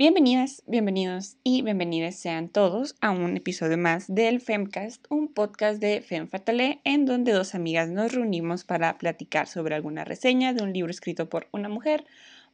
Bienvenidas, 0.00 0.62
bienvenidos 0.68 1.38
y 1.42 1.62
bienvenidas 1.62 2.14
sean 2.14 2.48
todos 2.48 2.94
a 3.00 3.10
un 3.10 3.36
episodio 3.36 3.76
más 3.76 4.06
del 4.06 4.40
Femcast, 4.40 5.04
un 5.10 5.26
podcast 5.26 5.80
de 5.80 6.02
Femme 6.02 6.28
Fatale 6.28 6.80
en 6.84 7.04
donde 7.04 7.32
dos 7.32 7.56
amigas 7.56 7.90
nos 7.90 8.12
reunimos 8.12 8.62
para 8.62 8.96
platicar 8.96 9.48
sobre 9.48 9.74
alguna 9.74 10.04
reseña 10.04 10.52
de 10.52 10.62
un 10.62 10.72
libro 10.72 10.92
escrito 10.92 11.28
por 11.28 11.48
una 11.50 11.68
mujer 11.68 12.06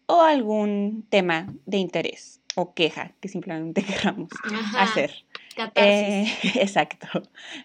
o 0.07 0.22
algún 0.22 1.04
tema 1.11 1.52
de 1.66 1.76
interés 1.76 2.40
o 2.54 2.72
queja 2.72 3.12
que 3.20 3.29
simplemente 3.29 3.82
queramos 3.84 4.30
hacer. 4.79 5.12
Eh, 5.74 6.26
exacto. 6.54 7.06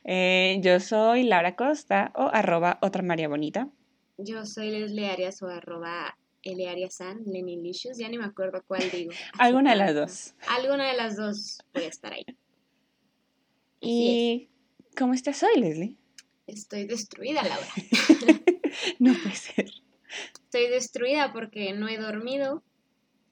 Eh, 0.04 0.60
yo 0.62 0.82
soy 0.82 1.24
Laura 1.24 1.56
Costa 1.56 2.12
o 2.16 2.30
arroba 2.34 2.80
otra 2.82 3.02
María 3.02 3.30
Bonita. 3.30 3.70
Yo 4.18 4.46
soy 4.46 4.72
Leslie 4.72 5.10
Arias 5.10 5.42
o 5.42 5.48
arroba 5.48 6.18
Elearia 6.44 6.90
San, 6.90 7.24
Lishus, 7.26 7.98
ya 7.98 8.10
ni 8.10 8.18
me 8.18 8.26
acuerdo 8.26 8.64
cuál 8.66 8.90
digo. 8.92 9.12
Alguna 9.38 9.72
de 9.72 9.78
las 9.78 9.96
dos. 9.96 10.34
Alguna 10.48 10.88
de 10.90 10.98
las 10.98 11.18
dos 11.18 11.60
puede 11.72 11.88
estar 11.88 12.14
ahí. 12.14 12.26
¿Y 13.82 14.50
cómo 14.98 15.14
estás 15.14 15.42
hoy, 15.44 15.60
Leslie? 15.60 15.96
Estoy 16.48 16.86
destruida, 16.86 17.44
Laura. 17.44 17.68
no 19.00 19.14
puede 19.14 19.36
ser. 19.36 19.72
Estoy 20.34 20.68
destruida 20.68 21.32
porque 21.32 21.74
no 21.74 21.88
he 21.88 21.98
dormido 21.98 22.64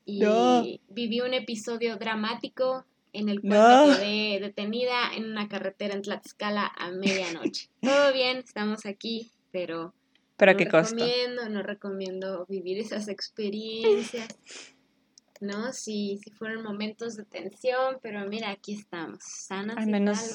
y 0.05 0.79
viví 0.89 1.21
un 1.21 1.33
episodio 1.33 1.97
dramático 1.97 2.85
en 3.11 3.29
el 3.29 3.41
cual 3.41 3.89
me 3.89 3.95
quedé 3.95 4.39
detenida 4.39 5.13
en 5.15 5.25
una 5.25 5.49
carretera 5.49 5.95
en 5.95 6.01
Tlaxcala 6.01 6.71
a 6.77 6.91
medianoche. 6.91 7.69
Todo 7.81 8.13
bien, 8.13 8.37
estamos 8.37 8.85
aquí, 8.85 9.31
pero 9.51 9.93
¿Pero 10.37 10.53
no 10.53 10.57
qué 10.57 10.67
costo? 10.67 10.95
recomiendo, 10.95 11.49
no 11.49 11.63
recomiendo 11.63 12.45
vivir 12.47 12.79
esas 12.79 13.07
experiencias. 13.07 14.27
¿no? 15.41 15.71
Sí, 15.73 16.19
sí 16.23 16.31
fueron 16.31 16.63
momentos 16.63 17.15
de 17.15 17.25
tensión, 17.25 17.99
pero 18.01 18.25
mira, 18.27 18.49
aquí 18.51 18.73
estamos, 18.73 19.19
sanas 19.21 19.77
Al 19.77 19.87
menos 19.87 20.33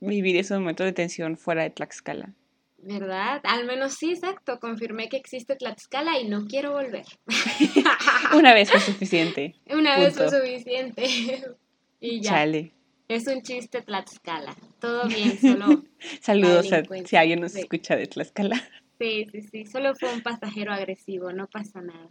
vivir 0.00 0.36
esos 0.36 0.58
momentos 0.58 0.86
de 0.86 0.92
tensión 0.92 1.36
fuera 1.36 1.62
de 1.62 1.70
Tlaxcala. 1.70 2.34
¿Verdad? 2.82 3.40
Al 3.44 3.66
menos 3.66 3.94
sí, 3.94 4.12
exacto. 4.12 4.58
Confirmé 4.58 5.10
que 5.10 5.18
existe 5.18 5.54
Tlaxcala 5.54 6.18
y 6.18 6.28
no 6.28 6.46
quiero 6.46 6.72
volver. 6.72 7.04
Una 8.34 8.54
vez 8.54 8.70
fue 8.70 8.80
suficiente. 8.80 9.54
Una 9.70 9.98
vez 9.98 10.14
fue 10.14 10.30
suficiente. 10.30 11.04
y 12.00 12.20
ya. 12.22 12.30
Chale. 12.30 12.72
Es 13.06 13.26
un 13.26 13.42
chiste 13.42 13.82
Tlaxcala. 13.82 14.56
Todo 14.80 15.06
bien, 15.08 15.38
solo. 15.38 15.84
Saludos 16.20 16.72
a, 16.72 16.82
si 17.04 17.16
alguien 17.16 17.40
nos 17.40 17.54
escucha 17.54 17.96
de 17.96 18.06
Tlaxcala. 18.06 18.66
Sí, 19.00 19.26
sí, 19.32 19.40
sí. 19.40 19.64
Solo 19.64 19.94
fue 19.94 20.12
un 20.12 20.20
pasajero 20.20 20.72
agresivo, 20.74 21.32
no 21.32 21.46
pasa 21.46 21.80
nada. 21.80 22.10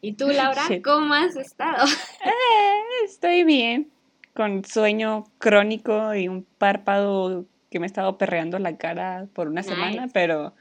¿Y 0.00 0.14
tú, 0.14 0.30
Laura, 0.30 0.62
cómo 0.82 1.12
has 1.12 1.36
estado? 1.36 1.84
Eh, 2.24 3.04
estoy 3.04 3.44
bien, 3.44 3.90
con 4.34 4.64
sueño 4.64 5.24
crónico 5.36 6.14
y 6.14 6.28
un 6.28 6.44
párpado 6.44 7.44
que 7.70 7.78
me 7.78 7.84
ha 7.84 7.88
estado 7.88 8.16
perreando 8.16 8.58
la 8.58 8.78
cara 8.78 9.28
por 9.34 9.48
una 9.48 9.62
semana, 9.62 10.08
pero 10.14 10.54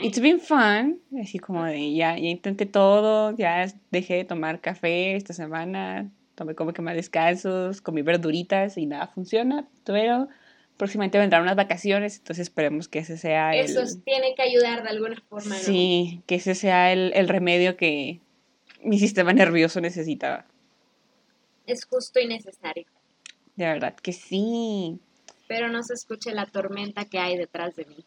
it's 0.00 0.20
been 0.20 0.40
fun. 0.40 1.00
Así 1.22 1.38
como 1.38 1.64
de 1.64 1.94
ya, 1.94 2.18
ya 2.18 2.28
intenté 2.28 2.66
todo, 2.66 3.36
ya 3.36 3.66
dejé 3.92 4.14
de 4.14 4.24
tomar 4.24 4.60
café 4.60 5.14
esta 5.14 5.32
semana, 5.32 6.10
tomé 6.34 6.56
como 6.56 6.72
que 6.72 6.82
más 6.82 6.96
descansos, 6.96 7.80
comí 7.80 8.02
verduritas 8.02 8.76
y 8.76 8.86
nada 8.86 9.06
funciona, 9.06 9.68
pero 9.84 10.28
próximamente 10.76 11.18
vendrán 11.18 11.42
unas 11.42 11.56
vacaciones, 11.56 12.18
entonces 12.18 12.44
esperemos 12.44 12.88
que 12.88 13.00
ese 13.00 13.16
sea 13.16 13.54
el... 13.54 13.64
Eso 13.64 13.82
tiene 14.04 14.34
que 14.34 14.42
ayudar 14.42 14.82
de 14.82 14.88
alguna 14.88 15.22
forma. 15.28 15.54
Sí, 15.56 16.22
que 16.26 16.36
ese 16.36 16.54
sea 16.54 16.92
el, 16.92 17.12
el 17.14 17.28
remedio 17.28 17.76
que 17.76 18.20
mi 18.82 18.98
sistema 18.98 19.32
nervioso 19.32 19.80
necesitaba. 19.80 20.46
Es 21.66 21.84
justo 21.84 22.20
y 22.20 22.26
necesario. 22.26 22.86
De 23.56 23.64
verdad 23.66 23.94
que 23.94 24.12
sí. 24.12 24.98
Pero 25.46 25.68
no 25.68 25.82
se 25.82 25.94
escuche 25.94 26.32
la 26.32 26.46
tormenta 26.46 27.04
que 27.04 27.18
hay 27.18 27.36
detrás 27.36 27.76
de 27.76 27.84
mí. 27.86 28.04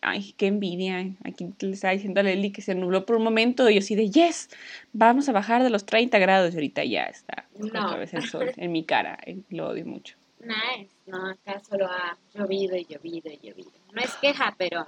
Ay, 0.00 0.34
qué 0.36 0.48
envidia. 0.48 1.14
Aquí 1.24 1.48
le 1.60 1.72
estaba 1.72 1.94
diciendo 1.94 2.20
a 2.20 2.22
Leli 2.22 2.52
que 2.52 2.60
se 2.60 2.74
nubló 2.74 3.06
por 3.06 3.16
un 3.16 3.24
momento 3.24 3.70
y 3.70 3.74
yo 3.74 3.78
así 3.78 3.94
de, 3.94 4.10
yes, 4.10 4.50
vamos 4.92 5.28
a 5.30 5.32
bajar 5.32 5.62
de 5.62 5.70
los 5.70 5.86
30 5.86 6.18
grados 6.18 6.52
y 6.52 6.56
ahorita 6.56 6.84
ya 6.84 7.04
está 7.04 7.48
otra 7.58 7.96
vez 7.96 8.12
el 8.12 8.28
sol 8.28 8.52
en 8.56 8.72
mi 8.72 8.84
cara. 8.84 9.18
Lo 9.48 9.68
odio 9.68 9.86
mucho. 9.86 10.16
Nice. 10.44 10.90
No, 11.06 11.30
acá 11.30 11.60
solo 11.68 11.86
ha 11.86 12.16
llovido 12.34 12.76
y 12.76 12.84
llovido 12.84 13.30
y 13.30 13.38
llovido. 13.42 13.70
No 13.92 14.02
es 14.02 14.12
queja, 14.14 14.54
pero 14.58 14.86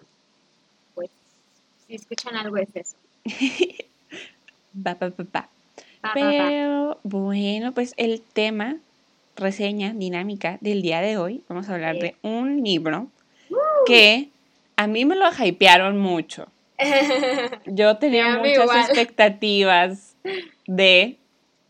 pues 0.94 1.10
si 1.86 1.94
escuchan 1.94 2.36
algo 2.36 2.56
es 2.58 2.68
eso. 2.74 2.96
va, 4.86 4.94
va, 4.94 5.12
va, 5.34 5.48
Pero 6.14 6.98
bueno, 7.02 7.72
pues 7.72 7.94
el 7.96 8.20
tema, 8.20 8.76
reseña 9.36 9.92
dinámica 9.94 10.58
del 10.60 10.82
día 10.82 11.00
de 11.00 11.16
hoy, 11.16 11.42
vamos 11.48 11.68
a 11.68 11.74
hablar 11.74 11.96
de 11.96 12.16
un 12.22 12.62
libro 12.62 13.08
uh. 13.50 13.56
que 13.86 14.28
a 14.76 14.86
mí 14.86 15.04
me 15.04 15.16
lo 15.16 15.26
hypearon 15.32 15.98
mucho. 15.98 16.48
Yo 17.66 17.96
tenía 17.96 18.36
muchas 18.38 18.88
expectativas 18.88 20.14
de 20.66 21.16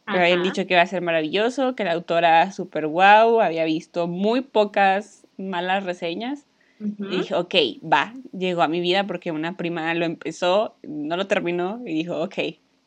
me 0.06 0.20
habían 0.20 0.42
dicho 0.42 0.66
que 0.66 0.74
iba 0.74 0.82
a 0.82 0.86
ser 0.86 1.02
maravilloso, 1.02 1.74
que 1.74 1.84
la 1.84 1.92
autora 1.92 2.52
super 2.52 2.86
wow, 2.86 3.40
había 3.40 3.64
visto 3.64 4.06
muy 4.06 4.40
pocas 4.40 5.26
malas 5.36 5.84
reseñas. 5.84 6.46
Y 6.78 7.06
dije, 7.06 7.34
ok, 7.34 7.54
va, 7.82 8.12
llegó 8.38 8.60
a 8.60 8.68
mi 8.68 8.80
vida 8.80 9.06
porque 9.06 9.32
una 9.32 9.56
prima 9.56 9.94
lo 9.94 10.04
empezó, 10.04 10.76
no 10.82 11.16
lo 11.16 11.26
terminó 11.26 11.80
y 11.86 11.94
dijo, 11.94 12.20
ok, 12.20 12.34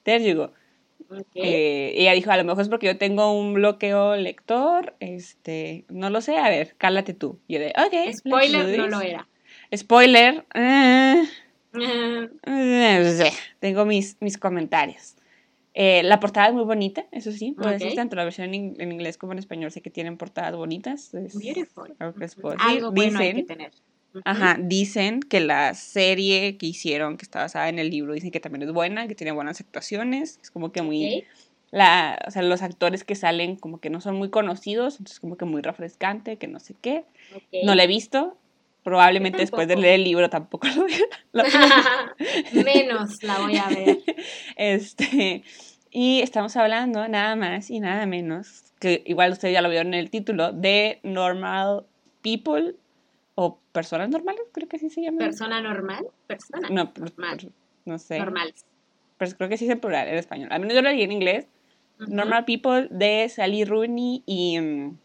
there 0.04 0.24
you 0.24 0.36
go. 0.38 0.52
Eh, 1.34 1.94
ella 1.96 2.14
dijo, 2.14 2.30
a 2.30 2.38
lo 2.38 2.44
mejor 2.44 2.62
es 2.62 2.70
porque 2.70 2.86
yo 2.86 2.98
tengo 2.98 3.34
un 3.34 3.56
bloqueo 3.56 4.16
lector, 4.16 4.94
este, 5.00 5.86
no 5.90 6.12
lo 6.12 6.22
sé, 6.22 6.38
a 6.38 6.50
ver, 6.50 6.76
cálate 6.78 7.16
tú. 7.16 7.40
Y 7.48 7.56
yo 7.56 7.60
de, 7.62 7.70
ok. 7.70 8.16
Spoiler, 8.16 8.78
no 8.78 8.88
lo 8.88 9.02
era. 9.02 9.28
Spoiler, 9.76 10.46
eh, 10.54 11.24
tengo 13.60 13.86
mis, 13.86 14.18
mis 14.20 14.38
comentarios. 14.38 15.16
Eh, 15.82 16.04
la 16.04 16.20
portada 16.20 16.50
es 16.50 16.54
muy 16.54 16.66
bonita, 16.66 17.06
eso 17.14 17.32
sí, 17.32 17.54
puede 17.54 17.96
tanto 17.96 18.18
la 18.18 18.26
versión 18.26 18.54
en, 18.54 18.92
inglés 18.92 19.18
como 19.18 19.32
en 19.32 19.40
español, 19.40 19.72
sé 19.72 19.80
que 19.80 19.90
tienen 19.90 20.18
portadas 20.18 20.54
bonitas. 20.54 21.12
Beautiful. 21.14 21.96
Algo 22.60 22.92
bueno 22.92 23.20
hay 23.20 23.34
que 23.34 23.44
tener. 23.44 23.72
Ajá, 24.26 24.58
dicen 24.60 25.22
que 25.22 25.40
la 25.40 25.74
serie 25.76 26.58
que 26.58 26.66
hicieron, 26.66 27.16
que 27.16 27.24
está 27.24 27.40
basada 27.40 27.70
en 27.70 27.80
el 27.80 27.92
libro, 27.92 28.12
dicen 28.12 28.30
que 28.30 28.42
también 28.42 28.64
es 28.64 28.74
buena, 28.74 29.08
que 29.08 29.16
tiene 29.16 29.32
buenas 29.32 29.62
actuaciones, 29.62 30.38
es 30.44 30.52
como 30.52 30.74
que 30.74 30.82
muy... 30.82 31.24
La, 31.72 32.20
o 32.28 32.32
sea, 32.32 32.42
los 32.42 32.62
actores 32.62 33.06
que 33.06 33.16
salen 33.16 33.56
como 33.56 33.80
que 33.80 33.90
no 33.90 34.02
son 34.02 34.18
muy 34.18 34.30
conocidos, 34.30 34.96
entonces 34.96 35.22
como 35.22 35.38
que 35.38 35.46
muy 35.46 35.62
refrescante, 35.62 36.36
que 36.36 36.48
no 36.48 36.60
sé 36.60 36.76
qué. 36.82 37.06
No 37.64 37.74
la 37.74 37.86
he 37.86 37.88
visto, 37.88 38.36
probablemente 38.90 39.38
después 39.38 39.68
de 39.68 39.76
leer 39.76 39.96
el 40.00 40.04
libro 40.04 40.32
tampoco 40.32 40.68
lo 40.68 40.82
voy 40.82 40.94
a 40.94 41.44
Menos 42.66 43.22
la 43.22 43.38
voy 43.38 43.56
a 43.56 43.68
ver. 43.68 44.00
Este, 44.56 45.44
y 45.92 46.22
estamos 46.22 46.58
hablando 46.58 47.08
nada 47.08 47.36
más 47.36 47.70
y 47.70 47.80
nada 47.80 48.08
menos, 48.08 48.74
que 48.80 49.04
igual 49.06 49.32
ustedes 49.32 49.54
ya 49.54 49.62
lo 49.62 49.70
vieron 49.70 49.94
en 49.94 50.00
el 50.00 50.10
título, 50.10 50.54
de 50.54 51.00
Normal 51.04 51.86
People 52.24 52.74
o 53.36 53.60
Personas 53.72 54.10
Normales, 54.10 54.42
creo 54.52 54.68
que 54.68 54.78
así 54.78 54.90
se 54.90 55.04
llama. 55.04 55.20
¿Persona 55.20 55.62
normal? 55.62 56.08
Persona. 56.26 56.68
No, 56.72 56.92
normal. 56.98 57.52
no 57.86 58.00
sé. 58.00 58.18
Normales. 58.18 58.66
Pero 59.20 59.32
creo 59.38 59.50
que 59.50 59.58
sí 59.58 59.66
es 59.66 59.72
en 59.72 59.80
plural 59.80 60.08
en 60.08 60.16
español. 60.16 60.50
Al 60.52 60.62
menos 60.62 60.74
yo 60.74 60.82
lo 60.82 60.90
leí 60.90 61.04
en 61.04 61.12
inglés. 61.12 61.48
Normal 62.00 62.46
People 62.46 62.88
de 62.90 63.30
Sally 63.30 63.66
Rooney 63.66 64.24
y... 64.26 64.60
Mm, 64.60 64.98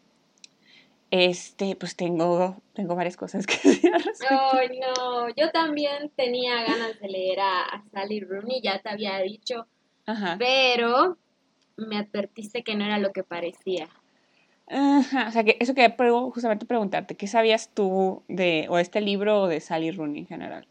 este, 1.15 1.77
pues 1.77 1.95
tengo, 1.95 2.57
tengo 2.73 2.97
varias 2.97 3.17
cosas 3.17 3.47
que 3.47 3.57
decir. 3.63 3.93
Ay, 4.29 4.81
no, 4.81 5.29
yo 5.37 5.49
también 5.53 6.11
tenía 6.17 6.65
ganas 6.65 6.99
de 6.99 7.09
leer 7.09 7.39
a, 7.39 7.85
Sally 7.93 8.19
Rooney, 8.19 8.61
ya 8.61 8.81
te 8.81 8.89
había 8.89 9.19
dicho, 9.21 9.69
Ajá. 10.07 10.35
pero 10.41 11.17
me 11.77 11.99
advertiste 11.99 12.65
que 12.65 12.75
no 12.75 12.85
era 12.85 12.99
lo 12.99 13.13
que 13.13 13.23
parecía. 13.23 13.89
Ajá, 14.67 15.29
o 15.29 15.31
sea, 15.31 15.45
que 15.45 15.57
eso 15.61 15.75
quería 15.75 15.95
justamente 16.33 16.67
preguntarte, 16.67 17.15
¿qué 17.15 17.29
sabías 17.29 17.71
tú 17.73 18.25
de 18.27 18.67
o 18.69 18.79
este 18.79 19.01
libro 19.01 19.43
o 19.43 19.47
de 19.47 19.61
Sally 19.61 19.93
Rooney 19.93 20.21
en 20.21 20.27
general? 20.27 20.67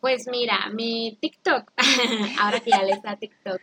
Pues 0.00 0.28
mira, 0.28 0.70
mi 0.72 1.18
TikTok, 1.20 1.72
ahora 2.40 2.60
que 2.60 2.70
ya 2.70 3.16
TikTok, 3.16 3.60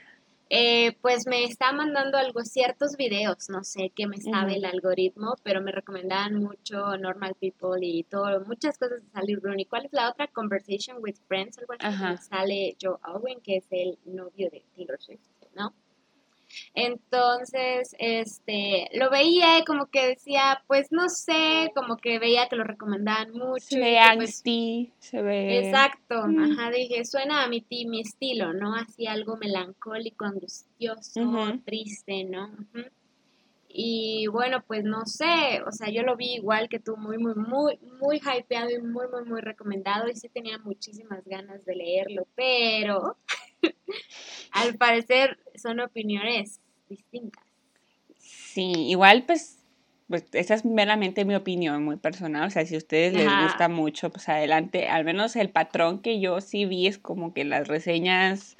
eh, 0.55 0.95
pues 1.01 1.25
me 1.25 1.45
está 1.45 1.71
mandando 1.71 2.15
algo, 2.15 2.41
ciertos 2.43 2.95
videos, 2.95 3.49
no 3.49 3.63
sé 3.63 3.91
qué 3.95 4.05
me 4.05 4.17
sabe 4.17 4.57
el 4.57 4.65
algoritmo, 4.65 5.33
pero 5.41 5.63
me 5.63 5.71
recomendaban 5.71 6.35
mucho 6.35 6.95
Normal 6.97 7.33
People 7.41 7.79
y 7.81 8.03
todo, 8.03 8.45
muchas 8.45 8.77
cosas 8.77 9.01
de 9.01 9.09
Sally 9.09 9.33
Rooney. 9.33 9.65
¿Cuál 9.65 9.87
es 9.87 9.93
la 9.93 10.11
otra? 10.11 10.27
Conversation 10.27 10.97
with 11.01 11.15
Friends, 11.27 11.57
algo 11.57 11.73
así, 11.79 12.23
sale 12.29 12.77
Joe 12.79 12.97
Owen, 13.03 13.41
que 13.41 13.57
es 13.57 13.65
el 13.71 13.97
novio 14.05 14.51
de 14.51 14.63
Taylor 14.75 15.01
Swift, 15.01 15.21
¿no? 15.55 15.73
Entonces, 16.73 17.95
este, 17.99 18.89
lo 18.93 19.09
veía 19.09 19.59
y 19.59 19.63
como 19.63 19.87
que 19.87 20.07
decía, 20.07 20.63
pues 20.67 20.91
no 20.91 21.09
sé, 21.09 21.71
como 21.75 21.97
que 21.97 22.19
veía 22.19 22.47
que 22.49 22.55
lo 22.55 22.63
recomendaban 22.63 23.31
mucho. 23.31 23.65
Se 23.65 23.79
ve 23.79 23.97
pues 24.15 24.41
se 24.99 25.21
ve... 25.21 25.59
Exacto, 25.59 26.27
Mm. 26.27 26.39
ajá, 26.39 26.71
dije, 26.71 27.03
suena 27.05 27.43
a 27.43 27.47
mi, 27.47 27.61
ti- 27.61 27.85
mi 27.87 28.01
estilo, 28.01 28.53
¿no? 28.53 28.75
Así 28.75 29.07
algo 29.07 29.35
melancólico, 29.37 30.25
angustioso, 30.25 31.21
triste, 31.65 32.23
¿no? 32.25 32.51
Y 33.75 34.27
bueno, 34.27 34.63
pues 34.67 34.83
no 34.83 35.05
sé, 35.07 35.61
o 35.65 35.71
sea, 35.71 35.89
yo 35.89 36.03
lo 36.03 36.15
vi 36.15 36.33
igual 36.35 36.69
que 36.69 36.79
tú, 36.79 36.95
muy, 36.95 37.17
muy, 37.17 37.33
muy, 37.33 37.79
muy 37.99 38.17
hypeado 38.21 38.69
y 38.69 38.77
muy, 38.79 39.07
muy, 39.07 39.23
muy 39.25 39.41
recomendado 39.41 40.07
y 40.07 40.15
sí 40.15 40.29
tenía 40.29 40.59
muchísimas 40.59 41.25
ganas 41.25 41.65
de 41.65 41.75
leerlo, 41.75 42.27
pero 42.35 43.17
al 44.51 44.75
parecer 44.75 45.39
son 45.55 45.79
opiniones 45.79 46.59
distintas. 46.89 47.43
Sí, 48.17 48.71
igual 48.87 49.23
pues, 49.25 49.63
pues 50.07 50.25
esa 50.33 50.53
es 50.53 50.63
meramente 50.63 51.25
mi 51.25 51.35
opinión 51.35 51.83
muy 51.83 51.97
personal, 51.97 52.47
o 52.47 52.49
sea, 52.51 52.65
si 52.65 52.75
a 52.75 52.77
ustedes 52.77 53.13
les 53.13 53.27
gusta 53.43 53.67
mucho, 53.67 54.11
pues 54.11 54.29
adelante, 54.29 54.87
al 54.87 55.05
menos 55.05 55.35
el 55.35 55.49
patrón 55.49 56.01
que 56.01 56.19
yo 56.19 56.39
sí 56.39 56.65
vi 56.65 56.87
es 56.87 56.99
como 56.99 57.33
que 57.33 57.45
las 57.45 57.67
reseñas 57.67 58.57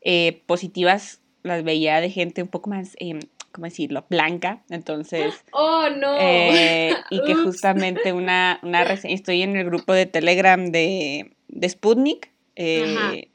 eh, 0.00 0.42
positivas 0.46 1.20
las 1.42 1.64
veía 1.64 2.00
de 2.00 2.10
gente 2.10 2.42
un 2.42 2.48
poco 2.48 2.70
más, 2.70 2.96
eh, 2.98 3.18
¿cómo 3.52 3.66
decirlo?, 3.66 4.06
blanca, 4.08 4.62
entonces... 4.70 5.34
¡Oh, 5.52 5.88
no! 5.90 6.16
Eh, 6.18 6.94
y 7.10 7.22
que 7.24 7.34
justamente 7.44 8.12
una, 8.12 8.58
una 8.62 8.84
reseña, 8.84 9.14
estoy 9.14 9.42
en 9.42 9.56
el 9.56 9.66
grupo 9.66 9.92
de 9.92 10.06
Telegram 10.06 10.64
de, 10.66 11.36
de 11.48 11.68
Sputnik, 11.68 12.30
eh. 12.56 13.28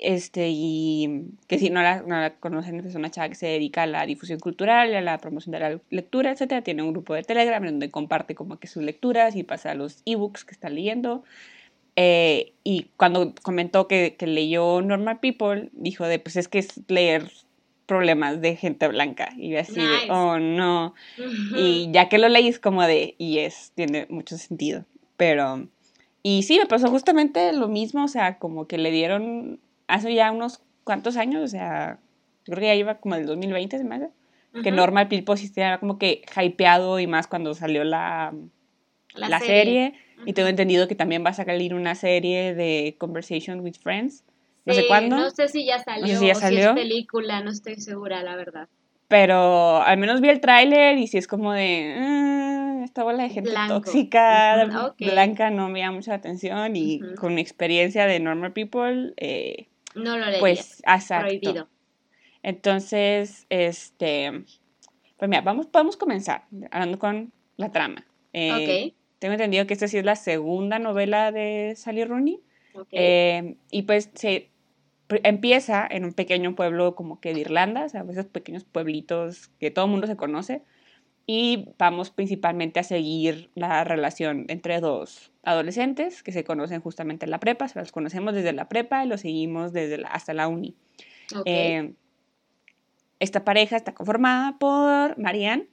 Este, 0.00 0.48
y 0.50 1.26
que 1.46 1.58
si 1.58 1.70
no 1.70 1.82
la, 1.82 2.02
no 2.02 2.20
la 2.20 2.34
conocen, 2.34 2.80
es 2.80 2.94
una 2.94 3.10
chava 3.10 3.28
que 3.28 3.34
se 3.34 3.46
dedica 3.46 3.82
a 3.82 3.86
la 3.86 4.06
difusión 4.06 4.40
cultural 4.40 4.94
a 4.94 5.00
la 5.00 5.18
promoción 5.18 5.52
de 5.52 5.60
la 5.60 5.80
lectura, 5.90 6.32
etcétera, 6.32 6.62
tiene 6.62 6.82
un 6.82 6.92
grupo 6.92 7.14
de 7.14 7.22
Telegram 7.22 7.64
donde 7.64 7.90
comparte 7.90 8.34
como 8.34 8.58
que 8.58 8.66
sus 8.66 8.82
lecturas 8.82 9.36
y 9.36 9.42
pasa 9.42 9.74
los 9.74 10.02
ebooks 10.06 10.44
que 10.44 10.52
está 10.52 10.68
leyendo. 10.68 11.22
Eh, 11.96 12.52
y 12.64 12.86
cuando 12.96 13.34
comentó 13.42 13.86
que, 13.86 14.16
que 14.18 14.26
leyó 14.26 14.80
Normal 14.80 15.20
People, 15.20 15.68
dijo 15.72 16.06
de, 16.06 16.18
pues 16.18 16.36
es 16.36 16.48
que 16.48 16.58
es 16.58 16.80
leer 16.88 17.30
problemas 17.86 18.40
de 18.40 18.56
gente 18.56 18.86
blanca. 18.88 19.30
Y 19.36 19.50
yo 19.50 19.60
así 19.60 19.72
Nice. 19.72 20.06
de, 20.06 20.10
oh 20.10 20.38
no. 20.38 20.94
Y 21.56 21.90
ya 21.90 22.08
que 22.08 22.18
lo 22.18 22.28
leí 22.28 22.48
es 22.48 22.60
como 22.60 22.84
de, 22.84 23.16
y 23.18 23.38
es, 23.38 23.72
tiene 23.74 24.06
mucho 24.08 24.38
sentido. 24.38 24.84
Pero, 25.16 25.66
y 26.22 26.44
sí, 26.44 26.58
me 26.58 26.66
pasó 26.66 26.88
justamente 26.88 27.52
lo 27.52 27.68
mismo, 27.68 28.04
o 28.04 28.08
sea, 28.08 28.38
como 28.38 28.66
que 28.66 28.78
le 28.78 28.92
dieron 28.92 29.58
hace 29.90 30.14
ya 30.14 30.30
unos 30.30 30.62
cuantos 30.84 31.16
años, 31.16 31.42
o 31.42 31.48
sea, 31.48 31.98
yo 32.46 32.54
creo 32.54 32.60
que 32.60 32.66
ya 32.66 32.74
iba 32.74 32.94
como 32.96 33.14
el 33.14 33.26
2020, 33.26 33.78
se 33.78 33.84
me 33.84 33.96
hace, 33.96 34.10
que 34.62 34.70
Ujú. 34.70 34.76
Normal 34.76 35.08
People 35.08 35.36
sí 35.36 35.46
estaba 35.46 35.78
como 35.78 35.98
que 35.98 36.22
hypeado 36.42 36.98
y 36.98 37.06
más 37.06 37.26
cuando 37.26 37.54
salió 37.54 37.84
la, 37.84 38.34
la, 39.14 39.38
serie. 39.38 39.94
Y 40.26 40.32
tengo 40.34 40.48
entendido 40.48 40.86
que 40.88 40.94
también 40.94 41.24
va 41.24 41.30
a 41.30 41.34
salir 41.34 41.74
una 41.74 41.94
serie 41.94 42.54
de 42.54 42.96
Conversation 42.98 43.60
with 43.60 43.74
Friends. 43.82 44.24
No 44.66 44.74
sé 44.74 44.82
Sí, 44.82 44.86
cuándo. 44.88 45.16
No 45.16 45.30
sé 45.30 45.48
si 45.48 45.64
ya 45.64 45.78
salió 45.78 46.18
si 46.18 46.26
ya 46.26 46.32
o 46.32 46.34
si 46.34 46.40
salió. 46.40 46.68
es 46.70 46.72
película, 46.74 47.40
no 47.42 47.50
estoy 47.50 47.76
segura, 47.76 48.22
la 48.22 48.36
verdad. 48.36 48.68
Pero 49.08 49.82
al 49.82 49.96
menos 49.98 50.20
vi 50.20 50.28
el 50.28 50.40
tráiler 50.40 50.98
y 50.98 51.06
sí 51.06 51.18
es 51.18 51.26
como 51.26 51.52
de, 51.52 51.94
"Ah, 51.98 52.80
esta 52.84 53.02
bola 53.02 53.22
de 53.24 53.30
gente 53.30 53.50
Blanco. 53.50 53.74
tóxica, 53.82 54.66
Ujú, 54.68 54.78
ok. 54.88 54.96
blanca, 55.00 55.50
no 55.50 55.68
me 55.68 55.80
llama 55.80 55.96
mucha 55.96 56.14
atención 56.14 56.76
y 56.76 57.02
Ujú. 57.02 57.14
con 57.16 57.34
mi 57.34 57.40
experiencia 57.40 58.06
de 58.06 58.20
normal 58.20 58.52
people, 58.52 59.14
eh, 59.16 59.66
No 59.94 60.16
lo 60.16 60.26
leí. 60.26 60.40
pues, 60.40 60.82
exacto. 60.86 61.26
prohibido. 61.26 61.68
Entonces, 62.42 63.46
este, 63.50 64.44
pues 65.16 65.28
mira, 65.28 65.42
vamos, 65.42 65.66
podemos 65.66 65.96
comenzar 65.96 66.46
hablando 66.70 66.98
con 66.98 67.32
la 67.56 67.70
trama. 67.70 68.06
Eh, 68.32 68.92
ok. 68.92 68.94
Tengo 69.18 69.34
entendido 69.34 69.66
que 69.66 69.74
esta 69.74 69.88
sí 69.88 69.98
es 69.98 70.04
la 70.04 70.16
segunda 70.16 70.78
novela 70.78 71.32
de 71.32 71.74
Sally 71.76 72.04
Rooney. 72.04 72.40
ok. 72.74 72.88
Eh, 72.92 73.56
y 73.70 73.82
pues 73.82 74.10
se 74.14 74.50
empieza 75.08 75.86
en 75.90 76.04
un 76.04 76.12
pequeño 76.12 76.54
pueblo 76.54 76.94
como 76.94 77.20
que 77.20 77.34
de 77.34 77.40
Irlanda, 77.40 77.84
o 77.84 77.88
sea, 77.88 78.04
esos 78.08 78.26
pequeños 78.26 78.64
pueblitos 78.64 79.48
que 79.58 79.70
todo 79.70 79.86
el 79.86 79.90
mundo 79.90 80.06
se 80.06 80.16
conoce. 80.16 80.62
Y 81.32 81.68
vamos 81.78 82.10
principalmente 82.10 82.80
a 82.80 82.82
seguir 82.82 83.50
la 83.54 83.84
relación 83.84 84.46
entre 84.48 84.80
dos 84.80 85.30
adolescentes 85.44 86.24
que 86.24 86.32
se 86.32 86.42
conocen 86.42 86.80
justamente 86.80 87.24
en 87.24 87.30
la 87.30 87.38
prepa, 87.38 87.66
o 87.66 87.68
sea, 87.68 87.82
los 87.82 87.92
conocemos 87.92 88.34
desde 88.34 88.52
la 88.52 88.68
prepa 88.68 89.04
y 89.04 89.06
los 89.06 89.20
seguimos 89.20 89.72
desde 89.72 89.98
la- 89.98 90.08
hasta 90.08 90.34
la 90.34 90.48
uni. 90.48 90.74
Eh, 91.44 91.94
esta 93.20 93.44
pareja 93.44 93.76
está 93.76 93.94
conformada 93.94 94.58
por 94.58 95.16
Marianne 95.20 95.68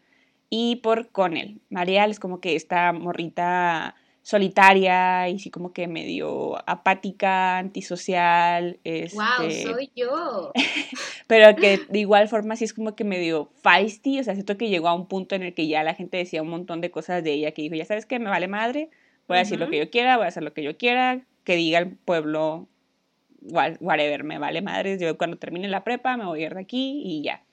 y 0.51 0.75
por 0.75 1.09
Connell. 1.09 1.59
Marianne 1.71 2.11
es 2.11 2.19
como 2.19 2.39
que 2.39 2.55
esta 2.55 2.93
morrita 2.93 3.95
solitaria 4.27 5.29
y 5.29 5.39
sí 5.39 5.49
como 5.49 5.71
que 5.71 5.87
medio 5.87 6.57
apática, 6.69 7.57
antisocial, 7.59 8.77
este, 8.83 9.15
wow, 9.15 9.49
soy 9.51 9.89
yo. 9.95 10.51
pero 11.27 11.55
que 11.55 11.77
de 11.89 11.99
igual 11.99 12.27
forma 12.27 12.57
sí 12.57 12.65
es 12.65 12.73
como 12.73 12.93
que 12.93 13.05
medio 13.05 13.49
feisty, 13.63 14.19
o 14.19 14.23
sea, 14.25 14.33
siento 14.33 14.57
que 14.57 14.67
llegó 14.67 14.89
a 14.89 14.93
un 14.95 15.07
punto 15.07 15.35
en 15.35 15.43
el 15.43 15.53
que 15.53 15.67
ya 15.67 15.81
la 15.83 15.93
gente 15.93 16.17
decía 16.17 16.41
un 16.41 16.49
montón 16.49 16.81
de 16.81 16.91
cosas 16.91 17.23
de 17.23 17.31
ella 17.31 17.51
que 17.53 17.61
dijo, 17.61 17.75
ya 17.75 17.85
sabes 17.85 18.05
que 18.05 18.19
me 18.19 18.29
vale 18.29 18.49
madre, 18.49 18.89
voy 19.29 19.37
a 19.37 19.39
decir 19.39 19.59
lo 19.59 19.69
que 19.69 19.77
yo 19.77 19.89
quiera, 19.89 20.17
voy 20.17 20.25
a 20.25 20.27
hacer 20.29 20.43
lo 20.43 20.53
que 20.53 20.63
yo 20.63 20.77
quiera, 20.77 21.21
que 21.45 21.55
diga 21.55 21.79
el 21.79 21.91
pueblo, 21.95 22.67
wha- 23.43 23.77
whatever, 23.79 24.25
me 24.25 24.39
vale 24.39 24.61
madre, 24.61 24.97
yo 24.99 25.17
cuando 25.17 25.37
termine 25.37 25.69
la 25.69 25.85
prepa 25.85 26.17
me 26.17 26.25
voy 26.25 26.43
a 26.43 26.47
ir 26.47 26.53
de 26.55 26.61
aquí 26.61 27.01
y 27.05 27.23
ya. 27.23 27.43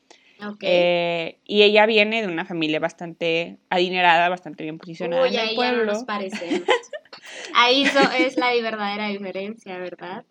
Eh, 0.60 1.38
y 1.44 1.62
ella 1.62 1.86
viene 1.86 2.22
de 2.22 2.28
una 2.28 2.44
familia 2.44 2.80
bastante 2.80 3.58
adinerada, 3.70 4.28
bastante 4.28 4.62
bien 4.64 4.78
posicionada 4.78 5.22
Uy, 5.22 5.28
en 5.28 5.34
el 5.34 5.40
ahí 5.40 5.46
ya 5.56 5.72
no 5.72 5.76
pueblo. 5.76 5.92
nos 5.92 6.04
parecemos. 6.04 6.62
Ahí 7.54 7.86
so- 7.86 8.10
es 8.18 8.36
la 8.36 8.52
verdadera 8.60 9.08
diferencia, 9.08 9.78
¿verdad? 9.78 10.24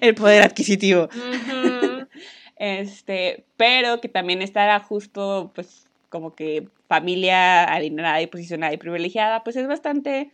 El 0.00 0.14
poder 0.14 0.42
adquisitivo. 0.42 1.08
Este, 2.56 3.44
pero 3.56 4.00
que 4.00 4.08
también 4.08 4.40
estará 4.40 4.78
justo, 4.78 5.50
pues, 5.54 5.88
como 6.10 6.34
que 6.34 6.68
familia 6.86 7.64
adinerada 7.64 8.22
y 8.22 8.28
posicionada 8.28 8.72
y 8.72 8.76
privilegiada, 8.76 9.42
pues 9.42 9.56
es 9.56 9.66
bastante 9.66 10.30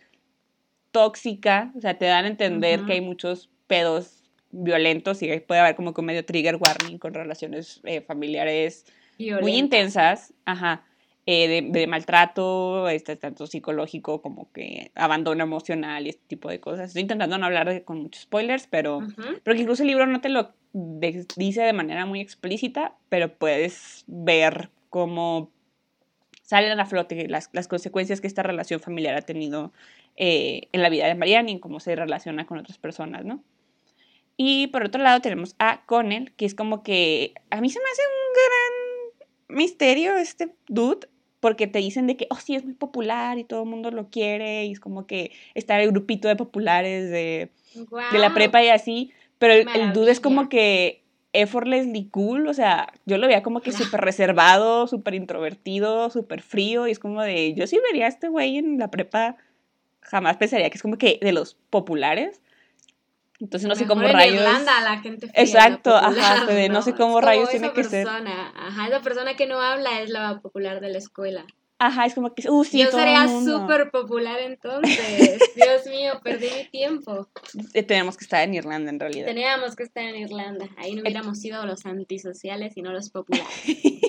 tóxica. 0.91 1.73
O 1.77 1.81
sea, 1.81 1.97
te 1.97 2.05
dan 2.07 2.25
a 2.25 2.29
entender 2.29 2.85
que 2.85 2.95
hay 2.95 3.01
muchos 3.01 3.49
pedos 3.67 4.25
violentos 4.51 5.23
y 5.23 5.41
puede 5.41 5.61
haber 5.61 5.75
como 5.77 5.95
que 5.95 6.01
un 6.01 6.07
medio 6.07 6.25
trigger 6.25 6.57
warning 6.57 6.99
con 6.99 7.15
relaciones 7.15 7.81
eh, 7.85 8.01
familiares 8.01 8.85
muy 9.41 9.53
intensas, 9.59 10.33
ajá, 10.45 10.85
eh, 11.27 11.47
de, 11.49 11.79
de 11.79 11.87
maltrato, 11.87 12.89
este, 12.89 13.17
tanto 13.17 13.47
psicológico 13.47 14.23
como 14.23 14.51
que 14.53 14.93
abandono 14.95 15.43
emocional 15.45 16.07
y 16.07 16.11
este 16.11 16.25
tipo 16.27 16.49
de 16.49 16.59
cosas. 16.61 16.89
Estoy 16.89 17.03
intentando 17.03 17.37
no 17.37 17.45
hablar 17.47 17.69
de- 17.69 17.85
con 17.85 18.01
muchos 18.01 18.23
spoilers, 18.23 18.67
pero, 18.67 18.99
Ujú. 18.99 19.23
pero 19.43 19.55
que 19.55 19.61
incluso 19.63 19.83
el 19.83 19.89
libro 19.89 20.07
no 20.07 20.21
te 20.23 20.31
lo 20.31 20.55
de- 20.73 21.27
dice 21.37 21.63
de 21.63 21.73
manera 21.75 22.07
muy 22.07 22.21
explícita, 22.21 22.95
pero 23.09 23.35
puedes 23.35 24.05
ver 24.07 24.71
cómo 24.89 25.51
salen 26.43 26.81
a 26.81 26.87
flote 26.87 27.29
las, 27.29 27.51
las 27.53 27.69
consecuencias 27.69 28.23
que 28.23 28.27
esta 28.27 28.43
relación 28.43 28.81
familiar 28.81 29.15
ha 29.15 29.21
tenido 29.23 29.73
eh, 30.17 30.69
en 30.73 30.81
la 30.81 30.89
vida 30.89 31.07
de 31.07 31.15
Marianne 31.15 31.53
y 31.53 31.61
cómo 31.61 31.79
se 31.79 31.95
relaciona 31.95 32.47
con 32.47 32.57
otras 32.59 32.79
personas, 32.79 33.25
¿no? 33.27 33.43
Y 34.39 34.69
por 34.69 34.85
otro 34.85 35.03
lado 35.03 35.21
tenemos 35.21 35.55
a 35.59 35.85
Connell, 35.85 36.33
que 36.37 36.47
es 36.47 36.55
como 36.55 36.83
que 36.83 37.35
a 37.51 37.61
mí 37.61 37.69
se 37.69 37.81
me 37.81 37.85
hace 37.85 38.03
un 38.03 38.33
gran 38.35 38.88
misterio 39.49 40.17
este 40.17 40.55
dude, 40.69 41.09
porque 41.41 41.67
te 41.67 41.79
dicen 41.79 42.07
de 42.07 42.17
que, 42.17 42.27
oh, 42.31 42.37
sí, 42.37 42.55
es 42.55 42.65
muy 42.65 42.75
popular 42.75 43.39
y 43.39 43.45
todo 43.45 43.63
el 43.63 43.69
mundo 43.69 43.91
lo 43.91 44.09
quiere, 44.09 44.65
y 44.65 44.73
es 44.73 44.81
como 44.81 45.07
que 45.07 45.33
está 45.55 45.81
el 45.81 45.91
grupito 45.91 46.29
de 46.29 46.37
populares 46.37 47.11
de, 47.11 47.51
de 48.13 48.19
la 48.19 48.35
prepa 48.35 48.63
y 48.63 48.69
así, 48.69 49.13
pero 49.39 49.55
el, 49.55 49.69
el 49.75 49.93
dude 49.93 50.11
es 50.11 50.21
como 50.21 50.49
que 50.49 51.03
effortlessly 51.33 52.09
cool, 52.11 52.49
o 52.49 52.55
sea, 52.55 52.93
yo 53.07 53.19
lo 53.19 53.27
veía 53.27 53.43
como 53.43 53.61
que 53.61 53.73
súper 53.73 54.01
reservado, 54.01 54.87
súper 54.87 55.15
introvertido, 55.15 56.11
súper 56.11 56.43
frío, 56.43 56.89
y 56.89 56.91
es 56.91 56.99
como 56.99 57.23
de, 57.23 57.55
yo 57.55 57.67
sí 57.67 57.79
vería 57.91 58.07
a 58.07 58.09
este 58.09 58.29
güey 58.29 58.59
en 58.59 58.79
la 58.79 58.91
prepa, 58.91 59.37
jamás 60.01 60.37
pensaría 60.39 60.71
que 60.71 60.77
es 60.77 60.83
como 60.83 60.99
que 60.99 61.19
de 61.21 61.33
los 61.33 61.57
populares, 61.71 62.41
entonces 63.41 63.69
no 63.69 63.75
sé 63.77 63.87
cómo 63.87 64.03
en 64.03 64.13
rayos... 64.13 64.37
Irlanda 64.37 64.81
la 64.81 64.99
gente 65.01 65.29
fría 65.29 65.33
la 65.37 65.43
Exacto, 65.43 65.95
ajá, 65.95 66.11
popular, 66.11 66.47
Fede, 66.47 66.69
no 66.69 66.83
sé 66.83 66.95
cómo 66.95 67.21
rayos 67.21 67.49
esa 67.49 67.59
tiene 67.59 67.73
que 67.73 67.85
ser. 67.85 68.09
Ajá, 68.09 68.89
esa 68.89 69.01
persona 69.01 69.35
que 69.35 69.47
no 69.47 69.61
habla 69.61 70.01
es 70.01 70.11
la 70.11 70.41
popular 70.41 70.81
de 70.81 70.91
la 70.91 70.99
escuela. 70.99 71.47
Ajá, 71.81 72.07
es 72.07 72.15
como 72.15 72.35
que, 72.35 72.51
uh, 72.51 72.65
sí, 72.65 72.81
Yo 72.81 72.91
todo 72.91 73.01
sería 73.01 73.29
súper 73.29 73.93
popular 73.93 74.41
entonces. 74.41 74.99
Dios 75.55 75.87
mío, 75.87 76.15
perdí 76.25 76.49
mi 76.57 76.65
tiempo. 76.71 77.29
Eh, 77.73 77.85
Tenemos 77.85 78.17
que 78.17 78.25
estar 78.25 78.43
en 78.43 78.55
Irlanda 78.55 78.91
en 78.91 78.99
realidad. 78.99 79.27
Teníamos 79.27 79.77
que 79.77 79.85
estar 79.85 80.03
en 80.03 80.17
Irlanda. 80.17 80.69
Ahí 80.77 80.97
no 80.97 81.03
hubiéramos 81.03 81.39
sido 81.39 81.65
los 81.67 81.87
antisociales 81.87 82.77
y 82.77 82.83
no 82.83 82.93
los 82.93 83.11
populares. 83.11 83.49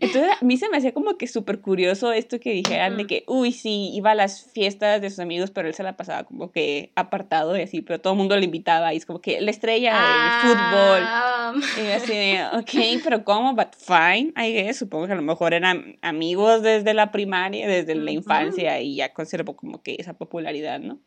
Entonces 0.00 0.32
a 0.40 0.44
mí 0.44 0.56
se 0.56 0.68
me 0.70 0.78
hacía 0.78 0.92
como 0.92 1.18
que 1.18 1.26
súper 1.26 1.60
curioso 1.60 2.12
esto 2.12 2.40
que 2.40 2.52
dijeran 2.52 2.96
de 2.96 3.06
que, 3.06 3.24
uy, 3.26 3.52
sí, 3.52 3.90
iba 3.92 4.12
a 4.12 4.14
las 4.14 4.50
fiestas 4.50 5.00
de 5.00 5.10
sus 5.10 5.18
amigos, 5.18 5.50
pero 5.50 5.68
él 5.68 5.74
se 5.74 5.82
la 5.82 5.96
pasaba 5.96 6.24
como 6.24 6.50
que 6.50 6.90
apartado 6.96 7.56
y 7.56 7.62
así, 7.62 7.82
pero 7.82 8.00
todo 8.00 8.14
el 8.14 8.18
mundo 8.18 8.36
le 8.36 8.44
invitaba 8.44 8.94
y 8.94 8.96
es 8.96 9.06
como 9.06 9.20
que 9.20 9.40
la 9.40 9.50
estrella 9.50 9.92
del 9.92 10.50
fútbol. 10.50 11.84
Y 11.84 11.90
así 11.90 12.12
de, 12.12 12.44
ok, 12.54 13.02
pero 13.04 13.24
¿cómo? 13.24 13.54
But 13.54 13.74
fine, 13.76 14.32
I 14.36 14.52
guess. 14.52 14.78
Supongo 14.78 15.06
que 15.06 15.12
a 15.12 15.16
lo 15.16 15.22
mejor 15.22 15.52
eran 15.52 15.98
amigos 16.00 16.62
desde 16.62 16.94
la 16.94 17.12
primaria, 17.12 17.68
desde 17.68 17.94
la 17.94 18.10
infancia 18.10 18.80
y 18.80 18.96
ya 18.96 19.12
conservó 19.12 19.54
como 19.54 19.82
que 19.82 19.96
esa 19.98 20.14
popularidad, 20.14 20.80
¿no? 20.80 20.98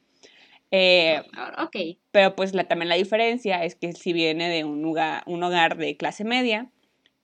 Eh, 0.75 1.21
ok. 1.59 1.97
Pero 2.11 2.35
pues 2.35 2.53
la, 2.53 2.63
también 2.63 2.89
la 2.89 2.95
diferencia 2.95 3.63
es 3.63 3.75
que 3.75 3.93
si 3.93 4.11
viene 4.11 4.49
de 4.49 4.63
un 4.63 4.81
lugar, 4.81 5.23
un 5.27 5.43
hogar 5.43 5.77
de 5.77 5.97
clase 5.97 6.23
media, 6.23 6.69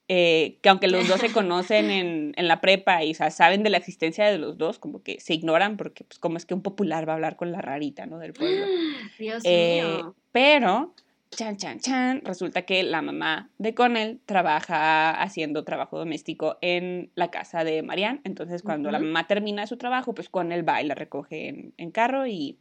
eh, 0.09 0.57
que 0.61 0.69
aunque 0.69 0.87
los 0.87 1.07
dos 1.07 1.19
se 1.21 1.31
conocen 1.31 1.89
en, 1.89 2.33
en 2.35 2.47
la 2.47 2.59
prepa 2.59 3.03
y 3.03 3.13
saben 3.13 3.63
de 3.63 3.69
la 3.69 3.77
existencia 3.77 4.29
de 4.29 4.37
los 4.37 4.57
dos, 4.57 4.79
como 4.79 5.01
que 5.01 5.19
se 5.19 5.33
ignoran 5.33 5.77
porque 5.77 6.03
pues 6.03 6.19
como 6.19 6.37
es 6.37 6.45
que 6.45 6.53
un 6.53 6.61
popular 6.61 7.07
va 7.07 7.13
a 7.13 7.15
hablar 7.15 7.37
con 7.37 7.51
la 7.51 7.61
rarita, 7.61 8.05
¿no? 8.05 8.19
Del 8.19 8.33
pueblo. 8.33 8.65
Dios 9.19 9.41
eh, 9.45 9.83
mío. 9.83 10.15
Pero, 10.31 10.93
chan, 11.31 11.55
chan, 11.57 11.79
chan, 11.79 12.21
resulta 12.25 12.63
que 12.63 12.83
la 12.83 13.01
mamá 13.01 13.49
de 13.57 13.73
Connell 13.73 14.19
trabaja 14.25 15.11
haciendo 15.21 15.63
trabajo 15.63 15.97
doméstico 15.97 16.57
en 16.61 17.11
la 17.15 17.31
casa 17.31 17.63
de 17.63 17.83
Marianne. 17.83 18.19
Entonces 18.25 18.63
cuando 18.63 18.91
la 18.91 18.99
mamá 18.99 19.27
termina 19.27 19.65
su 19.67 19.77
trabajo, 19.77 20.13
pues 20.13 20.27
Connell 20.27 20.67
va 20.67 20.81
y 20.81 20.87
la 20.87 20.95
recoge 20.95 21.47
en, 21.47 21.73
en 21.77 21.91
carro 21.91 22.27
y 22.27 22.57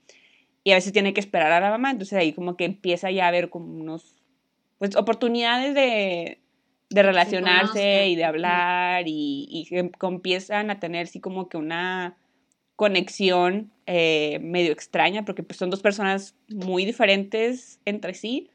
y 0.65 0.73
a 0.73 0.75
veces 0.75 0.93
tiene 0.93 1.15
que 1.15 1.21
esperar 1.21 1.51
a 1.51 1.61
la 1.61 1.71
mamá, 1.71 1.91
entonces 1.91 2.19
ahí 2.19 2.35
como 2.35 2.57
que 2.57 2.67
empieza 2.67 3.11
ya 3.11 3.25
a 3.25 3.29
haber 3.29 3.49
como 3.49 3.73
unos, 3.73 4.17
pues 4.77 4.97
oportunidades 4.97 5.75
de, 5.75 6.43
de 6.91 7.03
relacionarse 7.03 8.09
y 8.09 8.17
de 8.17 8.25
hablar 8.25 9.05
y, 9.07 9.47
y 9.71 9.77
empiezan 10.07 10.71
a 10.71 10.81
tener 10.81 11.07
sí 11.07 11.21
como 11.21 11.49
que 11.49 11.57
una 11.57 12.17
conexión 12.77 13.73
eh, 13.87 14.39
medio 14.41 14.73
extraña, 14.73 15.25
porque 15.25 15.43
pues 15.43 15.59
son 15.59 15.69
dos 15.69 15.83
personas 15.83 16.37
muy 16.49 16.85
diferentes 16.85 17.81
entre 17.85 18.15
sí, 18.15 18.51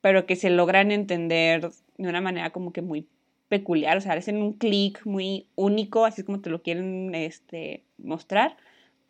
pero 0.00 0.24
que 0.24 0.36
se 0.36 0.50
logran 0.50 0.90
entender 0.90 1.70
de 1.98 2.08
una 2.08 2.20
manera 2.20 2.50
como 2.50 2.72
que 2.72 2.82
muy 2.82 3.06
peculiar, 3.48 3.98
o 3.98 4.00
sea, 4.00 4.14
hacen 4.14 4.40
un 4.40 4.54
clic 4.54 5.04
muy 5.04 5.46
único, 5.54 6.06
así 6.06 6.24
como 6.24 6.40
te 6.40 6.48
lo 6.48 6.62
quieren 6.62 7.14
este, 7.14 7.84
mostrar. 7.98 8.56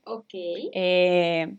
Ok. 0.05 0.35
Eh, 0.35 1.55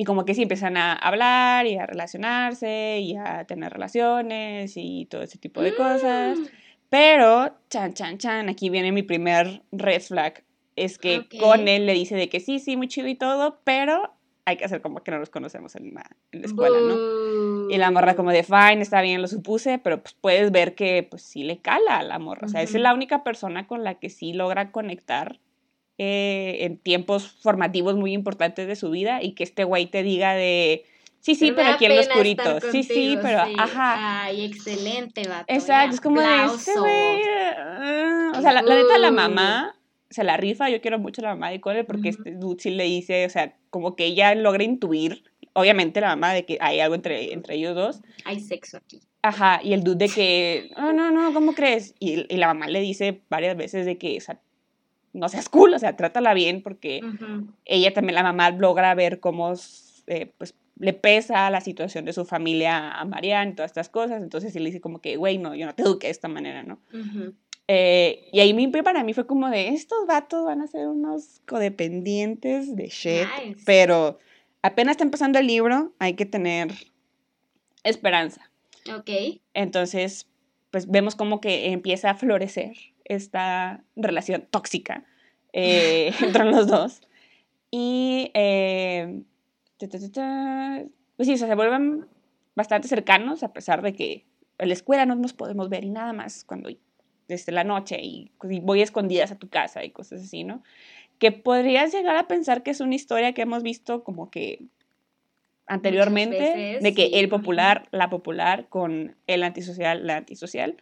y 0.00 0.04
como 0.06 0.24
que 0.24 0.34
sí 0.34 0.40
empiezan 0.40 0.78
a 0.78 0.94
hablar 0.94 1.66
y 1.66 1.76
a 1.76 1.84
relacionarse 1.84 3.00
y 3.00 3.16
a 3.16 3.44
tener 3.44 3.70
relaciones 3.70 4.72
y 4.76 5.04
todo 5.10 5.20
ese 5.20 5.36
tipo 5.36 5.60
de 5.60 5.76
cosas. 5.76 6.38
Mm. 6.38 6.44
Pero, 6.88 7.54
chan, 7.68 7.92
chan, 7.92 8.16
chan, 8.16 8.48
aquí 8.48 8.70
viene 8.70 8.92
mi 8.92 9.02
primer 9.02 9.62
red 9.72 10.00
flag. 10.00 10.42
Es 10.74 10.96
que 10.96 11.28
con 11.38 11.68
él 11.68 11.84
le 11.84 11.92
dice 11.92 12.16
de 12.16 12.30
que 12.30 12.40
sí, 12.40 12.60
sí, 12.60 12.78
muy 12.78 12.88
chido 12.88 13.08
y 13.08 13.14
todo, 13.14 13.60
pero 13.62 14.14
hay 14.46 14.56
que 14.56 14.64
hacer 14.64 14.80
como 14.80 15.02
que 15.04 15.10
no 15.10 15.18
los 15.18 15.28
conocemos 15.28 15.76
en 15.76 15.92
la, 15.92 16.06
en 16.32 16.40
la 16.40 16.46
escuela, 16.46 16.78
¿no? 16.80 17.68
Y 17.68 17.76
la 17.76 17.90
morra 17.90 18.16
como 18.16 18.30
de, 18.30 18.42
fine, 18.42 18.80
está 18.80 19.02
bien, 19.02 19.20
lo 19.20 19.28
supuse, 19.28 19.78
pero 19.78 20.00
pues 20.00 20.14
puedes 20.18 20.50
ver 20.50 20.74
que 20.74 21.02
pues 21.02 21.20
sí 21.20 21.44
le 21.44 21.58
cala 21.58 21.98
a 21.98 22.02
la 22.02 22.18
morra. 22.18 22.46
O 22.46 22.48
sea, 22.48 22.62
es 22.62 22.72
la 22.72 22.94
única 22.94 23.22
persona 23.22 23.66
con 23.66 23.84
la 23.84 23.96
que 23.96 24.08
sí 24.08 24.32
logra 24.32 24.72
conectar 24.72 25.40
eh, 26.02 26.64
en 26.64 26.78
tiempos 26.78 27.28
formativos 27.28 27.94
muy 27.94 28.14
importantes 28.14 28.66
de 28.66 28.74
su 28.74 28.88
vida 28.88 29.22
y 29.22 29.32
que 29.32 29.44
este 29.44 29.64
güey 29.64 29.84
te 29.84 30.02
diga 30.02 30.32
de... 30.32 30.86
Sí, 31.18 31.34
sí, 31.34 31.52
pero, 31.54 31.68
aquí 31.68 31.84
en 31.84 31.94
los 31.94 32.08
oscurito. 32.08 32.58
Sí, 32.72 32.84
sí, 32.84 33.18
pero 33.20 33.40
ajá. 33.58 34.22
Ay, 34.22 34.46
excelente, 34.46 35.28
vato. 35.28 35.44
Exacto, 35.46 35.94
es 35.94 36.00
como 36.00 36.22
de 36.22 36.44
este 36.46 36.72
güey. 36.80 37.20
Ah, 37.54 38.32
o 38.34 38.40
sea, 38.40 38.54
la, 38.54 38.62
neta, 38.62 38.96
la 38.96 39.10
mamá 39.10 39.76
se 40.08 40.24
la 40.24 40.38
rifa. 40.38 40.70
Yo 40.70 40.80
quiero 40.80 40.98
mucho 40.98 41.20
a 41.20 41.24
la 41.24 41.34
mamá 41.34 41.50
de 41.50 41.60
Cole 41.60 41.84
porque 41.84 42.08
este 42.08 42.30
dude 42.30 42.62
sí 42.62 42.70
le 42.70 42.84
dice, 42.84 43.26
o 43.26 43.28
sea, 43.28 43.54
como 43.68 43.94
que 43.94 44.06
ella 44.06 44.34
logra 44.34 44.64
intuir, 44.64 45.24
obviamente, 45.52 46.00
la 46.00 46.08
mamá 46.16 46.32
de 46.32 46.46
que 46.46 46.56
hay 46.62 46.80
algo 46.80 46.94
entre, 46.94 47.34
entre 47.34 47.56
ellos 47.56 47.74
dos. 47.74 48.00
Hay 48.24 48.40
sexo 48.40 48.78
aquí. 48.78 49.02
Ajá, 49.20 49.60
y 49.62 49.74
el 49.74 49.84
dude 49.84 50.06
de 50.06 50.08
que, 50.08 50.70
no, 50.78 50.94
no, 50.94 51.10
no, 51.10 51.34
¿cómo 51.34 51.52
crees? 51.52 51.94
Y, 51.98 52.24
y 52.34 52.38
la 52.38 52.46
mamá 52.46 52.68
le 52.68 52.80
dice 52.80 53.20
varias 53.28 53.54
veces 53.54 53.84
de 53.84 53.98
que, 53.98 54.16
o 54.16 54.20
sea, 54.22 54.40
no 55.12 55.28
seas 55.28 55.48
cool, 55.48 55.74
o 55.74 55.78
sea, 55.78 55.96
trátala 55.96 56.34
bien 56.34 56.62
porque 56.62 57.00
ella 57.64 57.92
también, 57.92 58.14
la 58.14 58.22
mamá, 58.22 58.50
logra 58.50 58.94
ver 58.94 59.20
cómo 59.20 59.52
eh, 60.06 60.32
pues, 60.38 60.54
le 60.78 60.92
pesa 60.92 61.50
la 61.50 61.60
situación 61.60 62.04
de 62.04 62.12
su 62.12 62.24
familia 62.24 62.92
a 62.92 63.04
Marianne, 63.04 63.52
todas 63.52 63.70
estas 63.70 63.88
cosas, 63.88 64.22
entonces 64.22 64.54
él 64.56 64.64
le 64.64 64.70
dice 64.70 64.80
como 64.80 65.00
que, 65.00 65.16
güey, 65.16 65.38
no, 65.38 65.54
yo 65.54 65.66
no 65.66 65.74
te 65.74 65.82
eduqué 65.82 66.06
de 66.06 66.12
esta 66.12 66.28
manera, 66.28 66.62
¿no? 66.62 66.80
Eh, 67.68 68.28
y 68.32 68.40
ahí 68.40 68.52
mi 68.54 68.66
para 68.68 69.04
mí 69.04 69.12
fue 69.14 69.26
como 69.26 69.48
de, 69.48 69.68
estos 69.68 70.06
vatos 70.06 70.44
van 70.44 70.60
a 70.60 70.66
ser 70.66 70.88
unos 70.88 71.40
codependientes 71.46 72.74
de 72.74 72.88
shit, 72.88 73.28
pero 73.64 74.18
apenas 74.62 74.94
está 74.94 75.04
empezando 75.04 75.38
el 75.38 75.46
libro, 75.46 75.92
hay 75.98 76.14
que 76.14 76.26
tener 76.26 76.72
esperanza. 77.84 78.50
Ok. 78.92 79.40
Entonces, 79.54 80.26
pues 80.70 80.88
vemos 80.90 81.14
como 81.14 81.40
que 81.40 81.72
empieza 81.72 82.10
a 82.10 82.14
florecer 82.14 82.72
esta 83.14 83.82
relación 83.96 84.46
tóxica 84.50 85.04
eh, 85.52 86.12
entre 86.22 86.44
los 86.44 86.66
dos. 86.66 87.00
Y 87.70 88.30
eh, 88.34 89.22
pues 89.78 91.28
sí, 91.28 91.36
se 91.36 91.54
vuelven 91.54 92.06
bastante 92.54 92.88
cercanos 92.88 93.42
a 93.42 93.52
pesar 93.52 93.82
de 93.82 93.92
que 93.92 94.26
en 94.58 94.68
la 94.68 94.74
escuela 94.74 95.06
no 95.06 95.14
nos 95.14 95.32
podemos 95.32 95.68
ver 95.68 95.84
y 95.84 95.90
nada 95.90 96.12
más 96.12 96.44
cuando 96.44 96.68
desde 97.28 97.52
la 97.52 97.64
noche 97.64 97.98
y, 98.02 98.32
voy 98.62 98.82
escondidas 98.82 99.30
a 99.30 99.38
tu 99.38 99.48
casa 99.48 99.84
y 99.84 99.90
cosas 99.90 100.22
así, 100.22 100.44
¿no? 100.44 100.62
Que 101.18 101.32
podrías 101.32 101.92
llegar 101.92 102.16
a 102.16 102.26
pensar 102.26 102.62
que 102.62 102.70
es 102.70 102.80
una 102.80 102.94
historia 102.94 103.32
que 103.32 103.42
hemos 103.42 103.62
visto 103.62 104.02
como 104.02 104.30
que 104.30 104.64
anteriormente, 105.66 106.78
de 106.80 106.94
que 106.94 107.20
el 107.20 107.28
popular, 107.28 107.88
la 107.92 108.10
popular 108.10 108.68
con 108.68 109.16
el 109.28 109.44
antisocial, 109.44 110.06
la 110.06 110.16
antisocial. 110.16 110.76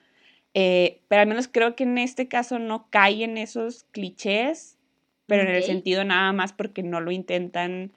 Eh, 0.54 1.02
pero 1.08 1.22
al 1.22 1.28
menos 1.28 1.48
creo 1.48 1.76
que 1.76 1.84
en 1.84 1.98
este 1.98 2.28
caso 2.28 2.58
no 2.58 2.88
cae 2.90 3.24
en 3.24 3.38
esos 3.38 3.84
clichés, 3.92 4.78
pero 5.26 5.42
en 5.42 5.48
el 5.48 5.62
sentido 5.62 6.04
nada 6.04 6.32
más 6.32 6.52
porque 6.52 6.82
no 6.82 7.00
lo 7.00 7.10
intentan 7.10 7.92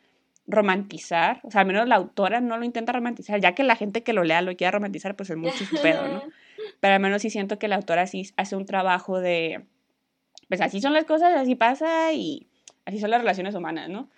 romantizar, 0.47 1.39
o 1.43 1.51
sea, 1.51 1.61
al 1.61 1.67
menos 1.67 1.87
la 1.87 1.95
autora 1.95 2.41
no 2.41 2.57
lo 2.57 2.65
intenta 2.65 2.91
romantizar, 2.91 3.39
ya 3.39 3.55
que 3.55 3.63
la 3.63 3.75
gente 3.75 4.03
que 4.03 4.11
lo 4.11 4.23
lea 4.23 4.41
lo 4.41 4.55
quiera 4.55 4.71
romantizar, 4.71 5.15
pues 5.15 5.29
es 5.29 5.37
mucho 5.37 5.65
su 5.65 5.81
pedo, 5.81 6.07
¿no? 6.07 6.23
Pero 6.79 6.93
al 6.93 6.99
menos 6.99 7.21
sí 7.21 7.29
siento 7.29 7.57
que 7.57 7.67
la 7.67 7.75
autora 7.75 8.05
sí 8.07 8.29
hace 8.37 8.55
un 8.55 8.65
trabajo 8.65 9.19
de, 9.19 9.63
pues 10.49 10.59
así 10.59 10.81
son 10.81 10.93
las 10.93 11.05
cosas, 11.05 11.33
así 11.35 11.55
pasa 11.55 12.11
y 12.11 12.47
así 12.85 12.99
son 12.99 13.11
las 13.11 13.21
relaciones 13.21 13.55
humanas, 13.55 13.89
¿no? 13.89 14.09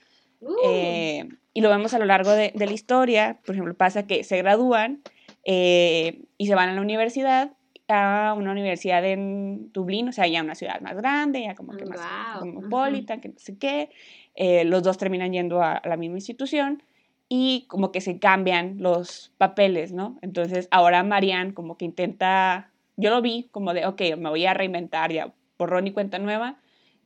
Uh. 0.42 0.56
Eh, 0.66 1.30
y 1.54 1.62
lo 1.62 1.70
vemos 1.70 1.94
a 1.94 2.00
lo 2.00 2.06
largo 2.06 2.32
de, 2.32 2.52
de, 2.56 2.66
la 2.66 2.74
historia, 2.74 3.40
por 3.46 3.54
ejemplo, 3.54 3.75
pasa 3.75 4.08
que 4.08 4.24
se 4.24 4.38
gradúan 4.38 5.02
eh, 5.46 6.24
y 6.38 6.48
se 6.48 6.56
van 6.56 6.70
a 6.70 6.74
la 6.74 6.82
universidad 6.82 7.52
a 7.88 8.34
una 8.38 8.52
universidad 8.52 9.04
en 9.06 9.72
Dublín, 9.72 10.10
o 10.10 10.12
sea, 10.12 10.28
ya 10.28 10.42
una 10.42 10.56
ciudad 10.56 10.80
más 10.82 10.96
grande, 10.96 11.42
ya 11.42 11.56
como 11.56 11.74
que 11.74 11.86
más 11.86 12.00
cosmopolita, 12.40 13.20
que 13.20 13.30
no 13.30 13.36
sé 13.38 13.58
qué. 13.58 13.90
Eh, 14.36 14.63
los 14.66 14.84
dos 14.84 14.98
terminan 14.98 15.34
yendo 15.34 15.62
a, 15.62 15.82
la 15.84 15.98
misma 15.98 16.18
institución 16.18 16.84
y 17.30 17.66
como 17.68 17.92
que 17.92 18.02
se 18.02 18.20
cambian 18.20 18.78
los 18.80 19.34
papeles, 19.38 19.92
¿no? 19.92 20.18
Entonces 20.22 20.68
ahora 20.72 21.04
Marianne 21.04 21.54
como 21.54 21.78
que 21.78 21.86
intenta, 21.86 22.72
yo 22.96 23.10
lo 23.10 23.22
vi 23.22 23.50
como 23.52 23.74
de, 23.74 23.86
ok, 23.86 24.02
me 24.18 24.30
voy 24.30 24.46
a 24.46 24.54
reinventar 24.54 25.12
ya, 25.12 25.34
por 25.58 25.86
y 25.86 25.92
cuenta 25.92 26.20
nueva, 26.20 26.58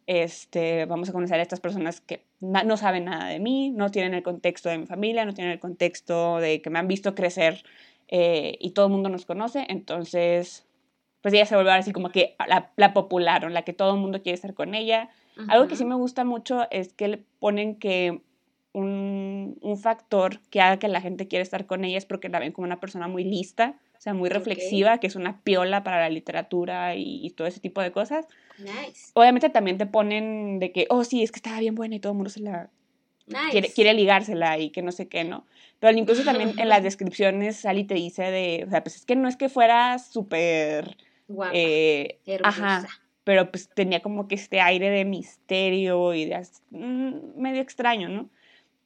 este, 0.05 0.85
vamos 0.85 1.09
a 1.09 1.13
conocer 1.13 1.39
a 1.39 1.41
estas 1.41 1.59
personas 1.59 2.01
que 2.01 2.23
no 2.39 2.77
saben 2.77 3.05
nada 3.05 3.27
de 3.27 3.39
mí, 3.39 3.71
no 3.71 3.91
tienen 3.91 4.13
el 4.13 4.23
contexto 4.23 4.69
de 4.69 4.77
mi 4.77 4.85
familia, 4.85 5.25
no 5.25 5.33
tienen 5.33 5.53
el 5.53 5.59
contexto 5.59 6.37
de 6.37 6.61
que 6.61 6.69
me 6.69 6.79
han 6.79 6.87
visto 6.87 7.13
crecer 7.13 7.63
eh, 8.07 8.57
y 8.59 8.71
todo 8.71 8.85
el 8.85 8.91
mundo 8.91 9.09
nos 9.09 9.25
conoce, 9.25 9.65
entonces 9.69 10.66
pues 11.21 11.33
ella 11.33 11.45
se 11.45 11.55
vuelve 11.55 11.71
así 11.71 11.91
como 11.91 12.09
que 12.09 12.35
la, 12.47 12.71
la 12.75 12.93
popular, 12.93 13.45
o 13.45 13.49
la 13.49 13.63
que 13.63 13.73
todo 13.73 13.95
el 13.95 14.01
mundo 14.01 14.21
quiere 14.21 14.35
estar 14.35 14.53
con 14.53 14.75
ella. 14.75 15.09
Algo 15.49 15.67
que 15.67 15.75
sí 15.75 15.85
me 15.85 15.95
gusta 15.95 16.23
mucho 16.23 16.65
es 16.71 16.93
que 16.93 17.07
le 17.07 17.17
ponen 17.39 17.75
que 17.75 18.21
un, 18.73 19.57
un, 19.61 19.77
factor 19.77 20.39
que 20.49 20.61
haga 20.61 20.77
que 20.77 20.87
la 20.87 21.01
gente 21.01 21.27
quiera 21.27 21.43
estar 21.43 21.67
con 21.67 21.85
ella 21.85 21.97
es 21.97 22.05
porque 22.05 22.29
la 22.29 22.39
ven 22.39 22.51
como 22.51 22.65
una 22.65 22.79
persona 22.79 23.07
muy 23.07 23.23
lista, 23.23 23.75
o 23.97 24.01
sea, 24.01 24.13
muy 24.13 24.29
reflexiva, 24.29 24.99
que 24.99 25.07
es 25.07 25.15
una 25.15 25.41
piola 25.41 25.83
para 25.83 26.01
la 26.01 26.09
literatura 26.09 26.95
y, 26.95 27.29
todo 27.31 27.47
ese 27.47 27.59
tipo 27.59 27.81
de 27.81 27.91
cosas. 27.91 28.27
Nice. 28.59 29.11
Obviamente 29.13 29.49
también 29.49 29.77
te 29.77 29.85
ponen 29.87 30.59
de 30.59 30.71
que, 30.71 30.85
oh, 30.89 31.03
sí, 31.03 31.23
es 31.23 31.31
que 31.31 31.37
estaba 31.37 31.59
bien 31.59 31.75
buena 31.75 31.95
y 31.95 31.99
todo 31.99 32.11
el 32.11 32.17
mundo 32.17 32.29
se 32.29 32.41
la... 32.41 32.69
Quiere, 33.51 33.69
quiere 33.69 33.93
ligársela 33.93 34.57
y 34.57 34.69
que 34.69 34.81
no 34.81 34.93
sé 34.93 35.09
qué, 35.09 35.25
¿no? 35.25 35.45
Pero 35.79 35.97
incluso 35.97 36.23
también 36.23 36.57
en 36.57 36.69
las 36.69 36.81
descripciones 36.83 37.57
Sally 37.57 37.83
te 37.83 37.95
dice 37.95 38.23
de, 38.23 38.63
o 38.65 38.69
sea, 38.69 38.83
pues 38.83 38.95
es 38.95 39.05
que 39.05 39.17
no 39.17 39.27
es 39.27 39.35
que 39.35 39.49
fuera 39.49 39.99
súper 39.99 40.95
eh, 41.53 42.19
ajá, 42.43 42.87
pero 43.23 43.51
pues 43.51 43.69
tenía 43.69 44.01
como 44.01 44.27
que 44.27 44.35
este 44.35 44.61
aire 44.61 44.89
de 44.89 45.05
misterio 45.05 46.13
y 46.13 46.25
de 46.25 46.47
mm, 46.71 47.39
medio 47.39 47.61
extraño, 47.61 48.09
¿no? 48.09 48.29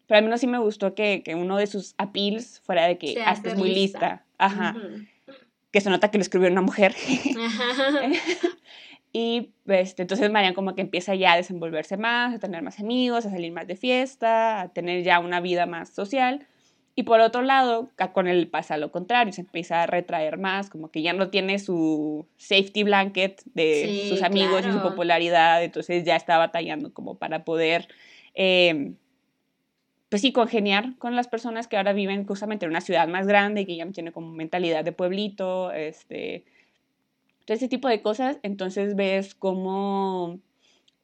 Pero 0.07 0.17
al 0.17 0.23
menos 0.23 0.41
sí 0.41 0.47
me 0.47 0.57
gustó 0.57 0.93
que, 0.95 1.23
que 1.23 1.35
uno 1.35 1.57
de 1.57 1.67
sus 1.67 1.93
appeals 1.97 2.59
fuera 2.65 2.85
de 2.85 2.97
que 2.97 3.21
hasta 3.23 3.49
es 3.49 3.57
muy 3.57 3.73
lista. 3.73 4.25
Ajá. 4.37 4.75
Que 5.71 5.79
se 5.79 5.89
nota 5.89 6.11
que 6.11 6.17
lo 6.17 6.21
escribió 6.21 6.49
una 6.49 6.61
mujer. 6.61 6.93
Y 9.13 9.51
este, 9.67 10.03
entonces 10.03 10.31
Marian 10.31 10.53
como 10.53 10.73
que 10.73 10.81
empieza 10.81 11.15
ya 11.15 11.33
a 11.33 11.37
desenvolverse 11.37 11.97
más, 11.97 12.33
a 12.33 12.39
tener 12.39 12.61
más 12.61 12.79
amigos, 12.79 13.25
a 13.25 13.29
salir 13.29 13.51
más 13.51 13.67
de 13.67 13.75
fiesta, 13.75 14.61
a 14.61 14.69
tener 14.69 15.03
ya 15.03 15.19
una 15.19 15.41
vida 15.41 15.65
más 15.65 15.89
social. 15.89 16.47
Y 16.93 17.03
por 17.03 17.21
otro 17.21 17.41
lado, 17.41 17.89
con 18.13 18.27
él 18.27 18.47
pasa 18.49 18.77
lo 18.77 18.91
contrario, 18.91 19.31
se 19.31 19.41
empieza 19.41 19.83
a 19.83 19.87
retraer 19.87 20.37
más, 20.37 20.69
como 20.69 20.91
que 20.91 21.01
ya 21.01 21.13
no 21.13 21.29
tiene 21.29 21.57
su 21.57 22.25
safety 22.37 22.83
blanket 22.83 23.41
de 23.53 24.07
sus 24.09 24.23
amigos 24.23 24.65
y 24.67 24.71
su 24.71 24.81
popularidad, 24.81 25.63
entonces 25.63 26.03
ya 26.03 26.17
está 26.17 26.37
batallando 26.37 26.93
como 26.93 27.15
para 27.15 27.45
poder, 27.45 27.87
em, 28.33 28.95
pues 30.09 30.21
sí, 30.21 30.33
congeniar 30.33 30.97
con 30.97 31.15
las 31.15 31.29
personas 31.29 31.69
que 31.69 31.77
ahora 31.77 31.93
viven 31.93 32.25
justamente 32.25 32.65
en 32.65 32.71
una 32.71 32.81
ciudad 32.81 33.07
más 33.07 33.25
grande 33.25 33.61
y 33.61 33.65
que 33.65 33.77
ya 33.77 33.89
tiene 33.91 34.11
como 34.11 34.33
mentalidad 34.33 34.83
de 34.83 34.91
pueblito, 34.91 35.71
este, 35.71 36.43
todo 37.45 37.55
ese 37.55 37.69
tipo 37.69 37.87
de 37.87 38.01
cosas, 38.01 38.37
entonces 38.43 38.97
ves 38.97 39.33
cómo, 39.33 40.39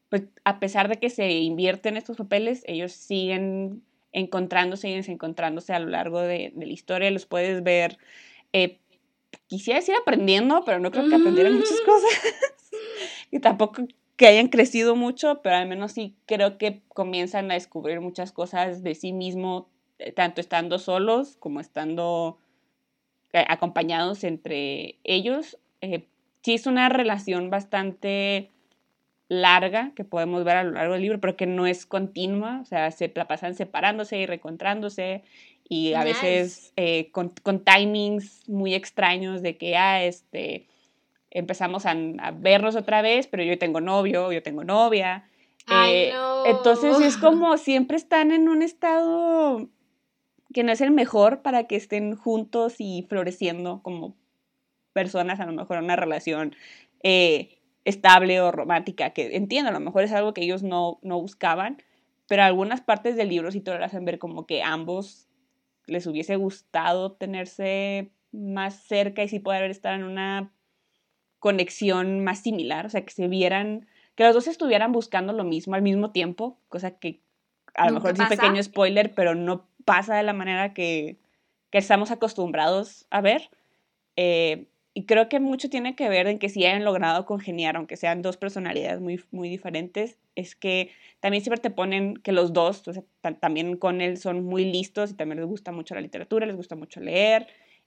pues 0.10 0.24
a 0.44 0.60
pesar 0.60 0.89
de 0.89 0.98
que 0.98 1.10
se 1.10 1.32
invierten 1.32 1.96
estos 1.96 2.17
papeles, 2.17 2.63
ellos 2.67 2.91
siguen 2.91 3.84
encontrándose 4.11 4.89
y 4.89 4.95
desencontrándose 4.95 5.73
a 5.73 5.79
lo 5.79 5.89
largo 5.89 6.19
de, 6.19 6.53
la 6.55 6.65
historia. 6.65 7.11
Los 7.11 7.25
puedes 7.25 7.63
ver, 7.63 7.97
eh, 8.53 8.79
quisiera 9.47 9.79
decir 9.79 9.95
aprendiendo, 9.95 10.63
pero 10.65 10.79
no 10.79 10.91
creo 10.91 11.07
que 11.07 11.15
aprendieran 11.15 11.53
muchas 11.53 11.81
cosas. 11.85 12.11
y 13.31 13.39
tampoco 13.39 13.83
que 14.15 14.27
hayan 14.27 14.47
crecido 14.47 14.95
mucho, 14.95 15.41
pero 15.41 15.57
al 15.57 15.67
menos 15.67 15.91
sí 15.91 16.15
creo 16.25 16.57
que 16.57 16.81
comienzan 16.89 17.51
a 17.51 17.53
descubrir 17.53 18.01
muchas 18.01 18.31
cosas 18.31 18.81
de 18.81 18.95
sí 18.95 19.13
mismo, 19.13 19.69
eh, 19.99 20.11
tanto 20.11 20.41
estando 20.41 20.79
solos 20.79 21.37
como 21.37 21.59
estando 21.59 22.39
eh, 23.33 23.45
acompañados 23.47 24.23
entre 24.23 24.97
ellos. 25.03 25.57
sí 26.41 26.53
es 26.53 26.65
una 26.65 26.89
relación 26.89 27.49
bastante 27.49 28.49
larga 29.29 29.91
que 29.96 30.03
podemos 30.03 30.43
ver 30.43 30.57
a 30.57 30.63
lo 30.63 30.72
largo 30.72 30.93
del 30.93 31.01
libro, 31.01 31.19
pero 31.19 31.36
que 31.36 31.46
no 31.46 31.67
es 31.67 31.86
continua, 31.86 32.60
o 32.62 32.65
sea, 32.65 32.91
se 32.91 33.12
la 33.13 33.27
pasan 33.27 33.55
separándose 33.55 34.17
y 34.17 34.25
reencontrándose 34.25 35.24
y 35.69 35.93
a 35.93 36.03
veces 36.03 36.72
eh, 36.77 37.12
con, 37.12 37.34
con, 37.43 37.63
timings 37.63 38.48
muy 38.48 38.74
extraños 38.74 39.41
de 39.41 39.57
que, 39.57 39.75
ah, 39.75 40.01
este, 40.03 40.67
empezamos 41.29 41.86
a, 41.86 41.96
vernos 42.31 42.75
otra 42.75 43.01
vez, 43.01 43.27
pero 43.27 43.43
yo 43.43 43.57
tengo 43.57 43.81
novio, 43.81 44.31
yo 44.31 44.41
tengo 44.41 44.63
novia. 44.63 45.27
Eh, 45.69 46.13
entonces 46.46 47.00
es 47.01 47.17
como 47.17 47.57
siempre 47.57 47.98
están 47.98 48.31
en 48.31 48.48
un 48.48 48.62
estado 48.62 49.67
que 50.53 50.63
no 50.63 50.72
es 50.72 50.79
el 50.79 50.91
mejor 50.91 51.41
para 51.41 51.65
que 51.65 51.75
estén 51.75 52.15
juntos 52.15 52.75
y 52.79 53.05
floreciendo 53.10 53.81
como 53.84 54.15
personas, 54.93 55.41
a 55.41 55.46
lo 55.46 55.51
mejor 55.51 55.79
una 55.79 55.98
relación 55.98 56.55
eh, 57.03 57.56
estable 57.88 58.41
o 58.41 58.51
romántica, 58.51 59.12
que 59.12 59.38
entiendo, 59.38 59.70
a 59.70 59.74
lo 59.74 59.79
mejor 59.79 60.03
es 60.03 60.12
algo 60.12 60.34
que 60.34 60.41
ellos 60.41 60.62
no, 60.62 61.00
no 61.03 61.22
buscaban, 61.22 61.82
pero 62.27 62.44
algunas 62.44 62.82
partes 62.82 63.15
del 63.15 63.29
libro 63.29 63.50
sí 63.50 63.62
te 63.62 63.75
lo 63.75 63.84
hacen 63.84 64.03
ver 64.03 64.20
como 64.20 64.46
que 64.46 64.62
ambos 64.62 65.29
les 65.86 66.06
hubiese 66.06 66.36
gustado 66.36 67.13
tenerse 67.13 68.12
más 68.34 68.75
cerca 68.75 69.24
y 69.24 69.29
sí 69.29 69.39
poder 69.39 69.72
estar 69.72 69.94
en 69.94 70.03
una 70.03 70.51
conexión 71.39 72.25
más 72.25 72.39
similar, 72.39 72.86
o 72.86 72.89
sea, 72.89 73.06
que 73.06 73.13
se 73.13 73.29
vieran, 73.29 73.88
que 74.15 74.25
los 74.25 74.34
dos 74.34 74.48
estuvieran 74.48 74.91
buscando 74.91 75.32
lo 75.32 75.46
mismo 75.46 75.75
al 75.75 75.82
mismo 75.82 76.12
tiempo, 76.12 76.60
cosa 76.67 76.91
que 76.91 77.22
a 77.74 77.88
lo 77.88 77.94
mejor 77.94 78.12
es 78.12 78.20
un 78.20 78.27
pequeño 78.27 78.62
spoiler, 78.62 79.13
pero 79.13 79.34
no 79.34 79.65
pasa 79.86 80.15
de 80.15 80.24
la 80.24 80.34
manera 80.34 80.74
que, 80.74 81.20
que 81.70 81.77
estamos 81.77 82.12
acostumbrados 82.12 83.06
a 83.12 83.22
ver. 83.22 83.50
Eh, 84.17 84.67
y 84.97 85.05
creo 85.05 85.29
que 85.29 85.39
mucho 85.39 85.69
tiene 85.69 85.95
que 85.95 86.09
ver 86.09 86.25
en 86.25 86.39
que 86.39 86.49
si 86.49 86.65
hayan 86.65 86.83
logrado 86.83 87.27
congeniar, 87.27 87.75
aunque 87.75 87.97
sean 87.97 88.23
dos 88.23 88.35
personalidades 88.35 88.99
muy, 88.99 89.23
muy 89.29 89.47
diferentes, 89.47 90.17
es 90.33 90.55
que 90.55 90.89
también 91.19 91.43
siempre 91.43 91.61
te 91.61 91.69
ponen 91.69 92.15
que 92.15 92.31
los 92.31 92.51
dos, 92.51 92.81
también 93.39 93.77
con 93.77 94.01
él 94.01 94.17
son 94.17 94.43
muy 94.43 94.65
listos 94.65 95.11
y 95.11 95.13
también 95.13 95.39
les 95.39 95.47
gusta 95.47 95.71
mucho 95.71 95.93
la 95.93 96.01
literatura, 96.01 96.47
les 96.47 96.55
gusta 96.55 96.75
mucho 96.75 96.99
leer 96.99 97.45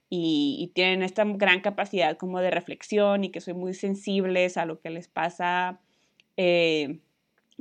y, 0.09 0.71
tienen 0.73 1.03
esta 1.03 1.25
gran 1.25 1.59
capacidad 1.59 2.15
como 2.15 2.39
de 2.39 2.49
reflexión 2.49 3.25
y 3.25 3.29
que 3.29 3.41
son 3.41 3.57
muy 3.57 3.73
sensibles 3.73 4.55
a 4.55 4.65
lo 4.65 4.79
que 4.79 4.89
les 4.89 5.09
pasa 5.09 5.81
eh, 6.37 6.99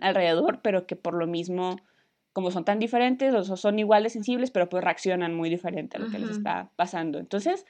alrededor, 0.00 0.60
pero 0.62 0.86
que 0.86 0.94
por 0.94 1.14
lo 1.14 1.26
mismo 1.26 1.76
como 2.32 2.50
son 2.52 2.64
tan 2.64 2.78
diferentes, 2.78 3.32
los 3.32 3.48
dos 3.48 3.60
son 3.60 3.78
igual 3.78 4.04
de 4.04 4.10
sensibles, 4.10 4.50
pero 4.52 4.68
pues 4.68 4.84
reaccionan 4.84 5.34
muy 5.34 5.50
diferente 5.50 5.96
a 5.96 6.00
lo 6.00 6.10
que 6.10 6.18
les 6.20 6.30
está 6.30 6.70
pasando. 6.76 7.18
Entonces, 7.18 7.66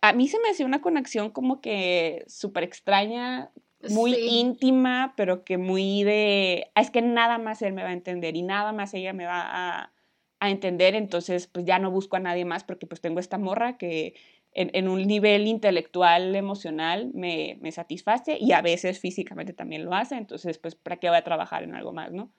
a 0.00 0.12
mí 0.12 0.28
se 0.28 0.38
me 0.40 0.50
hacía 0.50 0.66
una 0.66 0.80
conexión 0.80 1.30
como 1.30 1.60
que 1.60 2.24
súper 2.26 2.64
extraña, 2.64 3.50
muy 3.88 4.14
íntima, 4.14 5.14
pero 5.16 5.44
que 5.44 5.56
muy 5.56 6.04
de, 6.04 6.70
ah, 6.74 6.82
es 6.82 6.90
que 6.90 7.00
nada 7.00 7.38
más 7.38 7.62
él 7.62 7.72
me 7.72 7.82
va 7.82 7.88
a 7.88 7.94
entender 7.94 8.36
y 8.36 8.42
nada 8.42 8.72
más 8.72 8.92
ella 8.92 9.12
me 9.12 9.24
va 9.24 9.40
a, 9.40 9.92
a 10.40 10.50
entender, 10.50 10.94
entonces 10.94 11.46
pues 11.46 11.64
ya 11.64 11.78
no 11.78 11.90
busco 11.90 12.16
a 12.16 12.20
nadie 12.20 12.44
más 12.44 12.62
porque 12.62 12.86
pues 12.86 13.00
tengo 13.00 13.20
esta 13.20 13.38
morra 13.38 13.78
que 13.78 14.14
en, 14.52 14.70
en 14.74 14.88
un 14.88 15.06
nivel 15.06 15.46
intelectual, 15.46 16.36
emocional, 16.36 17.10
me, 17.14 17.56
me 17.60 17.72
satisface 17.72 18.36
y 18.38 18.52
a 18.52 18.60
veces 18.60 18.98
físicamente 18.98 19.54
también 19.54 19.84
lo 19.84 19.94
hace, 19.94 20.16
entonces 20.16 20.58
pues 20.58 20.74
para 20.74 20.98
qué 20.98 21.08
voy 21.08 21.16
a 21.16 21.24
trabajar 21.24 21.62
en 21.62 21.74
algo 21.74 21.92
más, 21.92 22.12
¿no? 22.12 22.30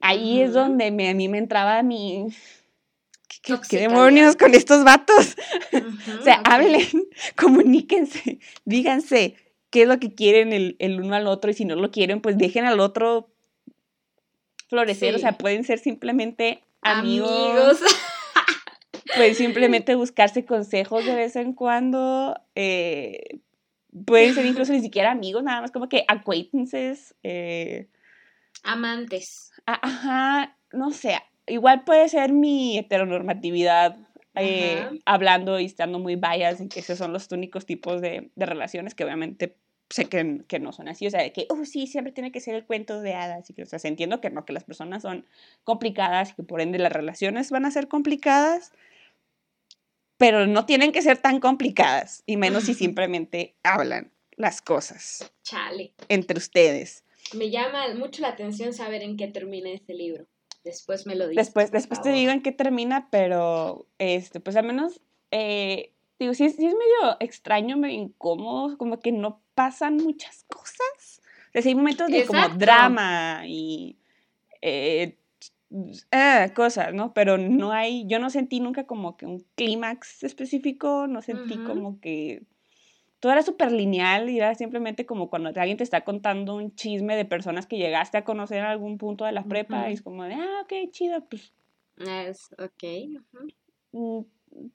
ahí 0.00 0.40
es 0.40 0.52
donde 0.52 0.90
me, 0.90 1.08
a 1.08 1.14
mí 1.14 1.28
me 1.28 1.38
entraba 1.38 1.82
mi... 1.82 2.28
¿Qué, 3.68 3.78
demonios 3.78 4.36
con 4.36 4.54
estos 4.54 4.84
vatos? 4.84 5.36
o 6.20 6.22
sea, 6.22 6.40
hablen, 6.44 6.86
comuníquense, 7.36 8.40
díganse 8.64 9.36
qué 9.70 9.82
es 9.82 9.88
lo 9.88 10.00
que 10.00 10.14
quieren 10.14 10.52
el, 10.52 11.00
uno 11.00 11.14
al 11.14 11.26
otro 11.26 11.50
y 11.50 11.54
si 11.54 11.64
no 11.64 11.76
lo 11.76 11.90
quieren, 11.90 12.20
pues 12.20 12.38
dejen 12.38 12.64
al 12.64 12.80
otro 12.80 13.30
florecer, 14.68 15.14
o 15.14 15.18
sea, 15.18 15.32
pueden 15.32 15.64
ser 15.64 15.78
simplemente 15.78 16.64
amigos. 16.82 17.30
amigos. 17.30 17.80
pueden 19.16 19.34
simplemente 19.34 19.94
buscarse 19.94 20.44
consejos 20.44 21.04
de 21.04 21.14
vez 21.14 21.36
en 21.36 21.52
cuando. 21.52 22.40
Eh, 22.54 23.40
pueden 24.04 24.34
ser 24.34 24.46
incluso 24.46 24.72
ni 24.72 24.80
siquiera 24.80 25.12
amigos, 25.12 25.44
nada 25.44 25.60
más 25.60 25.70
como 25.70 25.88
que 25.88 26.04
acquaintances. 26.08 27.14
Eh, 27.22 27.88
Amantes. 28.64 29.52
Ajá, 29.66 30.56
no 30.72 30.90
sé, 30.90 31.16
igual 31.46 31.84
puede 31.84 32.08
ser 32.08 32.32
mi 32.32 32.78
heteronormatividad 32.78 33.96
eh, 34.34 35.00
hablando 35.06 35.58
y 35.58 35.64
estando 35.64 35.98
muy 35.98 36.16
biased 36.16 36.60
en 36.60 36.68
que 36.68 36.80
esos 36.80 36.98
son 36.98 37.12
los 37.12 37.30
únicos 37.32 37.64
tipos 37.64 38.00
de, 38.00 38.30
relaciones 38.36 38.94
que 38.94 39.04
obviamente 39.04 39.56
sé 39.88 40.06
que, 40.06 40.42
que, 40.46 40.58
no 40.58 40.72
son 40.72 40.88
así, 40.88 41.06
o 41.06 41.10
sea, 41.10 41.22
de 41.22 41.32
que, 41.32 41.46
oh, 41.48 41.64
sí, 41.64 41.86
siempre 41.86 42.12
tiene 42.12 42.32
que 42.32 42.40
ser 42.40 42.54
el 42.54 42.66
cuento 42.66 43.00
de 43.00 43.14
hadas, 43.14 43.48
y 43.48 43.54
que, 43.54 43.62
o 43.62 43.66
sea, 43.66 43.78
entiendo 43.84 44.20
que 44.20 44.30
no, 44.30 44.44
que 44.44 44.52
las 44.52 44.64
personas 44.64 45.02
son 45.02 45.24
complicadas 45.62 46.30
y 46.30 46.34
que 46.34 46.42
por 46.42 46.60
ende 46.60 46.78
las 46.78 46.92
relaciones 46.92 47.50
van 47.50 47.64
a 47.64 47.70
ser 47.70 47.86
complicadas, 47.86 48.72
pero 50.18 50.46
no 50.46 50.66
tienen 50.66 50.90
que 50.90 51.02
ser 51.02 51.18
tan 51.18 51.38
complicadas, 51.38 52.24
y 52.26 52.36
menos 52.36 52.64
si 52.64 52.74
simplemente 52.74 53.54
hablan 53.62 54.12
las 54.32 54.60
cosas 54.60 55.32
Chale. 55.44 55.94
entre 56.08 56.36
ustedes. 56.36 57.04
Me 57.32 57.50
llama 57.50 57.94
mucho 57.94 58.22
la 58.22 58.28
atención 58.28 58.72
saber 58.72 59.02
en 59.02 59.16
qué 59.16 59.28
termina 59.28 59.70
este 59.70 59.94
libro. 59.94 60.26
Después 60.66 61.06
me 61.06 61.14
lo 61.14 61.28
dices. 61.28 61.46
Después, 61.46 61.70
después 61.70 62.02
te 62.02 62.10
digo 62.10 62.32
en 62.32 62.42
qué 62.42 62.50
termina, 62.50 63.08
pero 63.08 63.86
este, 63.98 64.40
pues 64.40 64.56
al 64.56 64.66
menos, 64.66 65.00
eh, 65.30 65.92
digo, 66.18 66.34
sí, 66.34 66.44
es 66.44 66.58
medio 66.58 67.16
extraño, 67.20 67.76
medio 67.76 68.02
incómodo, 68.02 68.76
como 68.76 68.98
que 68.98 69.12
no 69.12 69.40
pasan 69.54 69.96
muchas 69.98 70.44
cosas. 70.48 71.22
O 71.54 71.62
sea, 71.62 71.62
hay 71.70 71.76
momentos 71.76 72.08
de 72.08 72.26
como 72.26 72.48
drama 72.48 73.42
y 73.46 73.96
eh, 74.60 75.16
eh, 76.10 76.52
cosas, 76.56 76.92
¿no? 76.92 77.14
Pero 77.14 77.38
no 77.38 77.70
hay, 77.70 78.04
yo 78.08 78.18
no 78.18 78.28
sentí 78.28 78.58
nunca 78.58 78.88
como 78.88 79.16
que 79.16 79.26
un 79.26 79.46
clímax 79.54 80.24
específico, 80.24 81.06
no 81.06 81.22
sentí 81.22 81.58
como 81.58 82.00
que 82.00 82.42
todo 83.20 83.32
era 83.32 83.42
súper 83.42 83.72
lineal 83.72 84.28
y 84.28 84.38
era 84.38 84.54
simplemente 84.54 85.06
como 85.06 85.30
cuando 85.30 85.48
alguien 85.48 85.76
te 85.76 85.84
está 85.84 86.02
contando 86.02 86.54
un 86.56 86.74
chisme 86.74 87.16
de 87.16 87.24
personas 87.24 87.66
que 87.66 87.78
llegaste 87.78 88.18
a 88.18 88.24
conocer 88.24 88.58
en 88.58 88.64
algún 88.64 88.98
punto 88.98 89.24
de 89.24 89.32
la 89.32 89.44
prepa 89.44 89.90
y 89.90 89.94
es 89.94 90.02
como 90.02 90.24
de, 90.24 90.34
ah, 90.34 90.62
ok, 90.62 90.90
chido, 90.90 91.24
pues. 91.28 91.52
Es, 91.96 92.50
ok. 92.58 93.22
Mm, 93.92 94.20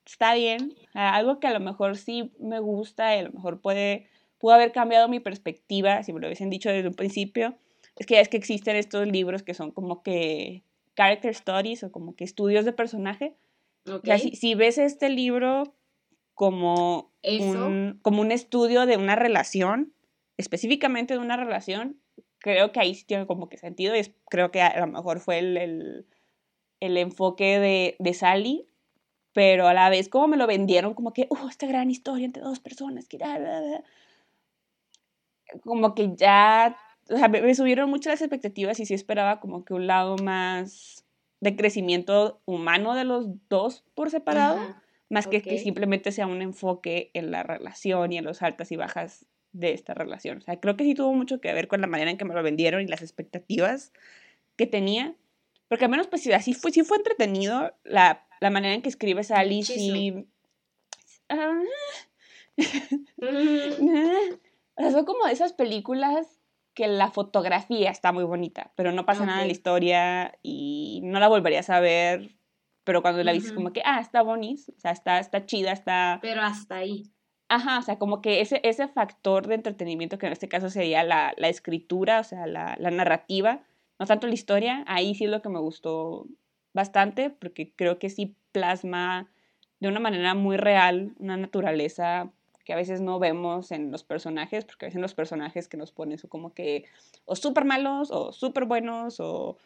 está 0.04 0.34
bien. 0.34 0.74
Algo 0.92 1.38
que 1.38 1.46
a 1.46 1.52
lo 1.52 1.60
mejor 1.60 1.96
sí 1.96 2.32
me 2.40 2.58
gusta 2.58 3.14
y 3.14 3.20
a 3.20 3.22
lo 3.22 3.32
mejor 3.32 3.60
puede, 3.60 4.08
pudo 4.38 4.54
haber 4.54 4.72
cambiado 4.72 5.08
mi 5.08 5.20
perspectiva, 5.20 6.02
si 6.02 6.12
me 6.12 6.20
lo 6.20 6.26
hubiesen 6.26 6.50
dicho 6.50 6.68
desde 6.68 6.88
un 6.88 6.94
principio, 6.94 7.56
es 7.96 8.06
que 8.06 8.14
ya 8.14 8.20
es 8.20 8.28
que 8.28 8.38
existen 8.38 8.74
estos 8.74 9.06
libros 9.06 9.42
que 9.42 9.54
son 9.54 9.70
como 9.70 10.02
que 10.02 10.64
character 10.96 11.34
studies 11.34 11.84
o 11.84 11.92
como 11.92 12.16
que 12.16 12.24
estudios 12.24 12.64
de 12.64 12.72
personaje. 12.72 13.36
Okay. 13.88 14.18
si, 14.18 14.36
si 14.36 14.54
ves 14.54 14.78
este 14.78 15.08
libro 15.10 15.74
como 16.34 17.12
un, 17.22 17.98
como 18.02 18.20
un 18.20 18.32
estudio 18.32 18.86
de 18.86 18.96
una 18.96 19.16
relación, 19.16 19.92
específicamente 20.36 21.14
de 21.14 21.20
una 21.20 21.36
relación, 21.36 22.00
creo 22.38 22.72
que 22.72 22.80
ahí 22.80 22.94
sí 22.94 23.04
tiene 23.04 23.26
como 23.26 23.48
que 23.48 23.56
sentido 23.56 23.96
y 23.96 24.14
creo 24.28 24.50
que 24.50 24.60
a 24.60 24.80
lo 24.80 24.86
mejor 24.86 25.20
fue 25.20 25.38
el, 25.38 26.06
enfoque 26.80 27.58
de, 27.58 27.96
de, 27.98 28.14
Sally, 28.14 28.66
pero 29.32 29.68
a 29.68 29.74
la 29.74 29.88
vez 29.88 30.08
como 30.08 30.28
me 30.28 30.36
lo 30.36 30.46
vendieron 30.46 30.94
como 30.94 31.12
que, 31.12 31.26
uh, 31.30 31.48
esta 31.48 31.66
gran 31.66 31.90
historia 31.90 32.26
entre 32.26 32.42
dos 32.42 32.60
personas, 32.60 33.06
que 33.08 33.18
como 35.64 35.94
que 35.94 36.14
ya, 36.16 36.76
o 37.10 37.16
sea, 37.16 37.28
me, 37.28 37.54
subieron 37.54 37.90
mucho 37.90 38.10
las 38.10 38.20
expectativas 38.20 38.80
y 38.80 38.86
sí 38.86 38.94
esperaba 38.94 39.40
como 39.40 39.64
que 39.64 39.74
un 39.74 39.86
lado 39.86 40.16
más 40.16 41.04
de 41.40 41.56
crecimiento 41.56 42.40
humano 42.44 42.94
de 42.94 43.04
los 43.04 43.26
dos 43.48 43.84
por 43.94 44.10
separado, 44.10 44.58
más 45.12 45.26
que 45.26 45.42
que 45.42 45.58
simplemente 45.58 46.10
sea 46.10 46.26
un 46.26 46.40
enfoque 46.40 47.10
en 47.12 47.30
la 47.30 47.42
relación 47.42 48.12
y 48.12 48.16
en 48.16 48.24
los 48.24 48.40
altas 48.40 48.72
y 48.72 48.76
bajas 48.76 49.26
de 49.52 49.74
esta 49.74 49.92
relación. 49.92 50.38
O 50.38 50.40
sea, 50.40 50.58
creo 50.58 50.74
que 50.74 50.84
sí 50.84 50.94
tuvo 50.94 51.12
mucho 51.12 51.38
que 51.38 51.52
ver 51.52 51.68
con 51.68 51.82
la 51.82 51.86
manera 51.86 52.10
en 52.10 52.16
que 52.16 52.24
me 52.24 52.32
lo 52.32 52.42
vendieron 52.42 52.80
y 52.80 52.86
las 52.86 53.02
expectativas 53.02 53.92
que 54.56 54.66
tenía. 54.66 55.14
Porque 55.68 55.84
al 55.84 55.90
menos, 55.90 56.06
pues 56.06 56.26
así 56.28 56.54
fue, 56.54 56.72
sí 56.72 56.82
fue 56.82 56.96
entretenido 56.96 57.74
la, 57.84 58.26
la 58.40 58.48
manera 58.48 58.72
en 58.72 58.80
que 58.80 58.88
escribes 58.88 59.30
a 59.30 59.40
Alice 59.40 59.74
y... 59.76 60.26
Ah, 61.34 61.60
o 64.74 64.82
sea, 64.82 64.90
son 64.90 65.04
como 65.04 65.26
esas 65.26 65.52
películas 65.54 66.40
que 66.74 66.88
la 66.88 67.10
fotografía 67.10 67.90
está 67.90 68.12
muy 68.12 68.24
bonita, 68.24 68.72
pero 68.76 68.92
no 68.92 69.06
pasa 69.06 69.24
nada 69.24 69.42
en 69.42 69.48
la 69.48 69.52
historia 69.52 70.38
y 70.42 71.00
no 71.04 71.20
la 71.20 71.28
volverías 71.28 71.70
a 71.70 71.80
ver, 71.80 72.36
pero 72.84 73.02
cuando 73.02 73.22
la 73.22 73.32
viste 73.32 73.54
como 73.54 73.72
que, 73.72 73.82
ah, 73.84 74.00
está 74.00 74.22
bonita, 74.22 74.72
o 74.76 74.80
sea, 74.80 74.90
está, 74.90 75.18
está 75.18 75.46
chida, 75.46 75.72
está... 75.72 76.18
Pero 76.22 76.42
hasta 76.42 76.76
ahí. 76.76 77.04
Ajá, 77.48 77.78
o 77.78 77.82
sea, 77.82 77.98
como 77.98 78.22
que 78.22 78.40
ese, 78.40 78.60
ese 78.64 78.88
factor 78.88 79.46
de 79.46 79.56
entretenimiento, 79.56 80.18
que 80.18 80.26
en 80.26 80.32
este 80.32 80.48
caso 80.48 80.70
sería 80.70 81.04
la, 81.04 81.34
la 81.36 81.48
escritura, 81.48 82.20
o 82.20 82.24
sea, 82.24 82.46
la, 82.46 82.76
la, 82.78 82.90
narrativa, 82.90 83.60
no 83.98 84.06
tanto 84.06 84.26
la 84.26 84.34
historia, 84.34 84.84
ahí 84.86 85.14
sí 85.14 85.24
es 85.24 85.30
lo 85.30 85.42
que 85.42 85.50
me 85.50 85.60
gustó 85.60 86.26
bastante, 86.72 87.30
porque 87.30 87.72
creo 87.76 87.98
que 87.98 88.08
sí 88.08 88.34
plasma 88.52 89.28
de 89.80 89.88
una 89.88 90.00
manera 90.00 90.34
muy 90.34 90.56
real 90.56 91.12
una 91.18 91.36
naturaleza 91.36 92.30
que 92.64 92.72
a 92.72 92.76
veces 92.76 93.00
no 93.00 93.18
vemos 93.18 93.72
en 93.72 93.90
los 93.90 94.04
personajes, 94.04 94.64
porque 94.64 94.86
a 94.86 94.88
veces 94.88 95.00
los 95.00 95.14
personajes 95.14 95.68
que 95.68 95.76
nos 95.76 95.92
ponen 95.92 96.18
son 96.18 96.30
como 96.30 96.54
que 96.54 96.84
o 97.24 97.36
súper 97.36 97.64
malos 97.64 98.10
o 98.10 98.32
súper 98.32 98.64
buenos 98.64 99.18
o 99.20 99.56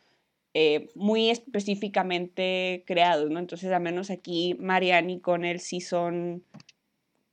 eh, 0.58 0.88
muy 0.94 1.28
específicamente 1.28 2.82
creados, 2.86 3.30
¿no? 3.30 3.38
Entonces, 3.38 3.70
al 3.72 3.82
menos 3.82 4.08
aquí 4.08 4.56
Marianne 4.58 5.12
y 5.12 5.20
Connell 5.20 5.60
sí 5.60 5.82
son 5.82 6.44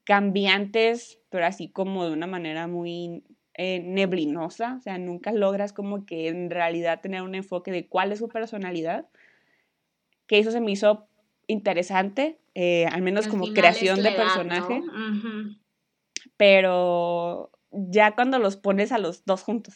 cambiantes, 0.03 1.19
pero 1.29 1.45
así 1.45 1.69
como 1.69 2.05
de 2.05 2.11
una 2.11 2.27
manera 2.27 2.67
muy 2.67 3.23
eh, 3.53 3.79
neblinosa, 3.81 4.75
o 4.77 4.81
sea, 4.81 4.97
nunca 4.97 5.31
logras 5.31 5.71
como 5.71 6.05
que 6.05 6.27
en 6.27 6.49
realidad 6.49 6.99
tener 6.99 7.21
un 7.21 7.33
enfoque 7.33 7.71
de 7.71 7.87
cuál 7.87 8.11
es 8.11 8.19
su 8.19 8.27
personalidad, 8.27 9.07
que 10.27 10.39
eso 10.39 10.51
se 10.51 10.59
me 10.59 10.71
hizo 10.71 11.07
interesante, 11.47 12.41
eh, 12.55 12.87
al 12.87 13.03
menos 13.03 13.29
como 13.29 13.53
creación 13.53 14.03
de 14.03 14.11
personaje. 14.11 14.81
Pero 16.35 17.51
ya 17.71 18.15
cuando 18.15 18.37
los 18.37 18.57
pones 18.57 18.91
a 18.91 18.97
los 18.97 19.23
dos 19.23 19.43
juntos, 19.43 19.75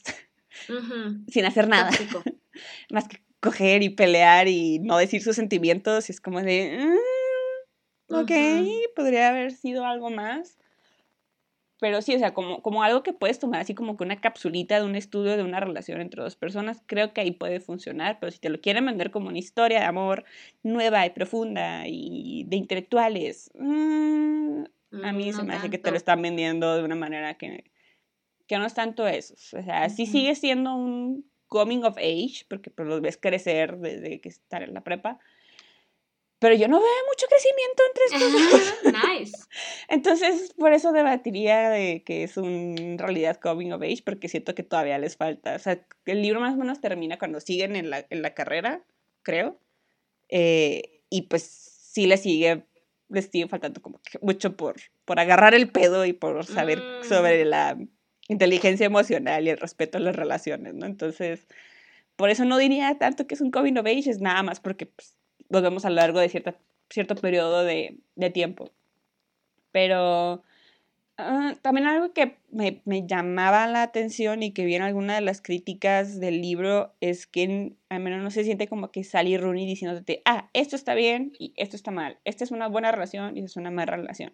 sin 1.30 1.46
hacer 1.46 1.70
nada, 1.70 1.92
más 2.90 3.08
que 3.08 3.26
coger 3.40 3.84
y 3.84 3.90
pelear 3.90 4.48
y 4.48 4.80
no 4.80 4.98
decir 4.98 5.22
sus 5.22 5.36
sentimientos, 5.36 6.10
es 6.10 6.22
como 6.22 6.42
de, 6.42 6.80
mm, 8.10 8.16
ok, 8.16 8.32
podría 8.96 9.30
haber 9.30 9.52
sido 9.52 9.86
algo 9.86 10.10
más. 10.10 10.58
Pero 11.80 12.02
sí, 12.02 12.16
o 12.16 12.20
sea, 12.20 12.34
como, 12.34 12.64
como 12.64 12.82
algo 12.82 13.04
que 13.04 13.14
puedes 13.14 13.38
tomar 13.38 13.62
así 13.62 13.76
como 13.76 13.98
que 13.98 14.04
una 14.04 14.20
capsulita 14.20 14.80
de 14.80 14.86
un 14.86 14.96
estudio 14.96 15.38
de 15.38 15.44
una 15.44 15.60
relación 15.60 16.02
entre 16.02 16.24
dos 16.24 16.36
personas, 16.36 16.82
creo 16.88 17.14
que 17.14 17.22
ahí 17.22 17.32
puede 17.32 17.60
funcionar, 17.60 18.18
pero 18.20 18.32
si 18.32 18.40
te 18.40 18.50
lo 18.50 18.60
quieren 18.60 18.86
vender 18.88 19.12
como 19.12 19.28
una 19.28 19.38
historia 19.38 19.80
de 19.80 19.86
amor 19.86 20.26
nueva 20.64 21.06
y 21.06 21.12
profunda 21.12 21.84
y 21.88 22.46
de 22.48 22.56
intelectuales, 22.56 23.52
mm, 23.54 24.64
a 25.04 25.14
mí 25.14 25.30
mm, 25.30 25.34
se 25.36 25.44
me 25.44 25.54
hace 25.54 25.70
que 25.70 25.78
te 25.78 25.92
lo 25.92 25.98
están 25.98 26.20
vendiendo 26.24 26.76
de 26.76 26.84
una 26.84 26.96
manera 26.96 27.36
que, 27.36 27.70
que 28.48 28.58
no 28.58 28.66
es 28.66 28.74
tanto 28.74 29.08
eso. 29.08 29.36
O 29.36 29.62
sea, 29.62 29.88
sí 29.90 30.08
sigue 30.08 30.34
siendo 30.34 30.74
un 30.74 31.30
coming 31.48 31.84
of 31.84 31.98
age, 31.98 32.46
porque 32.50 32.70
pues 32.70 32.88
los 32.88 33.02
ves 33.02 33.18
crecer 33.18 33.78
desde 33.78 34.20
que 34.22 34.30
están 34.30 34.64
en 34.64 34.74
la 34.74 34.84
prepa, 34.84 35.20
pero 36.40 36.54
yo 36.54 36.68
no 36.68 36.80
veo 36.80 36.90
mucho 37.08 37.26
crecimiento 37.28 37.84
entre 37.88 38.04
estos 38.06 38.84
dos. 38.84 38.94
nice. 39.20 39.38
Entonces, 39.88 40.54
por 40.54 40.72
eso 40.72 40.92
debatiría 40.92 41.70
de 41.70 42.04
que 42.04 42.24
es 42.24 42.38
un, 42.38 42.98
realidad 42.98 43.38
coming 43.38 43.72
of 43.72 43.82
age, 43.82 44.04
porque 44.06 44.30
siento 44.30 44.54
que 44.54 44.64
todavía 44.64 45.00
les 45.00 45.18
falta. 45.18 45.56
O 45.56 45.60
sea, 45.60 45.84
el 46.06 46.22
libro 46.22 46.40
más 46.40 46.54
o 46.54 46.58
menos 46.58 46.80
termina 46.80 47.18
cuando 47.18 47.40
siguen 47.40 47.76
en 47.76 47.90
la, 47.90 48.06
en 48.10 48.22
la 48.22 48.36
carrera, 48.36 48.84
creo. 49.24 49.60
Eh, 50.30 51.02
y 51.10 51.24
pues 51.24 51.44
sí 51.44 52.06
les 52.06 52.22
sigue, 52.22 52.66
les 53.10 53.26
sigue 53.26 53.48
faltando 53.48 53.82
como 53.82 54.00
mucho 54.22 54.56
por, 54.56 54.76
por 55.06 55.20
agarrar 55.20 55.56
el 55.56 55.72
pedo 55.72 56.06
y 56.06 56.14
por 56.14 56.46
saber 56.46 56.80
sobre 57.08 57.46
mm. 57.46 57.48
la 57.48 57.78
inteligencia 58.28 58.86
emocional 58.86 59.46
y 59.46 59.50
el 59.50 59.58
respeto 59.58 59.98
a 59.98 60.02
las 60.02 60.16
relaciones, 60.16 60.74
¿no? 60.74 60.86
Entonces, 60.86 61.48
por 62.16 62.30
eso 62.30 62.46
no 62.46 62.58
diría 62.58 62.98
tanto 62.98 63.28
que 63.28 63.36
es 63.36 63.42
un 63.42 63.52
coming 63.52 63.78
of 63.78 63.86
age, 63.86 64.10
es 64.10 64.20
nada 64.20 64.44
más 64.44 64.60
porque 64.60 64.88
pues, 64.88 65.18
los 65.50 65.62
vemos 65.62 65.86
a 65.86 65.90
lo 65.90 65.96
largo 65.96 66.20
de 66.20 66.30
cierta, 66.30 66.58
cierto 66.90 67.16
periodo 67.16 67.64
de, 67.64 68.00
de 68.16 68.30
tiempo. 68.30 68.72
Pero 69.72 70.44
ah, 71.18 71.56
también 71.62 71.88
algo 71.88 72.14
que 72.14 72.38
me, 72.52 72.82
me, 72.86 73.06
llamaba 73.06 73.68
la 73.68 73.84
atención 73.84 74.44
y 74.44 74.52
que 74.52 74.66
vi 74.66 74.76
en 74.76 74.82
alguna 74.82 75.16
de 75.16 75.22
las 75.22 75.42
críticas 75.42 76.20
del 76.20 76.42
libro 76.42 76.94
es 77.02 77.28
que 77.28 77.76
al 77.90 78.02
menos 78.02 78.24
no 78.24 78.32
se 78.32 78.44
siente 78.44 78.68
como 78.68 78.92
que 78.92 79.04
Sally 79.04 79.38
Rooney 79.38 79.66
diciéndote, 79.66 80.22
ah, 80.26 80.50
esto 80.54 80.76
está 80.76 80.96
bien 80.96 81.34
y 81.40 81.54
esto 81.56 81.76
está 81.76 81.92
mal, 81.92 82.18
esta 82.26 82.44
es 82.44 82.52
una 82.52 82.68
buena 82.68 82.92
relación 82.92 83.38
y 83.38 83.42
esta 83.42 83.52
es 83.52 83.58
una 83.58 83.72
mala 83.72 83.96
relación. 83.96 84.34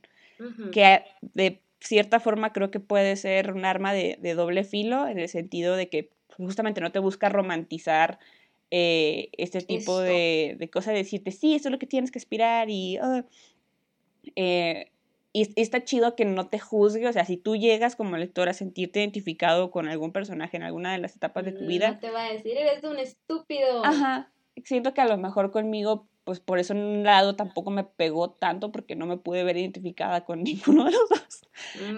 Que 0.71 1.03
de 1.21 1.61
cierta 1.83 2.19
forma 2.19 2.53
creo 2.53 2.71
que 2.71 2.79
puede 2.79 3.15
ser 3.15 3.51
un 3.51 3.65
arma 3.65 3.93
de, 3.93 4.17
de 4.21 4.33
doble 4.35 4.63
filo 4.63 5.07
en 5.07 5.19
el 5.19 5.27
sentido 5.29 5.75
de 5.75 5.89
que 5.89 6.09
justamente 6.37 6.81
no 6.81 6.91
te 6.91 6.99
busca 6.99 7.29
romantizar 7.29 8.19
eh, 8.71 9.29
este 9.33 9.61
tipo 9.61 9.99
de, 9.99 10.55
de, 10.57 10.69
cosas, 10.69 10.93
de 10.93 10.99
decirte, 10.99 11.31
sí, 11.31 11.53
esto 11.53 11.67
es 11.67 11.71
lo 11.71 11.79
que 11.79 11.85
tienes 11.85 12.09
que 12.09 12.17
aspirar 12.17 12.69
y, 12.69 12.97
ah, 12.97 13.23
eh, 14.35 14.89
y, 15.31 15.61
está 15.61 15.83
chido 15.83 16.15
que 16.15 16.25
no 16.25 16.47
te 16.47 16.57
juzgue, 16.57 17.07
o 17.07 17.13
sea, 17.13 17.25
si 17.25 17.37
tú 17.37 17.55
llegas 17.55 17.95
como 17.95 18.17
lector 18.17 18.49
a 18.49 18.53
sentirte 18.53 18.99
identificado 18.99 19.69
con 19.69 19.87
algún 19.87 20.11
personaje 20.11 20.57
en 20.57 20.63
alguna 20.63 20.93
de 20.93 20.99
las 20.99 21.15
etapas 21.15 21.45
de 21.45 21.51
tu 21.51 21.67
vida. 21.67 21.91
No 21.91 21.99
te 21.99 22.09
va 22.09 22.25
a 22.25 22.33
decir, 22.33 22.57
eres 22.57 22.83
un 22.83 22.97
estúpido. 22.97 23.85
Ajá, 23.85 24.31
siento 24.63 24.93
que 24.93 25.01
a 25.01 25.07
lo 25.07 25.17
mejor 25.17 25.51
conmigo, 25.51 26.07
pues 26.23 26.39
por 26.39 26.59
eso 26.59 26.73
en 26.73 26.79
un 26.79 27.03
lado 27.03 27.35
tampoco 27.35 27.71
me 27.71 27.83
pegó 27.83 28.31
tanto 28.31 28.71
porque 28.71 28.95
no 28.95 29.05
me 29.05 29.17
pude 29.17 29.43
ver 29.43 29.57
identificada 29.57 30.25
con 30.25 30.43
ninguno 30.43 30.85
de 30.85 30.91
los 30.91 31.09
dos. 31.09 31.41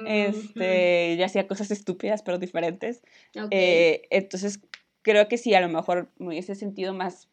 Este, 0.07 1.15
ya 1.17 1.25
hacía 1.25 1.47
cosas 1.47 1.71
estúpidas 1.71 2.23
pero 2.23 2.37
diferentes. 2.37 3.03
Eh, 3.51 4.03
entonces 4.09 4.59
creo 5.01 5.27
que 5.27 5.37
sí, 5.37 5.53
a 5.53 5.61
lo 5.61 5.69
mejor 5.69 6.09
me 6.17 6.29
hubiese 6.29 6.55
sentido 6.55 6.93
más 6.93 7.29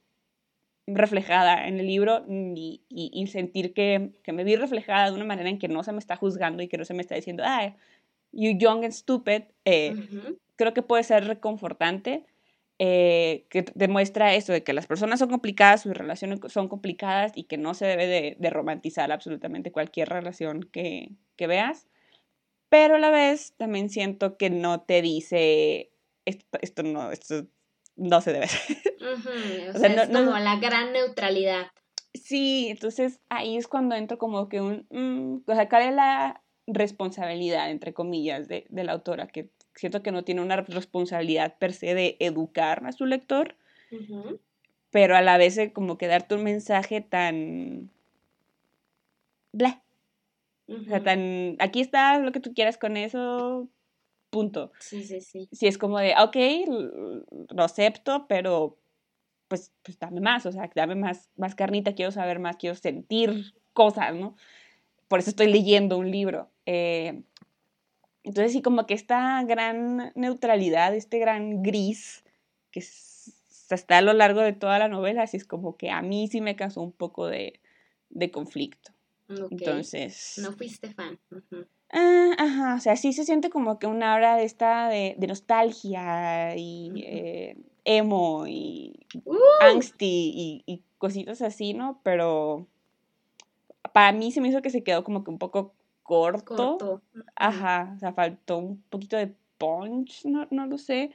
reflejada 0.87 1.69
en 1.69 1.79
el 1.79 1.87
libro 1.87 2.25
y, 2.29 2.83
y, 2.89 3.27
sentir 3.29 3.73
que, 3.73 4.11
que, 4.25 4.33
me 4.33 4.45
vi 4.45 4.57
reflejada 4.57 5.11
de 5.11 5.17
una 5.17 5.25
manera 5.25 5.49
en 5.49 5.59
que 5.59 5.69
no 5.69 5.85
se 5.85 5.93
me 5.93 5.99
está 5.99 6.17
juzgando 6.17 6.63
y 6.63 6.69
que 6.69 6.77
no 6.77 6.85
se 6.85 6.93
me 6.93 7.03
está 7.03 7.15
diciendo, 7.15 7.45
ah, 7.47 7.75
you 8.33 8.59
young 8.59 8.85
and 8.85 8.93
stupid, 8.93 9.43
eh, 9.65 9.95
creo 10.57 10.75
que 10.75 10.83
puede 10.83 11.05
ser 11.05 11.25
reconfortante, 11.27 12.25
eh, 12.85 13.47
que 13.49 13.65
demuestra 13.77 14.35
eso 14.35 14.53
de 14.53 14.65
que 14.65 14.73
las 14.73 14.89
personas 14.89 15.21
son 15.21 15.29
complicadas, 15.29 15.83
sus 15.83 15.97
relaciones 15.97 16.41
son 16.49 16.67
complicadas 16.67 17.31
y 17.37 17.45
que 17.45 17.57
no 17.57 17.75
se 17.75 17.87
debe 17.87 18.09
de, 18.09 18.37
de 18.41 18.51
romantizar 18.51 19.13
absolutamente 19.13 19.71
cualquier 19.71 20.09
relación 20.09 20.65
que, 20.65 21.13
que, 21.37 21.47
veas, 21.47 21.87
pero 22.69 22.97
a 22.97 22.99
la 22.99 23.11
vez 23.11 23.55
también 23.57 23.89
siento 23.89 24.37
que 24.37 24.51
no 24.51 24.81
te 24.81 25.01
dice, 25.01 25.93
esto, 26.25 26.59
esto 26.61 26.83
no, 26.83 27.13
esto 27.13 27.47
no 27.95 28.21
se 28.21 28.33
debe 28.33 28.47
hacer. 28.47 28.77
O, 29.75 29.79
sea, 29.79 29.89
es 29.89 30.09
como 30.09 30.39
la 30.39 30.57
gran 30.57 30.93
neutralidad. 30.93 31.67
Sí, 32.15 32.67
entonces 32.69 33.21
ahí 33.29 33.57
es 33.57 33.69
cuando 33.69 33.95
entro 33.95 34.19
como 34.19 34.49
que 34.49 34.61
un... 34.61 34.87
Mm, 34.91 35.49
o 35.49 35.55
sea, 35.55 35.69
¿cuál 35.69 35.89
es 35.89 35.95
la 35.95 36.43
responsabilidad, 36.67 37.71
entre 37.71 37.95
comillas, 37.95 38.49
de, 38.49 38.65
de, 38.69 38.85
la 38.85 38.93
autora? 38.93 39.27
Que 39.29 39.51
siento 39.75 40.03
que 40.03 40.13
no 40.13 40.25
tiene 40.25 40.41
una 40.41 40.57
responsabilidad 40.57 41.57
per 41.59 41.73
se 41.73 41.95
de 41.95 42.17
educar 42.21 42.85
a 42.87 42.93
su 42.93 43.07
lector, 43.07 43.57
pero 44.91 45.17
a 45.17 45.23
la 45.23 45.39
vez 45.39 45.59
como 45.73 45.99
que 45.99 46.07
darte 46.07 46.35
un 46.35 46.45
mensaje 46.45 47.01
tan... 47.01 47.91
Bla. 49.53 49.83
O 50.67 50.85
sea, 50.85 51.03
tan... 51.03 51.57
Aquí 51.59 51.81
está 51.81 52.19
lo 52.19 52.33
que 52.33 52.41
tú 52.41 52.55
quieras 52.55 52.79
con 52.79 52.97
eso, 52.97 53.69
punto. 54.31 54.73
Sí, 54.79 55.05
sí, 55.05 55.21
sí. 55.21 55.49
Si 55.53 55.67
es 55.67 55.77
como 55.77 55.99
de, 55.99 56.15
ok, 56.19 56.37
lo 57.51 57.63
acepto, 57.63 58.27
pero 58.29 58.79
pues, 59.49 59.71
pues 59.83 59.99
dame 59.99 60.21
más, 60.21 60.47
o 60.47 60.53
sea, 60.53 60.71
dame 60.75 60.95
más, 60.95 61.29
más 61.37 61.55
carnita, 61.55 61.95
quiero 61.95 62.11
saber 62.11 62.39
más, 62.39 62.57
quiero 62.57 62.75
sentir 62.75 63.53
cosas, 63.75 64.15
¿no? 64.15 64.35
Por 65.09 65.19
eso 65.19 65.29
estoy 65.29 65.53
leyendo 65.53 65.99
un 65.99 66.11
libro. 66.11 66.51
Eh, 66.65 67.23
entonces 68.25 68.53
sí, 68.53 68.63
como 68.63 68.87
que 68.87 68.95
esta 68.95 69.43
gran 69.45 70.13
neutralidad, 70.15 70.95
este 70.95 71.19
gran 71.19 71.63
gris 71.63 72.25
que 72.71 72.81
está 72.81 73.99
a 73.99 74.03
lo 74.03 74.13
largo 74.13 74.41
de 74.41 74.53
toda 74.53 74.79
la 74.79 74.89
novela, 74.89 75.23
así 75.23 75.37
es 75.37 75.45
como 75.45 75.77
que 75.77 75.91
a 75.91 76.03
mí 76.03 76.29
sí 76.29 76.41
me 76.41 76.57
causó 76.57 76.81
un 76.83 76.93
poco 76.93 77.27
de, 77.27 77.61
de 78.11 78.31
conflicto. 78.31 78.93
Entonces... 79.29 80.35
No 80.39 80.53
fuiste 80.53 80.93
fan. 80.93 81.19
Ah, 81.91 82.31
ajá, 82.39 82.75
o 82.77 82.81
sea, 82.81 82.97
sí 82.97 83.13
se 83.13 83.25
siente 83.25 83.51
como 83.51 83.79
que 83.79 83.87
una 83.87 84.15
hora 84.15 84.37
de 84.37 84.45
esta 84.45 84.89
de, 84.89 85.15
nostalgia 85.27 86.57
y 86.57 86.91
eh, 87.05 87.57
emo 87.85 88.47
y 88.47 89.07
¡Uh! 89.25 89.37
angsty 89.61 90.63
y, 90.67 90.83
cositas 90.99 91.43
así, 91.43 91.75
¿no? 91.75 92.01
Pero 92.03 92.67
para 93.93 94.13
mí 94.13 94.33
se 94.33 94.41
me 94.41 94.49
hizo 94.49 94.63
que 94.63 94.71
se 94.71 94.85
quedó 94.85 95.03
como 95.03 95.25
que 95.25 95.31
un 95.31 95.39
poco 95.39 95.75
corto. 96.13 97.03
Ajá, 97.37 97.93
o 97.97 97.99
sea, 97.99 98.13
faltó 98.13 98.59
un 98.59 98.83
poquito 98.83 99.17
de 99.17 99.35
punch, 99.59 100.25
no, 100.25 100.47
no 100.51 100.67
lo 100.67 100.79
sé. 100.79 101.11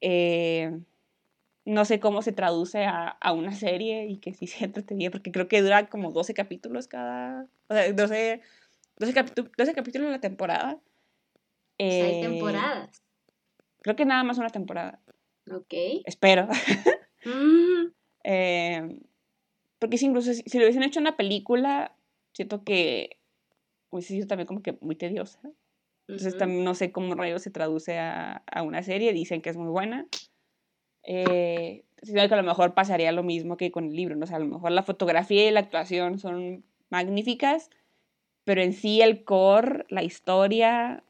Eh, 0.00 0.80
no 1.64 1.84
sé 1.84 2.00
cómo 2.00 2.22
se 2.22 2.32
traduce 2.32 2.84
a, 2.84 3.16
una 3.32 3.52
serie 3.52 4.06
y 4.06 4.18
que 4.18 4.34
sí 4.34 4.46
se 4.48 4.64
entretenía, 4.64 5.10
porque 5.10 5.32
creo 5.32 5.48
que 5.48 5.62
dura 5.62 5.88
como 5.88 6.12
12 6.12 6.34
capítulos 6.34 6.88
cada. 6.88 7.46
O 7.68 7.74
sea, 7.74 7.92
12, 7.92 8.40
12, 8.98 9.14
capítulos 9.74 10.06
en 10.06 10.12
la 10.12 10.20
temporada. 10.20 10.78
hay 11.78 11.88
eh, 11.88 12.20
temporadas. 12.22 13.02
Creo 13.82 13.96
que 13.96 14.04
nada 14.04 14.22
más 14.22 14.38
una 14.38 14.50
temporada. 14.50 15.00
Ok. 15.50 15.74
Espero. 16.04 16.48
Mm. 17.24 17.92
Eh, 18.24 19.00
porque 19.80 19.98
si 19.98 20.06
incluso 20.06 20.32
si, 20.32 20.58
lo 20.58 20.64
hubiesen 20.64 20.84
hecho 20.84 21.00
una 21.00 21.16
película, 21.16 21.92
siento 22.32 22.62
que 22.62 23.18
hubiese 23.92 24.14
sido 24.14 24.26
también 24.26 24.48
como 24.48 24.62
que 24.62 24.76
muy 24.80 24.96
tediosa. 24.96 25.38
Entonces 26.08 26.36
también 26.36 26.64
no 26.64 26.74
sé 26.74 26.90
cómo 26.90 27.14
rayos 27.14 27.42
se 27.42 27.50
traduce 27.50 27.98
a, 27.98 28.42
a, 28.50 28.62
una 28.62 28.82
serie. 28.82 29.12
Dicen 29.12 29.40
que 29.40 29.50
es 29.50 29.56
muy 29.56 29.68
buena. 29.68 30.06
Eh, 31.04 31.84
sino 32.02 32.26
que 32.26 32.34
a 32.34 32.36
lo 32.36 32.42
mejor 32.42 32.74
pasaría 32.74 33.12
lo 33.12 33.22
mismo 33.22 33.56
que 33.56 33.70
con 33.70 33.84
el 33.84 33.96
libro, 33.96 34.16
¿no? 34.16 34.24
O 34.24 34.26
sea, 34.26 34.36
a 34.36 34.40
lo 34.40 34.46
mejor 34.46 34.72
la 34.72 34.82
fotografía 34.82 35.48
y 35.48 35.52
la 35.52 35.60
actuación 35.60 36.18
son 36.18 36.64
magníficas, 36.90 37.70
pero 38.44 38.62
en 38.62 38.72
sí 38.72 39.00
el 39.00 39.24
core, 39.24 39.84
la 39.88 40.02
historia, 40.02 41.04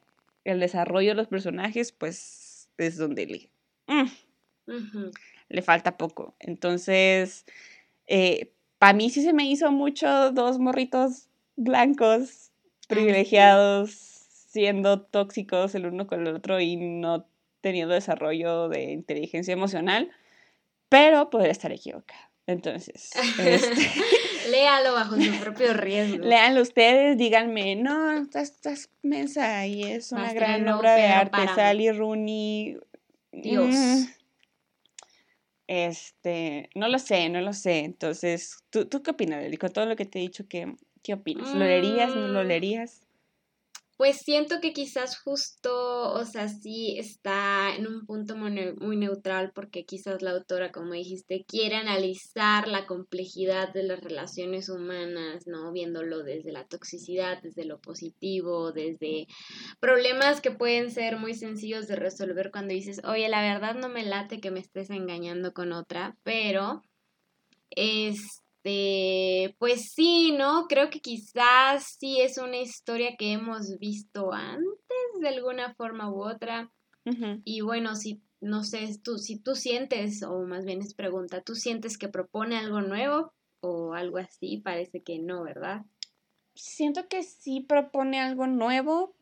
el 0.44 0.60
desarrollo 0.60 1.10
de 1.10 1.14
los 1.14 1.28
personajes, 1.28 1.92
pues 1.92 2.68
es 2.78 2.96
donde 2.98 3.26
le, 3.26 3.50
mm, 3.86 5.10
le 5.48 5.62
falta 5.62 5.96
poco. 5.96 6.34
Entonces, 6.40 7.46
eh, 8.06 8.52
para 8.78 8.92
mí 8.92 9.10
sí 9.10 9.22
se 9.22 9.32
me 9.32 9.48
hizo 9.48 9.70
mucho 9.72 10.32
dos 10.32 10.58
morritos 10.58 11.28
blancos, 11.56 12.51
privilegiados, 12.88 13.90
siendo 13.92 15.02
tóxicos 15.02 15.74
el 15.74 15.86
uno 15.86 16.06
con 16.06 16.26
el 16.26 16.34
otro 16.34 16.60
y 16.60 16.76
no 16.76 17.26
teniendo 17.60 17.94
desarrollo 17.94 18.68
de 18.68 18.92
inteligencia 18.92 19.52
emocional, 19.52 20.10
pero 20.88 21.30
podría 21.30 21.52
estar 21.52 21.72
equivocada. 21.72 22.30
Entonces, 22.46 23.10
este... 23.38 23.90
léalo 24.50 24.92
bajo 24.94 25.16
su 25.16 25.40
propio 25.40 25.72
riesgo. 25.74 26.24
Léanlo 26.24 26.60
ustedes, 26.60 27.16
díganme, 27.16 27.76
no, 27.76 28.12
estás, 28.12 28.90
mensa 29.02 29.66
y 29.66 29.84
es 29.84 30.12
una 30.12 30.32
gran 30.32 30.68
obra 30.68 30.94
de 30.94 31.06
arte. 31.06 31.46
Sally 31.54 31.92
Rooney. 31.92 32.76
Dios. 33.30 33.74
Mm, 33.74 34.04
este, 35.68 36.68
no 36.74 36.88
lo 36.88 36.98
sé, 36.98 37.28
no 37.28 37.40
lo 37.40 37.52
sé. 37.52 37.78
Entonces, 37.78 38.58
¿tú, 38.70 38.86
tú 38.86 39.02
qué 39.02 39.12
opinas, 39.12 39.44
Con 39.58 39.72
todo 39.72 39.86
lo 39.86 39.96
que 39.96 40.04
te 40.04 40.18
he 40.18 40.22
dicho, 40.22 40.44
¿qué, 40.48 40.74
qué 41.02 41.14
opinas? 41.14 41.52
¿Lo 41.54 41.60
leerías, 41.60 42.14
no 42.14 42.28
lo 42.28 42.44
mm. 42.44 42.46
leerías? 42.46 43.06
Pues 44.02 44.18
siento 44.18 44.60
que 44.60 44.72
quizás 44.72 45.16
justo, 45.16 46.12
o 46.12 46.24
sea, 46.24 46.48
sí 46.48 46.98
está 46.98 47.72
en 47.76 47.86
un 47.86 48.04
punto 48.04 48.34
muy, 48.34 48.96
neutral 48.96 49.52
porque 49.54 49.84
quizás 49.84 50.22
la 50.22 50.32
autora, 50.32 50.72
como 50.72 50.94
dijiste, 50.94 51.44
quiere 51.46 51.76
analizar 51.76 52.66
la 52.66 52.86
complejidad 52.86 53.72
de 53.72 53.84
las 53.84 54.00
relaciones 54.00 54.68
humanas, 54.68 55.46
¿no? 55.46 55.70
Viéndolo 55.70 56.24
desde 56.24 56.50
la 56.50 56.66
toxicidad, 56.66 57.40
desde 57.42 57.64
lo 57.64 57.80
positivo, 57.80 58.72
desde 58.72 59.28
problemas 59.78 60.40
que 60.40 60.50
pueden 60.50 60.90
ser 60.90 61.16
muy 61.18 61.34
sencillos 61.34 61.86
de 61.86 61.94
resolver 61.94 62.50
cuando 62.50 62.74
dices, 62.74 63.02
oye, 63.04 63.28
la 63.28 63.42
verdad 63.42 63.76
no 63.76 63.88
me 63.88 64.04
late 64.04 64.40
que 64.40 64.50
me 64.50 64.58
estés 64.58 64.90
engañando 64.90 65.52
con 65.52 65.72
otra, 65.72 66.16
pero... 66.24 66.82
Es, 67.74 68.41
este, 68.64 69.56
pues 69.58 69.92
sí, 69.92 70.32
¿no? 70.38 70.66
Creo 70.68 70.90
que 70.90 71.00
quizás 71.00 71.96
sí 71.98 72.20
es 72.20 72.38
una 72.38 72.58
historia 72.58 73.16
que 73.16 73.32
hemos 73.32 73.78
visto 73.78 74.32
antes 74.32 74.66
de 75.20 75.28
alguna 75.28 75.74
forma 75.74 76.10
u 76.10 76.22
otra. 76.22 76.70
Y 77.44 77.62
bueno, 77.62 77.96
si 77.96 78.22
no 78.40 78.62
sé, 78.62 78.88
tú, 79.02 79.18
si 79.18 79.36
tú 79.36 79.56
sientes, 79.56 80.22
o 80.22 80.46
más 80.46 80.64
bien 80.64 80.80
es 80.82 80.94
pregunta, 80.94 81.40
¿tú 81.42 81.56
sientes 81.56 81.98
que 81.98 82.08
propone 82.08 82.56
algo 82.56 82.80
nuevo 82.80 83.32
o 83.60 83.94
algo 83.94 84.18
así? 84.18 84.58
Parece 84.58 85.02
que 85.02 85.18
no, 85.18 85.42
¿verdad? 85.42 85.84
Siento 86.54 87.08
que 87.08 87.24
sí 87.24 87.60
propone 87.60 88.20
algo 88.20 88.46
nuevo, 88.46 89.16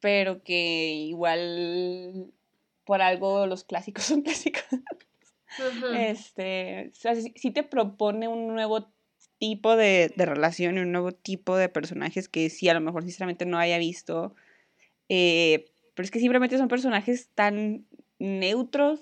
pero 0.00 0.42
que 0.42 0.92
igual 0.92 2.30
por 2.84 3.00
algo 3.00 3.46
los 3.46 3.64
clásicos 3.64 4.04
son 4.04 4.20
clásicos. 4.22 4.64
Este, 5.94 6.90
o 6.92 6.94
sea, 6.94 7.14
sí, 7.14 7.50
te 7.50 7.62
propone 7.62 8.28
un 8.28 8.48
nuevo 8.48 8.92
tipo 9.38 9.76
de, 9.76 10.12
relación 10.16 10.76
y 10.76 10.80
un 10.80 10.92
nuevo 10.92 11.12
tipo 11.12 11.56
de 11.56 11.68
personajes 11.68 12.28
que 12.28 12.48
sí, 12.48 12.68
a 12.68 12.74
lo 12.74 12.80
mejor 12.80 13.02
sinceramente 13.02 13.44
no 13.44 13.58
haya 13.58 13.78
visto. 13.78 14.34
Eh, 15.08 15.72
pero 15.94 16.04
es 16.04 16.10
que 16.10 16.20
simplemente 16.20 16.58
son 16.58 16.68
personajes 16.68 17.28
tan 17.34 17.86
neutros. 18.18 19.00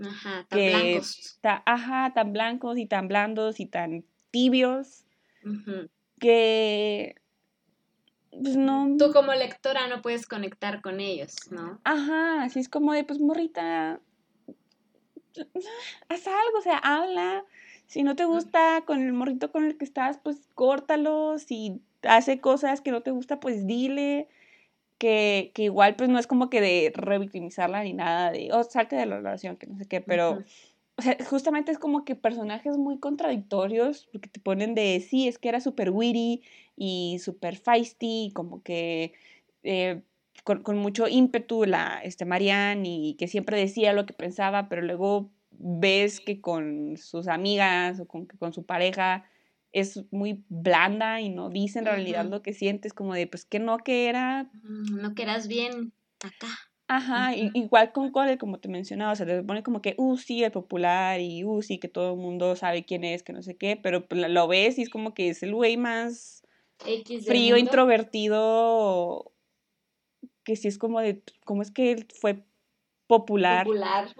Ajá, 0.00 0.46
tan 0.48 0.58
blancos. 0.58 1.38
ajá, 1.42 2.12
tan 2.14 2.32
blancos 2.32 2.78
y 2.78 2.86
tan 2.86 3.08
blandos 3.08 3.60
y 3.60 3.66
tan 3.66 4.04
tibios. 4.30 5.04
Que. 6.18 7.16
Pues 8.30 8.56
no. 8.56 8.96
Tú 8.98 9.12
como 9.12 9.34
lectora 9.34 9.88
no 9.88 10.00
puedes 10.00 10.26
conectar 10.26 10.80
con 10.80 11.00
ellos, 11.00 11.34
¿no? 11.50 11.80
Ajá, 11.84 12.44
así 12.44 12.60
es 12.60 12.68
como 12.68 12.92
de, 12.94 13.04
pues 13.04 13.20
morrita, 13.20 14.00
haz 16.08 16.26
algo, 16.26 16.58
o 16.58 16.62
sea, 16.62 16.78
habla. 16.78 17.44
Si 17.86 18.02
no 18.02 18.16
te 18.16 18.24
gusta 18.24 18.82
con 18.86 19.02
el 19.02 19.12
morrito 19.12 19.52
con 19.52 19.64
el 19.64 19.76
que 19.76 19.84
estás, 19.84 20.18
pues 20.18 20.48
córtalo. 20.54 21.38
Si 21.38 21.80
hace 22.02 22.40
cosas 22.40 22.80
que 22.80 22.90
no 22.90 23.02
te 23.02 23.10
gusta, 23.10 23.40
pues 23.40 23.66
dile. 23.66 24.28
Que, 24.98 25.50
que 25.54 25.64
igual, 25.64 25.96
pues 25.96 26.08
no 26.08 26.18
es 26.20 26.28
como 26.28 26.48
que 26.48 26.60
de 26.60 26.92
revictimizarla 26.94 27.82
ni 27.82 27.92
nada, 27.92 28.30
de, 28.30 28.50
oh, 28.52 28.62
salte 28.62 28.94
de 28.94 29.04
la 29.04 29.16
relación, 29.16 29.56
que 29.56 29.66
no 29.66 29.76
sé 29.76 29.86
qué, 29.86 30.00
pero. 30.00 30.42
O 30.96 31.02
sea, 31.02 31.16
justamente 31.24 31.72
es 31.72 31.78
como 31.78 32.04
que 32.04 32.14
personajes 32.14 32.76
muy 32.76 32.98
contradictorios, 32.98 34.08
porque 34.12 34.28
te 34.28 34.40
ponen 34.40 34.74
de, 34.74 35.00
sí, 35.00 35.26
es 35.26 35.38
que 35.38 35.48
era 35.48 35.60
súper 35.60 35.90
witty 35.90 36.42
y 36.76 37.18
súper 37.18 37.56
feisty, 37.56 38.30
como 38.34 38.62
que 38.62 39.14
eh, 39.62 40.02
con, 40.44 40.62
con, 40.62 40.76
mucho 40.78 41.08
ímpetu 41.08 41.64
la 41.64 42.00
este, 42.02 42.24
Marianne 42.24 42.88
y 42.88 43.14
que 43.14 43.28
siempre 43.28 43.58
decía 43.58 43.92
lo 43.92 44.06
que 44.06 44.12
pensaba, 44.12 44.68
pero 44.68 44.82
luego 44.82 45.30
ves 45.50 46.20
que 46.20 46.40
con 46.40 46.96
sus 46.96 47.28
amigas 47.28 48.00
o 48.00 48.06
con, 48.06 48.26
con 48.26 48.52
su 48.52 48.64
pareja 48.64 49.24
es 49.72 50.04
muy 50.10 50.44
blanda 50.48 51.20
y 51.20 51.30
no 51.30 51.48
dice 51.48 51.78
en 51.78 51.86
realidad 51.86 52.26
lo 52.26 52.42
que 52.42 52.52
sientes, 52.52 52.92
como 52.92 53.14
de, 53.14 53.26
pues 53.26 53.44
que 53.44 53.58
no, 53.58 53.78
que 53.78 54.08
era... 54.08 54.50
No 54.62 55.14
que 55.14 55.22
eras 55.22 55.48
bien 55.48 55.92
acá. 56.20 56.48
Ajá, 56.88 57.34
igual 57.34 57.90
con 57.92 58.10
Cole, 58.10 58.36
como 58.36 58.58
te 58.58 58.68
mencionaba, 58.68 59.12
o 59.12 59.16
sea, 59.16 59.24
te 59.24 59.42
pone 59.42 59.62
como 59.62 59.80
que, 59.80 59.94
uh, 59.96 60.18
sí, 60.18 60.44
el 60.44 60.52
popular 60.52 61.20
y, 61.20 61.42
uh, 61.42 61.62
sí, 61.62 61.78
que 61.78 61.88
todo 61.88 62.12
el 62.12 62.20
mundo 62.20 62.54
sabe 62.54 62.84
quién 62.84 63.02
es, 63.02 63.22
que 63.22 63.32
no 63.32 63.42
sé 63.42 63.56
qué, 63.56 63.78
pero 63.82 64.06
pues, 64.06 64.30
lo 64.30 64.46
ves 64.46 64.78
y 64.78 64.82
es 64.82 64.90
como 64.90 65.14
que 65.14 65.30
es 65.30 65.42
el 65.42 65.54
güey 65.54 65.78
más 65.78 66.42
frío, 67.24 67.56
introvertido 67.56 69.31
que 70.44 70.56
sí 70.56 70.68
es 70.68 70.78
como 70.78 71.00
de, 71.00 71.22
¿cómo 71.44 71.62
es 71.62 71.70
que 71.70 71.92
él 71.92 72.06
fue 72.14 72.44
popular? 73.06 73.64
Popular. 73.64 74.14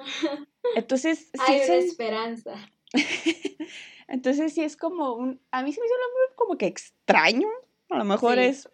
Entonces, 0.76 1.30
sí 1.35 1.40
Hay 1.40 1.61
una 1.62 1.74
esperanza. 1.76 2.54
Entonces, 4.08 4.52
sí 4.52 4.62
es 4.62 4.76
como 4.76 5.14
un, 5.14 5.40
a 5.50 5.62
mí 5.62 5.72
se 5.72 5.80
me 5.80 5.87
hizo 5.87 5.94
como 6.37 6.58
que 6.58 6.66
extraño, 6.66 7.48
a 7.88 7.98
lo 7.98 8.04
mejor 8.04 8.38
es 8.38 8.68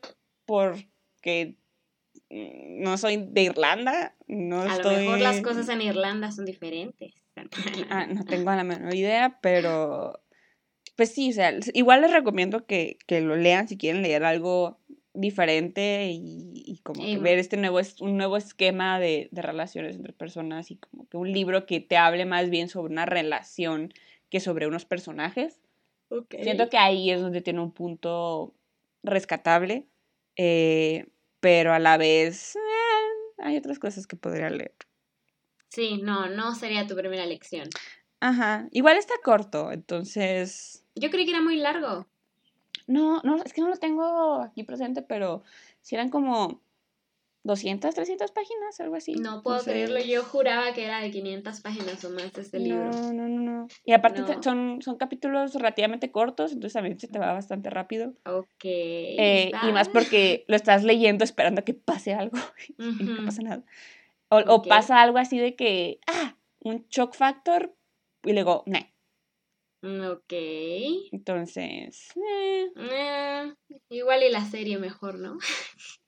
porque 0.45 1.57
no 2.31 2.99
soy 2.99 3.17
de 3.17 3.43
Irlanda, 3.43 4.15
no 4.27 4.63
a 4.63 4.79
lo 4.79 4.91
mejor 4.91 5.21
las 5.21 5.41
cosas 5.41 5.69
en 5.69 5.83
Irlanda 5.83 6.31
son 6.33 6.45
diferentes. 6.45 7.15
ah, 7.91 8.07
no 8.07 8.25
tengo 8.25 8.51
la 8.51 8.65
menor 8.65 8.95
idea, 8.95 9.39
pero 9.41 10.21
pues 10.97 11.15
sí, 11.15 11.31
o 11.31 11.33
sea, 11.33 11.55
igual 11.75 12.01
les 12.01 12.11
recomiendo 12.11 12.67
que, 12.67 12.99
que 13.07 13.21
lo 13.21 13.37
lean 13.37 13.69
si 13.69 13.79
quieren 13.79 14.03
leer 14.03 14.25
algo 14.25 14.81
diferente 15.19 16.11
y, 16.13 16.81
como 16.83 17.05
que 17.05 17.19
ver 17.19 17.39
este 17.39 17.57
nuevo, 17.57 17.81
un 18.01 18.17
nuevo 18.17 18.37
esquema 18.37 19.01
de, 19.01 19.29
relaciones 19.33 19.97
entre 19.97 20.13
personas 20.13 20.71
y 20.71 20.77
como 20.77 21.09
que 21.09 21.17
un 21.17 21.33
libro 21.33 21.67
que 21.67 21.81
te 21.81 21.97
hable 21.97 22.25
más 22.25 22.51
bien 22.51 22.69
sobre 22.69 22.93
una 22.93 23.05
relación 23.05 23.93
que 24.31 24.41
sobre 24.41 24.67
unos 24.67 24.85
personajes. 24.85 25.61
Siento 26.31 26.69
que 26.69 26.79
ahí 26.79 27.11
es 27.11 27.21
donde 27.21 27.43
tiene 27.43 27.61
un 27.61 27.73
punto 27.73 28.55
rescatable, 29.03 29.87
eh, 30.37 31.07
pero 31.41 31.73
a 31.73 31.79
la 31.79 31.97
vez 31.97 32.57
eh, 32.57 33.39
hay 33.39 33.57
otras 33.57 33.79
cosas 33.79 34.07
que 34.07 34.17
podría 34.17 34.51
leer. 34.51 34.75
Sí, 35.69 36.01
no, 36.01 36.29
no 36.29 36.55
sería 36.55 36.87
tu 36.87 36.95
primera 36.95 37.27
lección. 37.27 37.69
Ajá, 38.21 38.69
igual 38.71 38.97
está 38.97 39.15
corto, 39.23 39.71
entonces... 39.73 40.85
Yo 40.95 41.11
creí 41.11 41.25
que 41.25 41.33
era 41.33 41.43
muy 41.43 41.57
largo. 41.57 42.07
No, 42.89 43.21
no, 43.23 43.37
es 43.37 43.53
que 43.53 43.61
no 43.61 43.69
lo 43.69 43.77
tengo 43.77 44.41
aquí 44.41 44.65
presente, 44.65 45.03
pero 45.03 45.43
si 45.83 45.95
eran 45.95 46.09
como 46.09 46.63
200, 47.45 47.95
300 47.95 48.33
páginas, 48.33 48.81
algo 48.81 48.97
así. 48.97 49.15
No 49.15 49.43
puedo 49.43 49.63
creerlo, 49.63 50.01
yo 50.01 50.25
juraba 50.25 50.73
que 50.73 50.87
era 50.87 51.01
de 51.01 51.11
500 51.11 51.61
páginas 51.61 52.05
o 52.05 52.11
más 52.11 52.37
este 52.37 52.59
libro. 52.59 52.91
No, 52.91 53.13
no, 53.13 53.29
no, 53.29 53.41
no. 53.41 53.69
Y 53.85 53.93
aparte 53.93 54.23
son, 54.43 54.81
son 54.81 54.97
capítulos 54.97 55.55
relativamente 55.55 56.11
cortos, 56.11 56.53
entonces 56.53 56.83
mí 56.83 56.95
se 56.99 57.09
te 57.09 57.19
va 57.19 57.35
bastante 57.35 57.69
rápido. 57.69 58.15
Ok. 58.25 58.65
Eh, 58.65 59.53
y 59.63 59.73
más 59.73 59.91
porque 59.91 60.47
lo 60.49 60.57
estás 60.57 60.83
leyendo 60.83 61.25
esperando 61.25 61.61
a 61.61 61.65
que 61.65 61.75
pase 61.75 62.15
algo 62.15 62.39
y 62.79 63.05
no 63.05 63.27
pasa 63.27 63.43
nada. 63.43 63.65
O, 64.31 64.39
o, 64.39 64.63
pasa 64.63 65.03
algo 65.03 65.19
así 65.19 65.39
de 65.39 65.57
que, 65.57 66.01
ah, 66.07 66.37
un 66.61 66.87
shock 66.89 67.15
factor 67.15 67.75
y 68.25 68.33
luego, 68.33 68.63
no. 68.67 68.79
Mm, 69.83 70.07
ok. 70.11 70.33
Entonces, 71.13 72.11
eh. 72.17 72.67
Eh, 72.77 73.55
igual 73.91 74.23
y 74.23 74.31
la 74.31 74.45
serie 74.45 74.79
mejor, 74.79 75.19
¿no? 75.19 75.39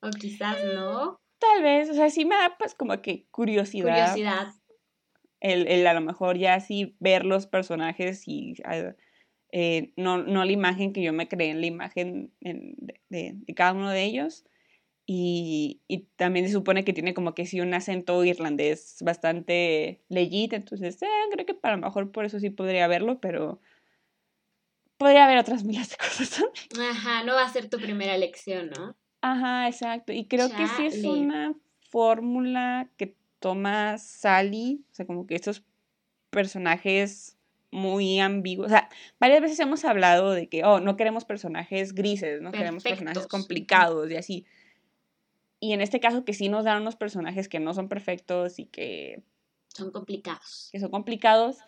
O 0.00 0.10
quizás 0.10 0.62
no. 0.62 1.20
Tal 1.40 1.62
vez, 1.64 1.90
o 1.90 1.94
sea, 1.94 2.08
sí 2.08 2.24
me 2.24 2.36
da 2.36 2.56
pues 2.56 2.74
como 2.74 3.02
que 3.02 3.26
curiosidad. 3.32 4.12
Curiosidad. 4.12 4.54
El, 5.40 5.66
el 5.66 5.86
a 5.88 5.94
lo 5.94 6.00
mejor 6.00 6.38
ya 6.38 6.54
así 6.54 6.96
ver 7.00 7.24
los 7.24 7.48
personajes 7.48 8.22
y 8.26 8.54
eh, 9.50 9.92
no, 9.96 10.18
no 10.18 10.44
la 10.44 10.52
imagen 10.52 10.92
que 10.92 11.02
yo 11.02 11.12
me 11.12 11.28
creé 11.28 11.50
en 11.50 11.60
la 11.60 11.66
imagen 11.66 12.32
de, 12.40 12.94
de, 13.08 13.54
cada 13.54 13.72
uno 13.72 13.90
de 13.90 14.04
ellos. 14.04 14.44
Y, 15.10 15.80
y, 15.88 16.00
también 16.16 16.46
se 16.46 16.52
supone 16.52 16.84
que 16.84 16.92
tiene 16.92 17.14
como 17.14 17.34
que 17.34 17.46
sí 17.46 17.62
un 17.62 17.72
acento 17.72 18.22
irlandés 18.24 18.98
bastante 19.00 20.02
legit, 20.10 20.52
entonces 20.52 21.00
eh, 21.00 21.06
creo 21.32 21.46
que 21.46 21.54
para 21.54 21.76
lo 21.76 21.82
mejor 21.82 22.12
por 22.12 22.26
eso 22.26 22.38
sí 22.38 22.50
podría 22.50 22.86
verlo, 22.88 23.18
pero 23.18 23.58
podría 24.98 25.24
haber 25.24 25.38
otras 25.38 25.64
miles 25.64 25.88
de 25.88 25.96
cosas 25.96 26.44
Ajá, 26.78 27.24
no 27.24 27.34
va 27.34 27.44
a 27.44 27.48
ser 27.48 27.70
tu 27.70 27.78
primera 27.78 28.14
elección, 28.14 28.68
¿no? 28.76 28.96
Ajá, 29.22 29.66
exacto. 29.66 30.12
Y 30.12 30.26
creo 30.26 30.50
que 30.50 30.66
sí 30.68 30.84
es 30.84 31.02
una 31.02 31.54
fórmula 31.88 32.90
que 32.98 33.16
toma 33.38 33.96
Sally, 33.96 34.84
o 34.92 34.94
sea, 34.94 35.06
como 35.06 35.26
que 35.26 35.36
estos 35.36 35.64
personajes 36.28 37.38
muy 37.70 38.20
ambiguos. 38.20 38.66
O 38.66 38.70
sea, 38.70 38.90
varias 39.18 39.40
veces 39.40 39.58
hemos 39.60 39.86
hablado 39.86 40.32
de 40.32 40.48
que, 40.48 40.64
oh, 40.64 40.80
no 40.80 40.96
queremos 40.96 41.24
personajes 41.24 41.94
grises, 41.94 42.42
no 42.42 42.52
queremos 42.52 42.82
personajes 42.82 43.26
complicados 43.26 44.10
y 44.10 44.16
así. 44.16 44.46
Y 45.60 45.72
en 45.72 45.80
este 45.80 46.00
caso 46.00 46.24
que 46.24 46.34
sí 46.34 46.48
nos 46.48 46.64
dan 46.64 46.82
unos 46.82 46.96
personajes 46.96 47.48
que 47.48 47.60
no 47.60 47.74
son 47.74 47.88
perfectos 47.88 48.58
y 48.58 48.66
que... 48.66 49.22
Son 49.68 49.90
complicados. 49.90 50.68
Que 50.72 50.80
son 50.80 50.90
complicados, 50.90 51.58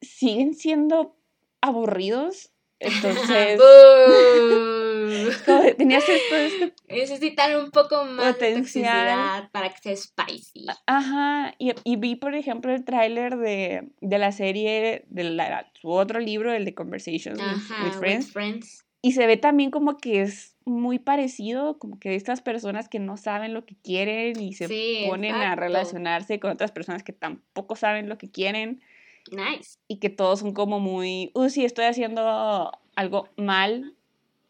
siguen 0.00 0.54
siendo 0.54 1.16
aburridos 1.60 2.52
entonces, 2.80 3.60
tenías 5.76 6.08
esto, 6.08 6.36
esto, 6.36 6.74
Necesitan 6.88 7.62
un 7.62 7.70
poco 7.70 8.04
más 8.04 8.38
de 8.38 8.54
toxicidad 8.54 9.50
para 9.50 9.68
que 9.68 9.78
sea 9.78 9.96
spicy. 9.96 10.66
Ajá, 10.86 11.54
y, 11.58 11.72
y 11.84 11.96
vi, 11.96 12.16
por 12.16 12.34
ejemplo, 12.34 12.74
el 12.74 12.82
tráiler 12.84 13.36
de, 13.36 13.90
de, 14.00 14.18
la 14.18 14.32
serie, 14.32 15.04
de 15.08 15.24
la, 15.24 15.70
su 15.74 15.90
otro 15.90 16.20
libro, 16.20 16.54
el 16.54 16.64
de 16.64 16.74
Conversations 16.74 17.38
with, 17.38 18.22
Friends, 18.22 18.86
Y 19.02 19.12
se 19.12 19.26
ve 19.26 19.36
también 19.36 19.70
como 19.70 19.96
que 19.96 20.20
es 20.20 20.56
muy 20.64 20.98
parecido, 20.98 21.78
como 21.78 21.98
que 21.98 22.14
estas 22.14 22.42
personas 22.42 22.88
que 22.88 22.98
no 22.98 23.16
saben 23.16 23.54
lo 23.54 23.64
que 23.64 23.74
quieren 23.76 24.38
y 24.40 24.52
se 24.52 24.68
ponen 25.08 25.34
a 25.34 25.56
relacionarse 25.56 26.38
con 26.38 26.50
otras 26.50 26.70
personas 26.70 27.02
que 27.02 27.12
tampoco 27.12 27.76
saben 27.76 28.08
lo 28.08 28.18
que 28.18 28.30
quieren. 28.30 28.82
Nice. 29.30 29.78
Y 29.88 29.96
que 29.96 30.10
todos 30.10 30.40
son 30.40 30.52
como 30.52 30.80
muy, 30.80 31.30
uy, 31.34 31.50
sí, 31.50 31.64
estoy 31.64 31.86
haciendo 31.86 32.72
algo 32.94 33.28
mal, 33.36 33.94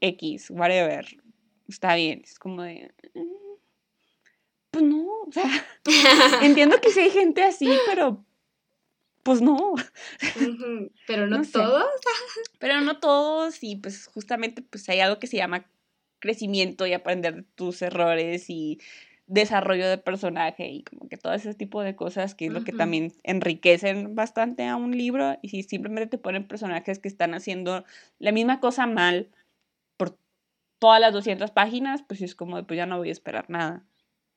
X, 0.00 0.50
whatever. 0.50 1.06
Está 1.68 1.94
bien. 1.94 2.22
Es 2.24 2.38
como 2.38 2.62
de. 2.62 2.92
Mm, 3.14 3.40
pues 4.72 4.84
no, 4.84 5.06
o 5.26 5.32
sea, 5.32 5.50
entiendo 6.42 6.80
que 6.80 6.90
sí 6.90 7.00
hay 7.00 7.10
gente 7.10 7.42
así, 7.42 7.68
pero 7.86 8.24
pues 9.22 9.40
no. 9.42 9.74
Pero 11.06 11.26
no, 11.26 11.42
todos. 11.42 11.84
pero 12.58 12.80
no 12.80 12.98
todos 12.98 13.62
y 13.62 13.76
pues 13.76 14.06
justamente 14.06 14.62
pues 14.62 14.88
hay 14.88 15.00
algo 15.00 15.18
que 15.18 15.26
se 15.26 15.36
llama 15.36 15.66
crecimiento 16.20 16.86
y 16.86 16.92
aprender 16.92 17.34
de 17.34 17.42
tus 17.54 17.82
errores 17.82 18.48
y 18.48 18.78
desarrollo 19.26 19.88
de 19.88 19.96
personaje 19.96 20.68
y 20.68 20.82
como 20.82 21.08
que 21.08 21.16
todo 21.16 21.32
ese 21.34 21.54
tipo 21.54 21.82
de 21.82 21.94
cosas 21.94 22.34
que 22.34 22.46
es 22.46 22.52
lo 22.52 22.64
que 22.64 22.72
también 22.72 23.12
enriquecen 23.22 24.16
bastante 24.16 24.66
a 24.66 24.74
un 24.74 24.96
libro 24.96 25.38
y 25.40 25.50
si 25.50 25.62
simplemente 25.62 26.08
te 26.08 26.18
ponen 26.18 26.48
personajes 26.48 26.98
que 26.98 27.06
están 27.06 27.34
haciendo 27.34 27.84
la 28.18 28.32
misma 28.32 28.58
cosa 28.58 28.86
mal 28.86 29.28
por 29.96 30.18
todas 30.80 31.00
las 31.00 31.12
200 31.12 31.52
páginas, 31.52 32.02
pues 32.02 32.22
es 32.22 32.34
como, 32.34 32.60
pues 32.66 32.76
ya 32.76 32.86
no 32.86 32.98
voy 32.98 33.10
a 33.10 33.12
esperar 33.12 33.48
nada. 33.48 33.84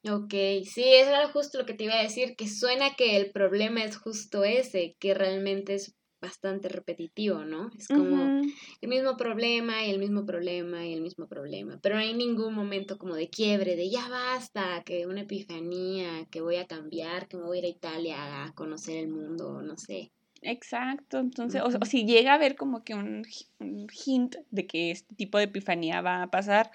Ok, 0.10 0.34
sí, 0.66 0.84
eso 0.84 1.10
era 1.12 1.30
justo 1.30 1.58
lo 1.58 1.66
que 1.66 1.74
te 1.74 1.86
iba 1.86 1.94
a 1.94 2.04
decir, 2.04 2.36
que 2.36 2.48
suena 2.48 2.96
que 2.96 3.16
el 3.16 3.32
problema 3.32 3.84
es 3.84 3.96
justo 3.96 4.44
ese, 4.44 4.96
que 5.00 5.14
realmente 5.14 5.76
es 5.76 5.96
bastante 6.24 6.70
repetitivo, 6.70 7.44
¿no? 7.44 7.70
Es 7.78 7.90
como 7.90 8.42
el 8.82 8.90
mismo 8.90 9.18
problema 9.18 9.86
y 9.86 9.92
el 9.92 10.00
mismo 10.00 10.26
problema 10.26 10.86
y 10.86 10.94
el 10.94 11.02
mismo 11.02 11.28
problema, 11.28 11.80
pero 11.82 11.96
no 11.96 12.02
hay 12.02 12.14
ningún 12.14 12.54
momento 12.54 12.98
como 12.98 13.16
de 13.16 13.30
quiebre, 13.30 13.76
de 13.76 13.90
ya 13.90 14.08
basta, 14.08 14.84
que 14.86 15.06
una 15.06 15.22
epifanía, 15.22 16.26
que 16.32 16.42
voy 16.42 16.56
a 16.56 16.66
cambiar, 16.66 17.28
que 17.28 17.38
me 17.38 17.44
voy 17.44 17.58
a 17.58 17.60
ir 17.60 17.66
a 17.66 17.70
Italia 17.70 18.44
a 18.46 18.54
conocer 18.54 18.98
el 18.98 19.10
mundo, 19.10 19.62
no 19.62 19.78
sé. 19.78 20.12
Exacto, 20.42 21.20
entonces, 21.20 21.62
o, 21.62 21.86
si 21.86 22.06
llega 22.06 22.32
a 22.32 22.36
haber 22.36 22.56
como 22.56 22.84
que 22.84 22.96
un, 22.96 23.26
un, 23.60 23.88
hint 24.06 24.36
de 24.52 24.68
que 24.68 24.92
este 24.92 25.16
tipo 25.16 25.38
de 25.38 25.46
epifanía 25.46 26.02
va 26.02 26.24
a 26.24 26.32
pasar, 26.32 26.72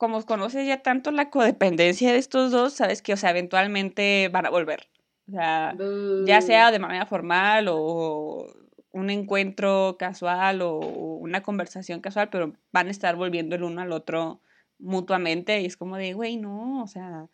como 0.00 0.24
conoces 0.24 0.66
ya 0.66 0.80
tanto 0.80 1.10
la 1.10 1.28
codependencia 1.28 2.10
de 2.10 2.16
estos 2.16 2.50
dos, 2.50 2.72
sabes 2.72 3.02
que, 3.02 3.12
o 3.12 3.18
sea, 3.18 3.30
eventualmente 3.30 4.30
van 4.32 4.46
a 4.46 4.50
volver. 4.50 4.88
O 5.28 5.32
sea, 5.32 5.76
ya 6.24 6.40
sea 6.40 6.70
de 6.70 6.78
manera 6.78 7.04
formal 7.04 7.66
o 7.68 8.46
un 8.92 9.10
encuentro 9.10 9.96
casual 9.98 10.62
o 10.62 10.78
una 10.78 11.42
conversación 11.42 12.00
casual, 12.00 12.30
pero 12.30 12.54
van 12.72 12.88
a 12.88 12.90
estar 12.90 13.14
volviendo 13.14 13.56
el 13.56 13.62
uno 13.62 13.82
al 13.82 13.92
otro 13.92 14.40
mutuamente 14.78 15.60
y 15.60 15.66
es 15.66 15.76
como 15.76 15.98
de, 15.98 16.14
güey, 16.14 16.38
no, 16.38 16.82
o 16.82 16.86
sea, 16.86 17.28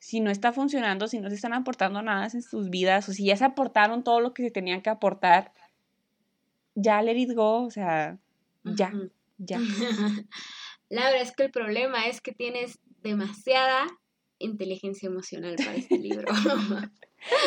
si 0.00 0.18
no 0.18 0.32
está 0.32 0.52
funcionando, 0.52 1.06
si 1.06 1.20
no 1.20 1.28
se 1.28 1.36
están 1.36 1.52
aportando 1.52 2.02
nada 2.02 2.26
en 2.34 2.42
sus 2.42 2.68
vidas 2.68 3.08
o 3.08 3.12
si 3.12 3.26
ya 3.26 3.36
se 3.36 3.44
aportaron 3.44 4.02
todo 4.02 4.18
lo 4.18 4.34
que 4.34 4.42
se 4.42 4.50
tenían 4.50 4.82
que 4.82 4.90
aportar, 4.90 5.52
ya 6.74 7.00
let 7.00 7.16
it 7.16 7.32
go, 7.32 7.62
o 7.62 7.70
sea, 7.70 8.18
ya, 8.64 8.92
ya. 9.38 9.60
Laura, 10.88 11.20
es 11.20 11.32
que 11.32 11.44
el 11.44 11.50
problema 11.50 12.06
es 12.06 12.20
que 12.20 12.32
tienes 12.32 12.78
demasiada 13.02 13.86
inteligencia 14.38 15.06
emocional 15.06 15.56
para 15.56 15.74
este 15.74 15.98
libro. 15.98 16.26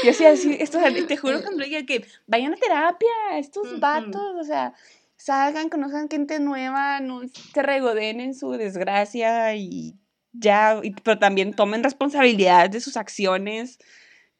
Yo 0.03 0.13
sí, 0.13 0.25
así, 0.25 0.57
esto, 0.59 0.79
te 1.07 1.17
juro 1.17 1.41
cuando 1.41 1.63
diga 1.63 1.85
que 1.85 2.05
vayan 2.27 2.53
a 2.53 2.57
terapia, 2.57 3.09
estos 3.37 3.79
vatos, 3.79 4.35
o 4.37 4.43
sea, 4.43 4.73
salgan, 5.15 5.69
conozcan 5.69 6.09
gente 6.09 6.39
nueva, 6.39 6.99
no 6.99 7.21
se 7.27 7.63
regoden 7.63 8.19
en 8.19 8.33
su 8.35 8.51
desgracia 8.51 9.55
y 9.55 9.95
ya, 10.33 10.81
pero 11.03 11.19
también 11.19 11.53
tomen 11.53 11.83
responsabilidad 11.83 12.69
de 12.69 12.81
sus 12.81 12.97
acciones, 12.97 13.79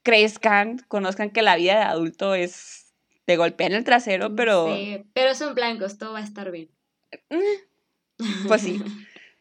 crezcan, 0.03 0.79
conozcan 0.89 1.29
que 1.29 1.41
la 1.41 1.55
vida 1.55 1.75
de 1.75 1.83
adulto 1.83 2.35
es 2.35 2.93
te 3.25 3.37
golpean 3.37 3.71
el 3.73 3.83
trasero, 3.83 4.35
pero... 4.35 4.75
Sí, 4.75 5.05
pero 5.13 5.35
son 5.35 5.55
blancos, 5.55 5.97
todo 5.97 6.13
va 6.13 6.19
a 6.19 6.23
estar 6.23 6.51
bien. 6.51 6.69
Pues 8.47 8.61
sí. 8.61 8.81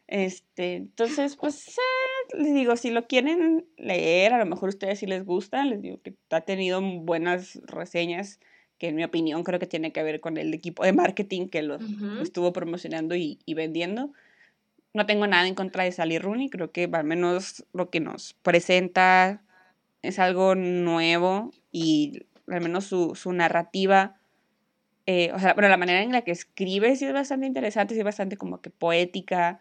Este, 0.07 0.75
entonces, 0.75 1.37
pues, 1.37 1.69
eh, 1.69 2.37
les 2.37 2.53
digo, 2.53 2.75
si 2.75 2.91
lo 2.91 3.07
quieren 3.07 3.65
leer, 3.77 4.33
a 4.33 4.39
lo 4.39 4.45
mejor 4.45 4.67
a 4.67 4.71
ustedes 4.71 4.99
sí 4.99 5.05
les 5.05 5.23
gusta, 5.23 5.63
les 5.63 5.81
digo 5.81 6.01
que 6.01 6.15
ha 6.31 6.41
tenido 6.41 6.81
buenas 6.81 7.61
reseñas, 7.63 8.41
que 8.77 8.89
en 8.89 8.95
mi 8.95 9.05
opinión 9.05 9.43
creo 9.43 9.57
que 9.57 9.67
tiene 9.67 9.93
que 9.93 10.03
ver 10.03 10.19
con 10.19 10.37
el 10.37 10.53
equipo 10.53 10.83
de 10.83 10.91
marketing 10.91 11.47
que 11.47 11.61
lo 11.61 11.77
estuvo 12.21 12.51
promocionando 12.51 13.15
y, 13.15 13.39
vendiendo. 13.47 14.11
No 14.93 15.05
tengo 15.05 15.27
nada 15.27 15.47
en 15.47 15.55
contra 15.55 15.85
de 15.85 15.93
Sally 15.93 16.19
Rooney, 16.19 16.49
creo 16.49 16.71
que 16.71 16.89
al 16.91 17.05
menos 17.05 17.65
lo 17.71 17.89
que 17.89 18.01
nos 18.01 18.33
presenta 18.41 19.43
es 20.01 20.19
algo 20.19 20.55
nuevo 20.55 21.51
y 21.71 22.23
al 22.47 22.59
menos 22.59 22.85
su, 22.85 23.15
su 23.15 23.31
narrativa, 23.31 24.19
eh, 25.05 25.31
o 25.33 25.39
sea, 25.39 25.53
bueno, 25.53 25.69
la 25.69 25.77
manera 25.77 26.01
en 26.01 26.11
la 26.11 26.21
que 26.21 26.31
escribe 26.31 26.95
sí 26.95 27.05
es 27.05 27.13
bastante 27.13 27.47
interesante, 27.47 27.93
sí 27.93 27.99
es 27.99 28.05
bastante 28.05 28.37
como 28.37 28.61
que 28.61 28.69
poética, 28.69 29.59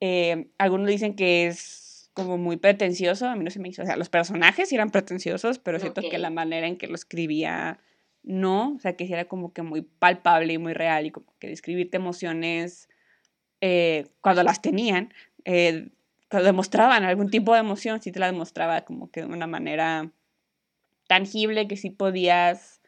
eh, 0.00 0.48
algunos 0.58 0.88
dicen 0.88 1.14
que 1.14 1.46
es 1.46 2.10
como 2.14 2.36
muy 2.36 2.56
pretencioso, 2.56 3.28
a 3.28 3.36
mí 3.36 3.44
no 3.44 3.50
se 3.50 3.60
me 3.60 3.68
hizo, 3.68 3.82
o 3.82 3.86
sea, 3.86 3.96
los 3.96 4.08
personajes 4.08 4.72
eran 4.72 4.90
pretenciosos, 4.90 5.58
pero 5.58 5.78
siento 5.78 6.02
que 6.02 6.18
la 6.18 6.30
manera 6.30 6.66
en 6.66 6.76
que 6.76 6.88
lo 6.88 6.94
escribía 6.94 7.78
no, 8.22 8.74
o 8.74 8.78
sea, 8.80 8.96
que 8.96 9.04
era 9.04 9.24
como 9.26 9.52
que 9.52 9.62
muy 9.62 9.82
palpable 9.82 10.52
y 10.52 10.58
muy 10.58 10.74
real 10.74 11.06
y 11.06 11.10
como 11.10 11.32
que 11.38 11.48
describirte 11.48 11.96
emociones 11.96 12.88
eh, 13.60 14.08
cuando 14.20 14.42
las 14.42 14.60
tenían, 14.60 15.14
eh, 15.44 15.90
cuando 16.28 16.46
demostraban 16.46 17.04
algún 17.04 17.30
tipo 17.30 17.54
de 17.54 17.60
emoción, 17.60 18.02
sí 18.02 18.12
te 18.12 18.20
la 18.20 18.26
demostraba 18.26 18.82
como 18.82 19.10
que 19.10 19.20
de 19.20 19.26
una 19.26 19.46
manera 19.46 20.10
tangible 21.06 21.68
que 21.68 21.76
sí 21.76 21.90
podías 21.90 22.81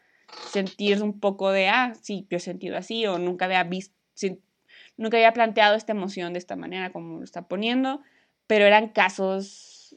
sentir 0.51 1.03
un 1.03 1.21
poco 1.21 1.51
de, 1.51 1.69
ah, 1.69 1.95
sí, 2.01 2.27
yo 2.31 2.37
he 2.37 2.41
sentido 2.41 2.77
así 2.77 3.07
o 3.07 3.19
nunca 3.19 3.45
había 3.47 3.65
visto, 3.65 3.95
nunca 4.97 5.17
había 5.17 5.33
planteado 5.33 5.75
esta 5.75 5.93
emoción 5.93 6.33
de 6.33 6.39
esta 6.39 6.57
manera 6.57 6.93
como 6.93 7.19
lo 7.19 7.25
está 7.25 7.49
poniendo, 7.49 8.01
pero 8.47 8.65
eran 8.65 8.89
casos 8.89 9.97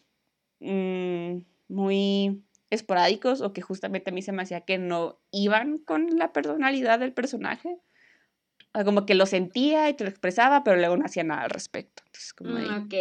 mm, 0.60 1.38
muy 1.68 2.42
esporádicos 2.70 3.42
o 3.42 3.54
que 3.54 3.62
justamente 3.62 4.10
a 4.10 4.14
mí 4.14 4.22
se 4.22 4.32
me 4.32 4.42
hacía 4.42 4.62
que 4.62 4.78
no 4.78 5.20
iban 5.32 5.78
con 5.78 6.18
la 6.18 6.34
personalidad 6.34 7.00
del 7.00 7.14
personaje. 7.14 7.78
como 8.86 9.06
que 9.06 9.16
lo 9.16 9.26
sentía 9.26 9.90
y 9.90 9.94
te 9.94 10.04
lo 10.04 10.10
expresaba, 10.10 10.64
pero 10.64 10.78
luego 10.78 10.98
no 10.98 11.06
hacía 11.06 11.24
nada 11.24 11.44
al 11.44 11.50
respecto. 11.50 12.04
Entonces, 12.06 12.34
como 12.34 12.56
mm, 12.56 12.86
ok. 12.86 12.94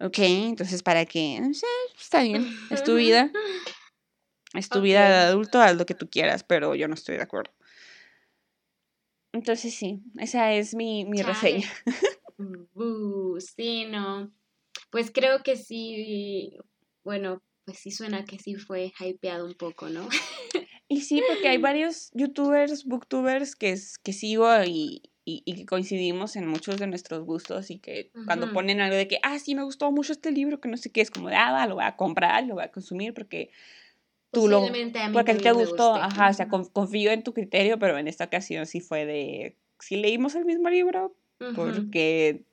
Ok, 0.00 0.18
entonces, 0.18 0.82
¿para 0.82 1.06
qué? 1.06 1.40
está 1.98 2.22
bien, 2.22 2.46
es 2.70 2.82
tu 2.82 2.94
vida. 2.96 3.30
Es 4.54 4.68
tu 4.68 4.80
vida 4.80 5.08
de 5.08 5.16
adulto, 5.26 5.60
haz 5.60 5.76
lo 5.76 5.84
que 5.84 5.94
tú 5.94 6.08
quieras, 6.08 6.44
pero 6.44 6.74
yo 6.74 6.88
no 6.88 6.94
estoy 6.94 7.16
de 7.16 7.22
acuerdo. 7.22 7.52
Entonces, 9.32 9.74
sí, 9.74 10.00
esa 10.18 10.52
es 10.52 10.74
mi, 10.74 11.04
mi 11.04 11.22
reseña. 11.22 11.68
Uh, 12.74 13.38
sí, 13.38 13.84
no. 13.84 14.32
Pues 14.90 15.12
creo 15.12 15.44
que 15.44 15.56
sí, 15.56 16.58
bueno, 17.04 17.40
pues 17.64 17.78
sí 17.78 17.92
suena 17.92 18.24
que 18.24 18.38
sí 18.38 18.56
fue 18.56 18.92
hypeado 18.98 19.46
un 19.46 19.54
poco, 19.54 19.88
¿no? 19.88 20.08
y 20.88 21.02
sí, 21.02 21.22
porque 21.28 21.48
hay 21.48 21.58
varios 21.58 22.10
youtubers, 22.12 22.84
booktubers 22.84 23.54
que, 23.54 23.78
que 24.02 24.12
sigo 24.12 24.48
y, 24.64 25.02
y, 25.24 25.54
que 25.54 25.64
coincidimos 25.64 26.36
en 26.36 26.46
muchos 26.46 26.78
de 26.78 26.86
nuestros 26.86 27.24
gustos 27.24 27.70
y 27.70 27.78
que 27.78 28.10
cuando 28.26 28.52
ponen 28.52 28.80
algo 28.80 28.96
de 28.96 29.08
que, 29.08 29.18
ah, 29.22 29.38
sí, 29.38 29.54
me 29.54 29.62
gustó 29.62 29.90
mucho 29.90 30.12
este 30.12 30.32
libro, 30.32 30.60
que 30.60 30.68
no 30.68 30.76
sé 30.76 30.90
qué, 30.90 31.00
es 31.00 31.10
como 31.10 31.28
ah, 31.28 31.66
lo 31.66 31.76
voy 31.76 31.84
a 31.84 31.96
comprar, 31.96 32.44
lo 32.44 32.54
voy 32.54 32.64
a 32.64 32.72
consumir 32.72 33.14
porque 33.14 33.50
tú 34.34 34.48
lo... 34.48 34.60
porque 35.12 35.32
a 35.32 35.36
ti 35.36 35.42
te 35.42 35.52
gustó, 35.52 35.94
ajá, 35.94 36.28
o 36.28 36.34
sea, 36.34 36.48
confío 36.48 37.10
en 37.10 37.22
tu 37.22 37.32
criterio, 37.32 37.78
pero 37.78 37.96
en 37.96 38.08
esta 38.08 38.24
ocasión 38.24 38.66
sí 38.66 38.80
fue 38.80 39.06
de, 39.06 39.56
sí 39.78 39.96
leímos 39.96 40.34
el 40.34 40.44
mismo 40.44 40.68
libro, 40.68 41.14
porque 41.54 42.44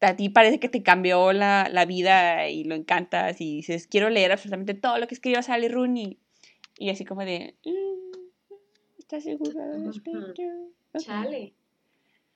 a 0.00 0.16
ti 0.16 0.28
parece 0.28 0.60
que 0.60 0.68
te 0.68 0.82
cambió 0.82 1.32
la, 1.32 1.68
la, 1.70 1.84
vida 1.84 2.48
y 2.48 2.64
lo 2.64 2.74
encantas 2.74 3.40
y 3.40 3.56
dices, 3.56 3.86
quiero 3.86 4.10
leer 4.10 4.32
absolutamente 4.32 4.74
todo 4.74 4.98
lo 4.98 5.06
que 5.06 5.14
escribió 5.14 5.42
Sally 5.42 5.68
Rooney. 5.68 6.18
Y 6.78 6.90
así 6.90 7.04
como 7.04 7.24
de, 7.24 7.56
mm, 7.64 8.98
¿estás 8.98 9.24
segura 9.24 9.64
Chale. 10.98 11.54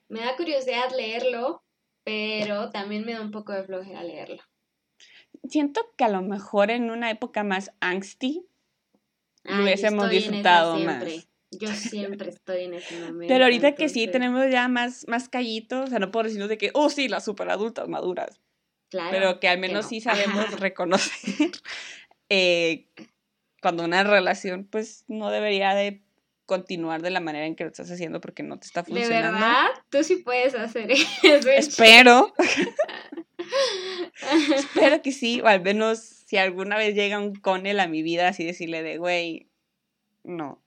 Me 0.09 0.21
da 0.21 0.37
curiosidad 0.37 0.91
leerlo, 0.97 1.63
pero 2.05 2.71
también 2.71 3.07
me 3.07 3.13
da 3.13 3.23
un 3.23 3.31
poco 3.31 3.53
de 3.53 3.65
flojera 3.65 4.03
leerlo. 4.03 4.43
Siento 5.49 5.81
que 5.97 6.05
a 6.05 6.09
lo 6.09 6.23
mejor 6.23 6.71
en 6.71 6.91
una 6.91 7.11
época 7.11 7.43
más 7.43 7.73
angsty 7.81 8.47
lo 9.45 9.63
hubiésemos 9.63 10.09
disfrutado 10.09 10.79
más. 10.79 11.05
Yo 11.51 11.69
siempre 11.75 12.31
estoy 12.31 12.65
en 12.65 12.75
ese 12.75 12.99
momento. 12.99 13.27
Pero 13.29 13.45
ahorita 13.45 13.75
que 13.75 13.89
sí 13.89 14.09
tenemos 14.09 14.51
ya 14.51 14.69
más, 14.69 15.07
más 15.07 15.29
callitos, 15.29 15.87
o 15.87 15.91
sea, 15.91 15.99
no 15.99 16.11
puedo 16.11 16.25
decirnos 16.25 16.49
de 16.49 16.57
que, 16.57 16.71
oh 16.73 16.89
sí, 16.89 17.09
las 17.09 17.25
super 17.25 17.51
adultas 17.51 17.89
maduras. 17.89 18.41
Claro. 18.89 19.11
Pero 19.11 19.41
que 19.41 19.49
al 19.49 19.59
menos 19.59 19.87
sí 19.87 20.01
sabemos 20.01 20.59
reconocer 20.61 21.51
eh, 22.31 22.89
cuando 23.61 23.85
una 23.85 24.03
relación 24.05 24.65
pues 24.65 25.05
no 25.09 25.31
debería 25.31 25.75
de 25.75 26.03
continuar 26.47 27.01
de 27.01 27.11
la 27.11 27.21
manera 27.21 27.47
en 27.47 27.55
que 27.55 27.65
lo 27.65 27.71
estás 27.71 27.91
haciendo 27.91 28.21
porque 28.21 28.43
no 28.43 28.59
te 28.59 28.67
está 28.67 28.85
funcionando. 28.85 29.15
¿De 29.15 29.23
verdad? 29.23 29.67
Tú 29.91 30.05
sí 30.05 30.17
puedes 30.17 30.55
hacer 30.55 30.91
eso. 31.23 31.51
Espero. 31.51 32.35
Espero 34.55 35.03
que 35.03 35.13
sí, 35.13 35.41
o 35.41 35.47
al 35.47 35.63
menos 35.63 36.01
si 36.01 36.37
alguna 36.37 36.77
vez 36.77 36.95
llega 36.95 37.19
un 37.19 37.35
conel 37.35 37.81
a 37.81 37.89
mi 37.89 38.03
vida, 38.03 38.29
así 38.29 38.45
decirle 38.45 38.83
de, 38.83 38.99
güey, 38.99 39.49
no. 40.25 40.63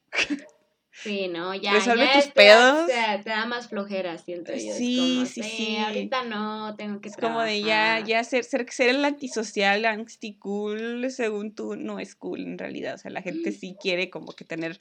Sí, 0.92 1.28
no, 1.28 1.54
ya. 1.54 1.74
Resuelve 1.74 2.08
tus 2.14 2.28
pedos. 2.28 2.88
Te, 2.88 3.30
da 3.30 3.46
más 3.46 3.68
flojera, 3.68 4.18
siento 4.18 4.54
yo. 4.54 4.74
Sí, 4.74 5.24
sí, 5.26 5.44
sí. 5.44 5.78
Ahorita 5.78 6.24
no, 6.24 6.76
tengo 6.78 7.02
que 7.02 7.10
Es 7.10 7.18
como 7.18 7.42
de 7.42 7.62
ya, 7.62 8.00
ya 8.00 8.24
ser, 8.24 8.46
ser, 8.46 8.70
ser 8.72 8.90
el 8.90 9.04
antisocial, 9.04 9.84
anti-cool, 9.86 11.12
según 11.12 11.54
tú, 11.54 11.76
no 11.76 12.00
es 12.00 12.16
cool 12.16 12.42
en 12.42 12.58
realidad. 12.58 12.96
O 12.96 12.98
sea, 12.98 13.12
la 13.12 13.22
gente 13.22 13.52
sí 13.52 13.76
quiere 13.80 14.10
como 14.10 14.34
que 14.34 14.46
tener 14.46 14.78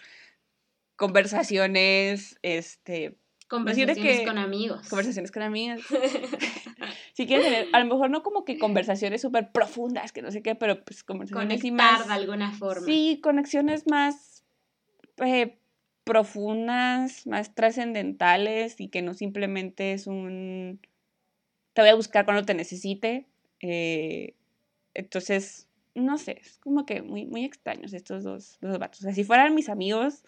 conversaciones, 0.96 2.38
este... 2.42 3.16
Conversaciones 3.48 4.26
con 4.26 4.38
amigos. 4.38 4.88
Conversaciones 4.88 5.32
con 5.32 5.42
amigos. 5.42 5.80
si 7.12 7.26
quieres 7.26 7.46
tener, 7.46 7.68
a 7.72 7.80
lo 7.80 7.86
mejor 7.86 8.10
no 8.10 8.22
como 8.22 8.44
que 8.44 8.58
conversaciones 8.58 9.22
súper 9.22 9.52
profundas, 9.52 10.12
que 10.12 10.22
no 10.22 10.30
sé 10.30 10.42
qué, 10.42 10.54
pero 10.54 10.84
pues 10.84 11.04
conversaciones 11.04 11.60
Conectar 11.60 11.98
más... 11.98 12.08
de 12.08 12.14
alguna 12.14 12.52
forma. 12.52 12.86
Sí, 12.86 13.20
conexiones 13.22 13.86
más... 13.86 14.44
Eh, 15.18 15.58
profundas, 16.04 17.26
más 17.26 17.54
trascendentales 17.54 18.78
y 18.78 18.88
que 18.88 19.00
no 19.00 19.14
simplemente 19.14 19.94
es 19.94 20.06
un 20.06 20.78
te 21.74 21.82
voy 21.82 21.90
a 21.90 21.94
buscar 21.94 22.24
cuando 22.24 22.44
te 22.44 22.54
necesite. 22.54 23.26
Eh, 23.60 24.34
entonces, 24.94 25.66
no 25.94 26.18
sé, 26.18 26.38
es 26.40 26.58
como 26.58 26.86
que 26.86 27.02
muy, 27.02 27.26
muy 27.26 27.44
extraños 27.44 27.92
estos 27.92 28.24
dos, 28.24 28.58
dos 28.60 28.78
vatos. 28.78 29.00
O 29.00 29.02
sea, 29.02 29.12
si 29.12 29.24
fueran 29.24 29.54
mis 29.54 29.68
amigos, 29.68 30.24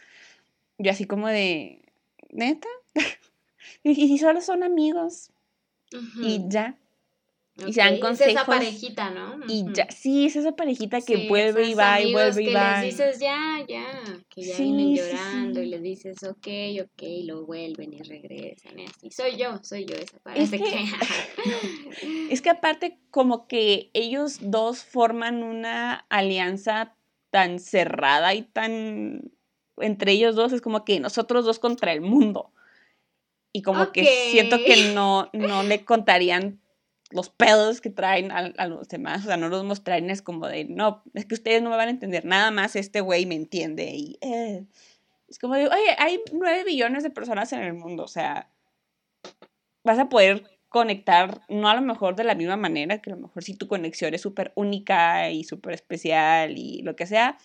yo 0.79 0.91
así 0.91 1.07
como 1.07 1.29
de, 1.29 1.83
neta, 2.31 2.69
y 3.83 3.95
si 3.95 4.19
solo 4.19 4.41
son 4.41 4.65
amigos 4.65 5.31
y 6.22 6.49
ya, 6.49 6.78
y 7.64 7.72
se 7.72 7.80
dan 7.80 7.99
consejos. 8.01 8.32
Es 8.32 8.37
esa 8.37 8.47
parejita, 8.47 9.11
¿no? 9.11 9.41
Y 9.49 9.64
ya, 9.72 9.91
sí, 9.91 10.26
es 10.26 10.37
esa 10.37 10.53
parejita 10.53 11.01
que 11.01 11.28
vuelve 11.28 11.68
y 11.68 11.74
va 11.74 12.01
y 12.01 12.12
vuelve 12.12 12.43
y 12.43 12.53
va. 12.53 12.82
Les 12.82 12.97
dices 12.97 13.18
ya, 13.18 13.64
ya, 13.66 13.87
que 14.28 14.43
ya 14.43 14.59
vienen 14.59 14.95
llorando 14.95 15.62
y 15.62 15.66
les 15.66 15.82
dices 15.82 16.22
ok, 16.22 16.47
ok, 16.82 17.03
y 17.03 17.22
lo 17.22 17.47
vuelven 17.47 17.95
y 17.95 18.03
regresan 18.03 18.78
y 18.78 18.84
así. 18.84 19.11
Soy 19.11 19.37
yo, 19.37 19.59
soy 19.62 19.87
yo 19.87 19.95
esa 19.95 20.18
parece 20.18 20.59
que... 20.59 20.84
es 22.30 22.43
que 22.43 22.51
aparte 22.51 22.99
como 23.11 23.47
que 23.47 23.91
ellos 23.95 24.39
dos 24.43 24.84
forman 24.84 25.43
una 25.43 26.05
alianza 26.11 26.95
tan 27.30 27.59
cerrada 27.59 28.34
y 28.34 28.43
tan 28.43 29.32
entre 29.78 30.12
ellos 30.12 30.34
dos 30.34 30.53
es 30.53 30.61
como 30.61 30.84
que 30.84 31.01
nosotros 31.01 31.45
dos 31.45 31.59
contra 31.59 31.93
el 31.93 32.03
mundo. 32.03 32.53
Y 33.57 33.63
como 33.63 33.91
que 33.91 34.05
siento 34.31 34.59
que 34.59 34.93
no, 34.93 35.31
no 35.33 35.63
le 35.63 35.83
contarían 35.83 36.61
los 37.11 37.31
pedos 37.31 37.81
que 37.81 37.89
traen 37.89 38.31
a, 38.31 38.67
los 38.67 38.87
demás, 38.89 39.25
o 39.25 39.29
sea, 39.29 39.39
no 39.39 39.49
los 39.49 39.65
mostrarían 39.65 40.11
es 40.11 40.21
como 40.21 40.47
de, 40.47 40.67
no, 40.67 41.03
es 41.15 41.25
que 41.25 41.37
ustedes 41.37 41.63
no 41.63 41.71
me 41.71 41.77
van 41.77 41.89
a 41.89 41.93
entender, 41.93 42.27
nada 42.27 42.51
más 42.51 42.77
este 42.77 43.01
güey 43.01 43.25
me 43.25 43.35
entiende 43.35 43.87
y 43.95 44.19
eh, 44.21 44.67
es 45.27 45.39
como 45.39 45.55
de, 45.55 45.69
oye, 45.69 45.97
hay 45.97 46.21
nueve 46.35 46.65
billones 46.65 47.03
de 47.03 47.09
personas 47.09 47.51
en 47.55 47.63
el 47.63 47.73
mundo, 47.73 48.03
o 48.03 48.09
sea, 48.09 48.51
vas 49.83 49.99
a 49.99 50.11
poder 50.11 50.45
conectar, 50.69 51.41
no 51.49 51.71
a 51.71 51.77
lo 51.77 51.81
mejor 51.81 52.15
de 52.15 52.25
la 52.25 52.35
misma 52.35 52.59
manera, 52.59 53.01
que 53.01 53.11
a 53.11 53.15
lo 53.15 53.23
mejor 53.23 53.43
si 53.43 53.57
tu 53.57 53.69
conexión 53.69 54.13
es 54.13 54.21
súper 54.21 54.53
única 54.55 55.31
y 55.31 55.45
súper 55.45 55.73
especial 55.73 56.59
y 56.59 56.83
lo 56.83 56.95
que 56.95 57.07
sea, 57.07 57.39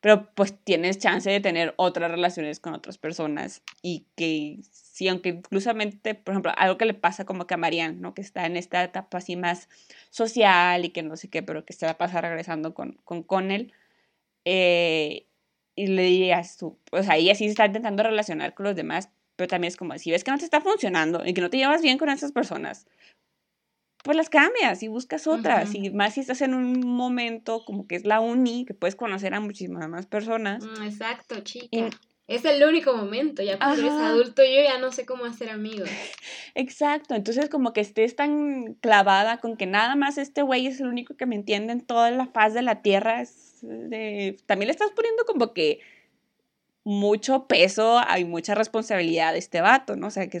pero 0.00 0.30
pues 0.34 0.54
tienes 0.64 0.98
chance 0.98 1.28
de 1.30 1.40
tener 1.40 1.74
otras 1.76 2.10
relaciones 2.10 2.60
con 2.60 2.74
otras 2.74 2.98
personas 2.98 3.62
y 3.82 4.06
que 4.16 4.58
sí, 4.70 5.08
aunque 5.08 5.30
inclusamente, 5.30 6.14
por 6.14 6.32
ejemplo, 6.32 6.52
algo 6.56 6.78
que 6.78 6.84
le 6.84 6.94
pasa 6.94 7.24
como 7.24 7.46
que 7.46 7.54
a 7.54 7.56
Marianne, 7.56 7.98
¿no? 8.00 8.14
Que 8.14 8.22
está 8.22 8.46
en 8.46 8.56
esta 8.56 8.84
etapa 8.84 9.18
así 9.18 9.36
más 9.36 9.68
social 10.10 10.84
y 10.84 10.90
que 10.90 11.02
no 11.02 11.16
sé 11.16 11.28
qué, 11.28 11.42
pero 11.42 11.64
que 11.64 11.72
se 11.72 11.86
va 11.86 11.92
a 11.92 11.98
pasar 11.98 12.24
regresando 12.24 12.74
con, 12.74 12.92
con 13.04 13.50
él. 13.50 13.72
Eh, 14.44 15.26
y 15.76 15.88
le 15.88 16.02
dirías 16.04 16.56
tú, 16.56 16.78
o 16.90 17.02
sea, 17.02 17.16
ella 17.16 17.34
sí 17.34 17.44
se 17.44 17.50
está 17.50 17.66
intentando 17.66 18.02
relacionar 18.02 18.54
con 18.54 18.64
los 18.64 18.76
demás, 18.76 19.10
pero 19.36 19.48
también 19.48 19.68
es 19.68 19.76
como, 19.76 19.96
si 19.98 20.10
ves 20.10 20.24
que 20.24 20.30
no 20.30 20.38
te 20.38 20.44
está 20.44 20.60
funcionando 20.60 21.22
y 21.26 21.34
que 21.34 21.42
no 21.42 21.50
te 21.50 21.58
llevas 21.58 21.82
bien 21.82 21.98
con 21.98 22.08
esas 22.08 22.32
personas, 22.32 22.86
pues 24.06 24.16
las 24.16 24.30
cambias 24.30 24.84
y 24.84 24.88
buscas 24.88 25.26
otras. 25.26 25.74
Y 25.74 25.90
más 25.90 26.14
si 26.14 26.20
estás 26.20 26.40
en 26.40 26.54
un 26.54 26.86
momento 26.86 27.64
como 27.66 27.88
que 27.88 27.96
es 27.96 28.04
la 28.04 28.20
uni, 28.20 28.64
que 28.64 28.72
puedes 28.72 28.94
conocer 28.94 29.34
a 29.34 29.40
muchísimas 29.40 29.88
más 29.88 30.06
personas. 30.06 30.64
Mm, 30.64 30.84
exacto, 30.84 31.40
chica. 31.40 31.90
Es 32.28 32.44
el 32.44 32.62
único 32.62 32.94
momento, 32.96 33.42
ya 33.42 33.58
cuando 33.58 33.80
eres 33.80 33.92
adulto 33.92 34.42
yo 34.44 34.62
ya 34.62 34.78
no 34.78 34.92
sé 34.92 35.06
cómo 35.06 35.24
hacer 35.24 35.50
amigos. 35.50 35.88
Exacto, 36.54 37.16
entonces 37.16 37.48
como 37.48 37.72
que 37.72 37.80
estés 37.80 38.14
tan 38.14 38.74
clavada 38.74 39.38
con 39.38 39.56
que 39.56 39.66
nada 39.66 39.96
más 39.96 40.18
este 40.18 40.42
güey 40.42 40.68
es 40.68 40.78
el 40.78 40.86
único 40.86 41.16
que 41.16 41.26
me 41.26 41.34
entiende 41.34 41.72
en 41.72 41.80
toda 41.80 42.12
la 42.12 42.26
faz 42.26 42.54
de 42.54 42.62
la 42.62 42.82
tierra, 42.82 43.20
es 43.22 43.58
de... 43.62 44.36
también 44.46 44.68
le 44.68 44.72
estás 44.72 44.92
poniendo 44.92 45.24
como 45.24 45.52
que 45.52 45.80
mucho 46.86 47.48
peso, 47.48 48.00
hay 48.06 48.24
mucha 48.24 48.54
responsabilidad 48.54 49.32
de 49.32 49.40
este 49.40 49.60
vato, 49.60 49.96
¿no? 49.96 50.06
O 50.06 50.10
sea, 50.10 50.28
que, 50.28 50.40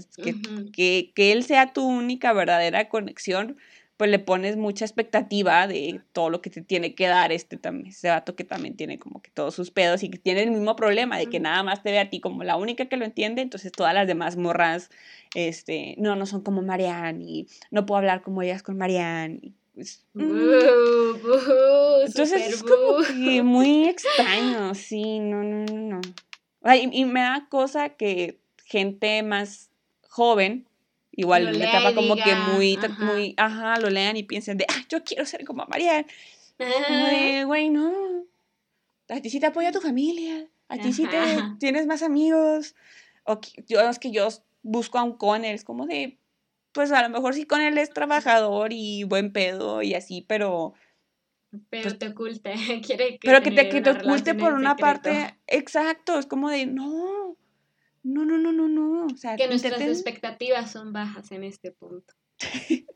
que, 0.72 1.10
que 1.12 1.32
él 1.32 1.42
sea 1.42 1.72
tu 1.72 1.84
única 1.84 2.32
verdadera 2.32 2.88
conexión, 2.88 3.56
pues 3.96 4.10
le 4.10 4.20
pones 4.20 4.56
mucha 4.56 4.84
expectativa 4.84 5.66
de 5.66 6.02
todo 6.12 6.30
lo 6.30 6.40
que 6.42 6.50
te 6.50 6.62
tiene 6.62 6.94
que 6.94 7.08
dar 7.08 7.32
este, 7.32 7.58
este 7.86 8.10
vato 8.10 8.36
que 8.36 8.44
también 8.44 8.76
tiene 8.76 9.00
como 9.00 9.20
que 9.22 9.32
todos 9.32 9.56
sus 9.56 9.72
pedos 9.72 10.04
y 10.04 10.08
que 10.08 10.18
tiene 10.18 10.44
el 10.44 10.52
mismo 10.52 10.76
problema 10.76 11.18
de 11.18 11.26
que 11.26 11.40
nada 11.40 11.64
más 11.64 11.82
te 11.82 11.90
ve 11.90 11.98
a 11.98 12.10
ti 12.10 12.20
como 12.20 12.44
la 12.44 12.54
única 12.54 12.86
que 12.86 12.96
lo 12.96 13.04
entiende, 13.04 13.42
entonces 13.42 13.72
todas 13.72 13.92
las 13.92 14.06
demás 14.06 14.36
morras, 14.36 14.88
este, 15.34 15.96
no, 15.98 16.14
no 16.14 16.26
son 16.26 16.42
como 16.42 16.62
Marianne 16.62 17.24
y 17.24 17.48
no 17.72 17.86
puedo 17.86 17.98
hablar 17.98 18.22
como 18.22 18.42
ellas 18.42 18.62
con 18.62 18.78
Marianne. 18.78 19.52
Pues, 19.74 20.06
mm. 20.14 20.30
entonces 22.06 22.54
es 22.54 22.62
como 22.62 22.98
que 23.04 23.42
muy 23.42 23.84
extraño, 23.88 24.74
sí, 24.76 25.18
no, 25.18 25.42
no, 25.42 25.64
no, 25.64 25.76
no. 25.76 26.00
Y 26.74 27.04
me 27.04 27.20
da 27.20 27.46
cosa 27.48 27.90
que 27.90 28.40
gente 28.64 29.22
más 29.22 29.70
joven 30.08 30.66
igual 31.12 31.48
una 31.54 31.64
etapa 31.64 31.90
y 31.90 31.94
como 31.94 32.16
que 32.16 32.34
diga, 32.34 32.36
muy, 32.36 32.76
ta- 32.78 32.88
ajá. 32.88 33.04
muy, 33.04 33.34
ajá, 33.36 33.78
lo 33.78 33.88
lean 33.90 34.16
y 34.16 34.22
piensen 34.24 34.58
de, 34.58 34.66
ah, 34.68 34.82
yo 34.88 35.02
quiero 35.04 35.24
ser 35.24 35.44
como 35.44 35.64
Mariel. 35.66 36.04
Como 36.58 37.04
Ah, 37.04 37.08
de, 37.08 37.44
güey, 37.44 37.70
no. 37.70 38.24
A 39.08 39.20
ti 39.20 39.30
sí 39.30 39.40
te 39.40 39.46
apoya 39.46 39.72
tu 39.72 39.80
familia. 39.80 40.48
A 40.68 40.78
ti 40.78 40.92
sí 40.92 41.06
te 41.06 41.42
tienes 41.58 41.86
más 41.86 42.02
amigos. 42.02 42.74
O 43.24 43.40
que- 43.40 43.64
yo 43.68 43.80
es 43.88 43.98
que 43.98 44.10
yo 44.10 44.28
busco 44.62 44.98
a 44.98 45.04
un 45.04 45.12
Conner, 45.16 45.54
es 45.54 45.64
como 45.64 45.86
de, 45.86 46.18
pues 46.72 46.92
a 46.92 47.02
lo 47.02 47.08
mejor 47.08 47.34
sí 47.34 47.44
con 47.46 47.60
él 47.60 47.78
es 47.78 47.90
trabajador 47.90 48.72
y 48.72 49.04
buen 49.04 49.32
pedo 49.32 49.80
y 49.82 49.94
así, 49.94 50.22
pero 50.28 50.74
Pero 51.70 51.82
pues- 51.84 51.98
te 51.98 52.08
oculta, 52.08 52.50
quiere 52.86 53.18
que 53.18 53.28
pero 53.28 53.42
que 53.42 53.50
te, 53.50 53.68
que 53.68 53.80
te 53.80 53.90
oculte 53.90 54.34
por 54.34 54.52
una 54.54 54.70
secreto. 54.76 54.80
parte, 55.02 55.38
exacto, 55.46 56.18
es 56.18 56.26
como 56.26 56.50
de, 56.50 56.66
no, 56.66 57.36
no, 58.02 58.24
no, 58.24 58.38
no, 58.38 58.52
no, 58.52 58.68
no, 58.68 59.06
o 59.06 59.16
sea, 59.16 59.36
Que 59.36 59.48
nuestras 59.48 59.80
intenten- 59.80 59.90
expectativas 59.90 60.70
son 60.70 60.92
bajas 60.92 61.32
en 61.32 61.44
este 61.44 61.72
punto. 61.72 62.14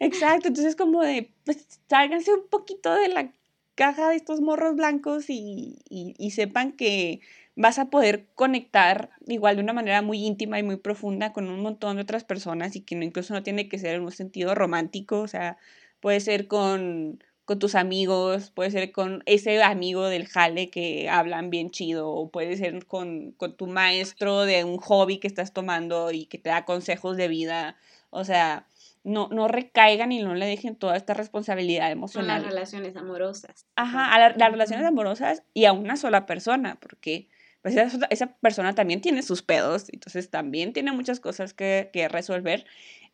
exacto, 0.00 0.48
entonces 0.48 0.76
como 0.76 1.02
de, 1.02 1.32
pues 1.44 1.66
sálganse 1.88 2.32
un 2.32 2.48
poquito 2.48 2.94
de 2.94 3.08
la 3.08 3.32
caja 3.74 4.08
de 4.10 4.16
estos 4.16 4.40
morros 4.40 4.74
blancos 4.74 5.30
y, 5.30 5.78
y, 5.88 6.14
y 6.18 6.30
sepan 6.32 6.72
que 6.72 7.20
vas 7.54 7.78
a 7.78 7.90
poder 7.90 8.26
conectar 8.34 9.10
igual 9.26 9.56
de 9.56 9.62
una 9.62 9.72
manera 9.72 10.00
muy 10.02 10.24
íntima 10.24 10.58
y 10.58 10.62
muy 10.62 10.76
profunda 10.76 11.32
con 11.32 11.48
un 11.48 11.60
montón 11.60 11.96
de 11.96 12.02
otras 12.02 12.24
personas 12.24 12.76
y 12.76 12.80
que 12.82 12.94
no, 12.96 13.04
incluso 13.04 13.34
no 13.34 13.42
tiene 13.42 13.68
que 13.68 13.78
ser 13.78 13.96
en 13.96 14.02
un 14.02 14.12
sentido 14.12 14.54
romántico, 14.54 15.20
o 15.20 15.28
sea, 15.28 15.58
puede 16.00 16.20
ser 16.20 16.46
con, 16.46 17.22
con 17.48 17.58
tus 17.58 17.74
amigos, 17.74 18.50
puede 18.50 18.70
ser 18.70 18.92
con 18.92 19.22
ese 19.24 19.62
amigo 19.62 20.06
del 20.06 20.26
jale 20.28 20.68
que 20.68 21.08
hablan 21.08 21.48
bien 21.48 21.70
chido, 21.70 22.10
o 22.10 22.28
puede 22.30 22.58
ser 22.58 22.84
con, 22.84 23.32
con 23.32 23.56
tu 23.56 23.66
maestro 23.66 24.42
de 24.44 24.64
un 24.64 24.76
hobby 24.76 25.16
que 25.16 25.28
estás 25.28 25.54
tomando 25.54 26.12
y 26.12 26.26
que 26.26 26.36
te 26.36 26.50
da 26.50 26.66
consejos 26.66 27.16
de 27.16 27.26
vida, 27.28 27.76
o 28.10 28.22
sea, 28.24 28.66
no, 29.02 29.28
no 29.32 29.48
recaigan 29.48 30.12
y 30.12 30.20
no 30.22 30.34
le 30.34 30.44
dejen 30.44 30.76
toda 30.76 30.94
esta 30.94 31.14
responsabilidad 31.14 31.84
Son 31.84 31.88
las 31.88 31.96
emocional. 31.96 32.44
relaciones 32.44 32.96
amorosas. 32.96 33.64
Ajá, 33.76 34.14
a 34.14 34.18
la- 34.18 34.34
las 34.36 34.50
relaciones 34.50 34.84
amorosas 34.84 35.42
y 35.54 35.64
a 35.64 35.72
una 35.72 35.96
sola 35.96 36.26
persona, 36.26 36.76
porque 36.78 37.28
pues 37.62 37.74
esa, 37.76 38.06
esa 38.10 38.26
persona 38.36 38.74
también 38.74 39.00
tiene 39.00 39.22
sus 39.22 39.40
pedos, 39.42 39.86
entonces 39.90 40.28
también 40.28 40.74
tiene 40.74 40.92
muchas 40.92 41.18
cosas 41.18 41.54
que, 41.54 41.88
que 41.94 42.08
resolver. 42.08 42.66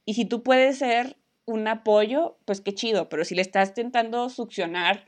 Y 0.05 0.14
si 0.14 0.24
tú 0.24 0.43
puedes 0.43 0.78
ser 0.78 1.16
un 1.47 1.68
apoyo, 1.68 2.38
pues 2.45 2.61
qué 2.61 2.72
chido, 2.74 3.09
pero 3.09 3.24
si 3.24 3.34
le 3.34 3.42
estás 3.42 3.68
intentando 3.70 4.28
succionar 4.30 5.05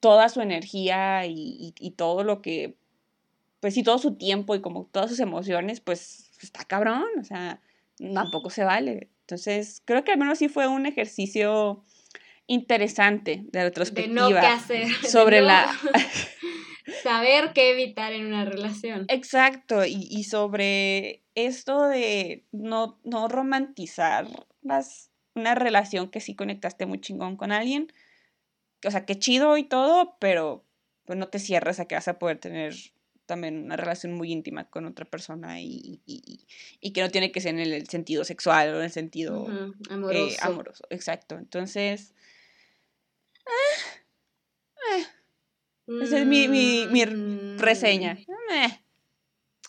toda 0.00 0.28
su 0.28 0.40
energía 0.40 1.26
y, 1.26 1.32
y- 1.32 1.74
y 1.80 1.90
todo 1.92 2.22
lo 2.24 2.40
que, 2.42 2.76
pues 3.60 3.74
sí, 3.74 3.82
todo 3.82 3.98
su 3.98 4.16
tiempo 4.16 4.54
y 4.54 4.60
como 4.60 4.86
todas 4.92 5.10
sus 5.10 5.20
emociones, 5.20 5.80
pues 5.80 6.30
está 6.42 6.64
cabrón, 6.64 7.04
o 7.20 7.24
sea, 7.24 7.60
tampoco 8.14 8.50
se 8.50 8.62
vale. 8.64 9.10
Entonces, 9.22 9.82
creo 9.84 10.04
que 10.04 10.12
al 10.12 10.18
menos 10.18 10.38
sí 10.38 10.48
fue 10.48 10.68
un 10.68 10.86
ejercicio 10.86 11.82
interesante 12.46 13.42
de 13.50 13.58
De 13.58 13.64
retrospectiva 13.64 14.20
no 14.30 14.40
qué 14.40 14.46
hacer. 14.46 14.86
de 15.02 15.08
sobre 15.08 15.40
no 15.40 15.46
la 15.46 15.66
Saber 17.02 17.52
qué 17.52 17.72
evitar 17.72 18.12
en 18.12 18.26
una 18.26 18.44
relación. 18.44 19.06
exacto 19.08 19.84
y, 19.84 20.06
y 20.08 20.24
sobre 20.24 21.24
esto 21.34 21.82
de 21.88 22.44
no, 22.52 23.00
no 23.04 23.26
romantizar 23.28 24.28
las, 24.62 25.10
una 25.36 25.54
relación 25.54 26.10
que 26.10 26.20
sí 26.20 26.34
conectaste 26.34 26.86
muy 26.86 27.00
chingón 27.00 27.36
con 27.36 27.52
alguien 27.52 27.92
o 28.84 28.90
sea 28.90 29.04
qué 29.06 29.18
chido 29.18 29.56
y 29.56 29.64
todo 29.64 30.16
pero 30.18 30.64
pues 31.04 31.18
no 31.18 31.28
te 31.28 31.38
cierres 31.38 31.78
a 31.78 31.84
que 31.86 31.94
vas 31.94 32.08
a 32.08 32.18
poder 32.18 32.38
tener 32.38 32.74
también 33.26 33.64
una 33.64 33.76
relación 33.76 34.12
muy 34.14 34.32
íntima 34.32 34.68
con 34.70 34.86
otra 34.86 35.04
persona 35.04 35.60
y, 35.60 36.00
y- 36.06 36.46
y- 36.80 36.92
que 36.92 37.00
no 37.02 37.10
tiene 37.10 37.32
que 37.32 37.40
ser 37.40 37.54
en 37.54 37.60
el 37.60 37.88
sentido 37.88 38.24
sexual 38.24 38.72
o 38.74 38.78
en 38.78 38.84
el 38.84 38.90
sentido 38.92 39.42
Ujú, 39.42 39.74
eh, 39.88 39.90
Amoroso. 39.90 40.38
amoroso 40.42 40.84
exacto 40.90 41.36
entonces 41.36 42.14
esa 45.86 46.18
es 46.20 46.26
mi, 46.26 46.48
mi, 46.48 46.86
mi 46.90 47.04
Mm, 47.06 47.58
reseña 47.58 48.18
Meh. 48.48 48.80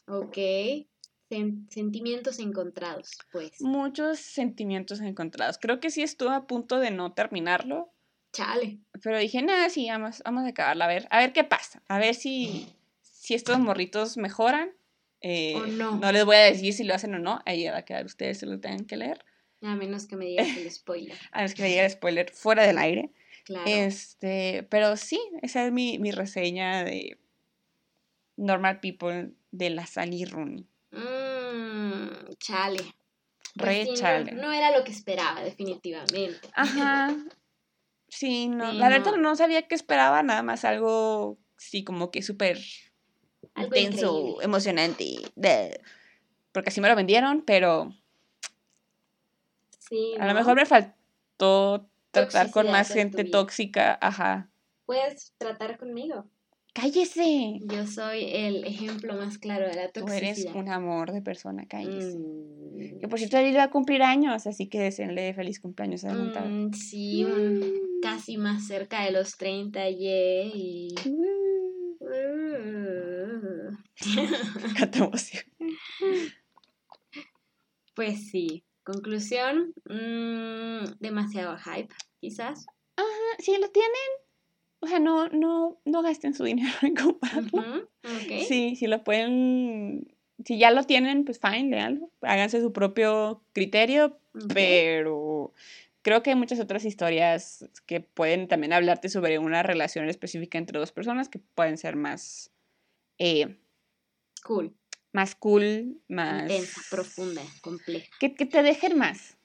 Ok. 0.07 0.87
Sen- 1.30 1.68
sentimientos 1.70 2.40
encontrados, 2.40 3.12
pues. 3.32 3.62
muchos 3.62 4.20
sentimientos 4.20 5.02
encontrados. 5.02 5.58
Creo 5.58 5.80
que 5.80 5.90
sí 5.90 6.02
estuve 6.02 6.34
a 6.34 6.42
punto 6.48 6.80
de 6.80 6.92
no 6.92 7.14
terminarlo, 7.14 7.92
Chale. 8.32 8.80
pero 9.04 9.18
dije, 9.20 9.42
nada, 9.42 9.70
sí, 9.70 9.88
vamos, 9.90 10.22
vamos 10.24 10.46
a 10.46 10.50
acabarla, 10.50 10.86
a 10.86 10.88
ver, 10.88 11.08
a 11.10 11.20
ver 11.20 11.34
qué 11.34 11.44
pasa, 11.44 11.82
a 11.90 12.00
ver 12.00 12.16
si, 12.16 12.68
si 13.02 13.34
estos 13.34 13.60
morritos 13.60 14.18
mejoran. 14.18 14.72
Eh, 15.22 15.56
O 15.56 15.66
no. 15.66 16.12
les 16.12 16.24
voy 16.26 16.36
a 16.36 16.44
decir 16.44 16.74
si 16.74 16.84
lo 16.84 16.94
hacen 16.94 17.14
o 17.16 17.20
no, 17.20 17.42
ahí 17.46 17.66
va 17.68 17.78
a 17.78 17.86
quedar 17.86 18.06
ustedes, 18.06 18.38
se 18.38 18.46
lo 18.46 18.60
tengan 18.60 18.86
que 18.86 18.98
leer. 18.98 19.26
A 19.64 19.76
menos 19.76 20.06
que 20.06 20.16
me 20.16 20.26
digas 20.26 20.48
el 20.58 20.70
spoiler. 20.72 21.18
A 21.32 21.42
ver 21.42 21.54
que 21.56 21.64
me 21.64 21.70
llegue 21.70 21.86
el 21.86 21.92
spoiler 21.92 22.32
fuera 22.32 22.64
del 22.68 22.78
aire. 22.78 23.12
Claro. 23.44 23.66
Este, 23.66 24.64
pero 24.70 24.96
sí, 24.96 25.20
esa 25.42 25.66
es 25.66 25.72
mi, 25.72 25.98
mi 26.00 26.12
reseña 26.12 26.84
de 26.84 27.18
Normal 28.36 28.80
People 28.80 29.32
de 29.52 29.70
la 29.72 29.86
Sally 29.88 30.26
Rooney. 30.26 30.68
Mm, 30.92 32.34
chale. 32.40 32.84
Pues 33.56 33.66
Re 33.68 33.84
sí, 33.84 33.90
no- 33.90 33.96
chale. 33.96 34.32
No, 34.34 34.52
era 34.52 34.78
lo 34.78 34.84
que 34.84 34.92
esperaba, 34.92 35.42
definitivamente. 35.42 36.50
Ajá. 36.54 37.16
Sí, 38.10 38.48
no. 38.48 38.72
Sí, 38.72 38.78
la 38.78 38.88
neta 38.88 39.12
no. 39.12 39.18
no 39.18 39.36
sabía 39.36 39.68
qué 39.68 39.76
esperaba, 39.76 40.24
nada 40.24 40.42
más 40.42 40.64
algo, 40.64 41.38
sí, 41.58 41.84
como 41.84 42.10
que 42.10 42.22
súper 42.22 42.58
intenso, 43.58 44.20
increíble. 44.20 44.46
emocionante. 44.46 45.06
de- 45.36 45.82
porque 46.54 46.70
así 46.70 46.80
me 46.80 46.88
lo 46.88 46.96
vendieron, 46.96 47.42
pero 47.42 47.94
Sí, 49.90 50.16
a 50.18 50.26
lo 50.26 50.34
mejor 50.34 50.56
me 50.56 50.66
faltó 50.66 51.90
tratar 52.12 52.50
con 52.52 52.72
más 52.72 52.88
gente 52.94 53.26
tóxica. 53.26 53.98
Ajá. 54.02 54.50
Puedes 54.86 55.34
tratar 55.38 55.78
conmigo. 55.78 56.26
¡Cállese! 56.80 57.60
Yo 57.64 57.88
soy 57.88 58.26
el 58.26 58.64
ejemplo 58.66 59.16
más 59.16 59.40
claro 59.40 59.68
de 59.68 59.74
la 59.76 59.88
Tú 59.90 60.02
toxicidad. 60.02 60.30
eres 60.32 60.46
un 60.54 60.70
amor 60.70 61.12
de 61.12 61.24
persona, 61.24 61.66
cállese. 61.68 62.20
Mm, 62.20 63.00
Que 63.00 63.08
por 63.08 63.18
cierto, 63.18 63.38
él 63.38 63.56
va 63.58 63.64
a 63.64 63.72
cumplir 63.72 64.04
años, 64.04 64.46
así 64.46 64.68
que 64.68 64.80
deseenle 64.80 65.34
feliz 65.34 65.60
cumpleaños 65.60 66.06
adelantado. 66.06 66.48
mm, 66.48 66.74
sí, 66.74 67.26
un- 67.26 68.00
casi 68.02 68.38
más 68.38 68.68
cerca 68.68 69.04
de 69.04 69.12
los 69.12 69.36
30 69.38 69.90
ye, 69.90 70.52
y... 70.54 70.90
Emoción. 74.94 75.44
Pues 77.96 78.30
sí. 78.30 78.64
Conclusión, 78.84 79.74
mm, 79.90 80.98
demasiado 81.00 81.58
hype, 81.58 81.94
quizás. 82.22 82.66
Si 83.40 83.52
lo 83.58 83.68
tienen, 83.70 83.92
o 84.88 84.90
sea, 84.90 85.00
no, 85.00 85.28
no, 85.30 85.78
no 85.84 86.02
gasten 86.02 86.34
su 86.34 86.46
dinero 86.46 86.74
en 86.82 86.96
comprarlo. 86.96 87.90
Sí, 88.48 88.78
si 88.78 88.88
lo 88.88 89.04
pueden, 89.04 90.16
si 90.46 90.58
ya 90.58 90.72
lo 90.72 90.84
tienen, 90.84 91.26
pues 91.26 91.40
fine, 91.40 91.70
leanlo, 91.70 92.10
háganse 92.22 92.62
su 92.62 92.72
propio 92.72 93.44
criterio, 93.52 94.18
pero 94.54 95.54
creo 96.04 96.24
que 96.24 96.30
hay 96.30 96.38
muchas 96.38 96.62
otras 96.62 96.86
historias 96.86 97.70
que 97.86 98.00
pueden 98.00 98.48
también 98.48 98.72
hablarte 98.72 99.10
sobre 99.10 99.40
una 99.40 99.62
relación 99.62 100.08
específica 100.08 100.58
entre 100.58 100.80
dos 100.80 100.94
personas 100.94 101.28
que 101.28 101.40
pueden 101.40 101.78
ser 101.78 101.98
más, 101.98 102.50
eh, 103.18 103.58
Cool, 104.44 104.74
más 105.12 105.36
cool, 105.36 106.02
más... 106.08 106.44
intensa, 106.44 106.82
profunda, 106.90 107.42
compleja. 107.60 108.08
Que, 108.22 108.34
que 108.36 108.46
te 108.46 108.64
dejen 108.64 108.98
más, 108.98 109.36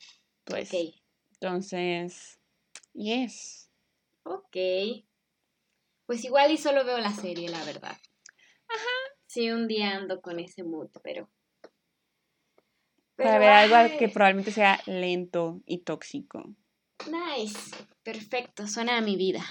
pues. 0.44 0.72
Ok. 0.72 0.94
Entonces, 1.32 2.38
yes. 2.92 3.68
Ok. 4.22 4.56
Pues 6.06 6.24
igual 6.24 6.50
y 6.50 6.58
solo 6.58 6.84
veo 6.84 6.98
la 6.98 7.12
serie, 7.12 7.48
la 7.48 7.64
verdad. 7.64 7.96
Ajá. 8.68 9.14
Sí, 9.26 9.50
un 9.50 9.66
día 9.68 9.96
ando 9.96 10.20
con 10.20 10.38
ese 10.38 10.62
mood, 10.64 10.90
pero. 11.02 11.30
Para 13.16 13.38
ver 13.38 13.48
algo 13.50 13.76
ay, 13.76 13.96
que 13.98 14.08
probablemente 14.08 14.52
sea 14.52 14.80
lento 14.86 15.60
y 15.66 15.78
tóxico. 15.78 16.54
Nice. 17.06 17.70
Perfecto, 18.02 18.66
suena 18.66 18.96
a 18.96 19.00
mi 19.00 19.16
vida. 19.16 19.44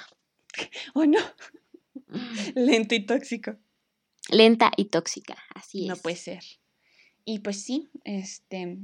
Oh, 0.94 1.06
no, 1.06 1.20
lento 2.56 2.94
y 2.94 3.06
tóxico. 3.06 3.56
Lenta 4.30 4.70
y 4.76 4.86
tóxica, 4.86 5.38
así 5.56 5.88
No 5.88 5.94
es. 5.94 6.02
puede 6.02 6.18
ser. 6.18 6.44
Y 7.24 7.40
pues 7.40 7.64
sí, 7.64 7.90
este, 8.04 8.78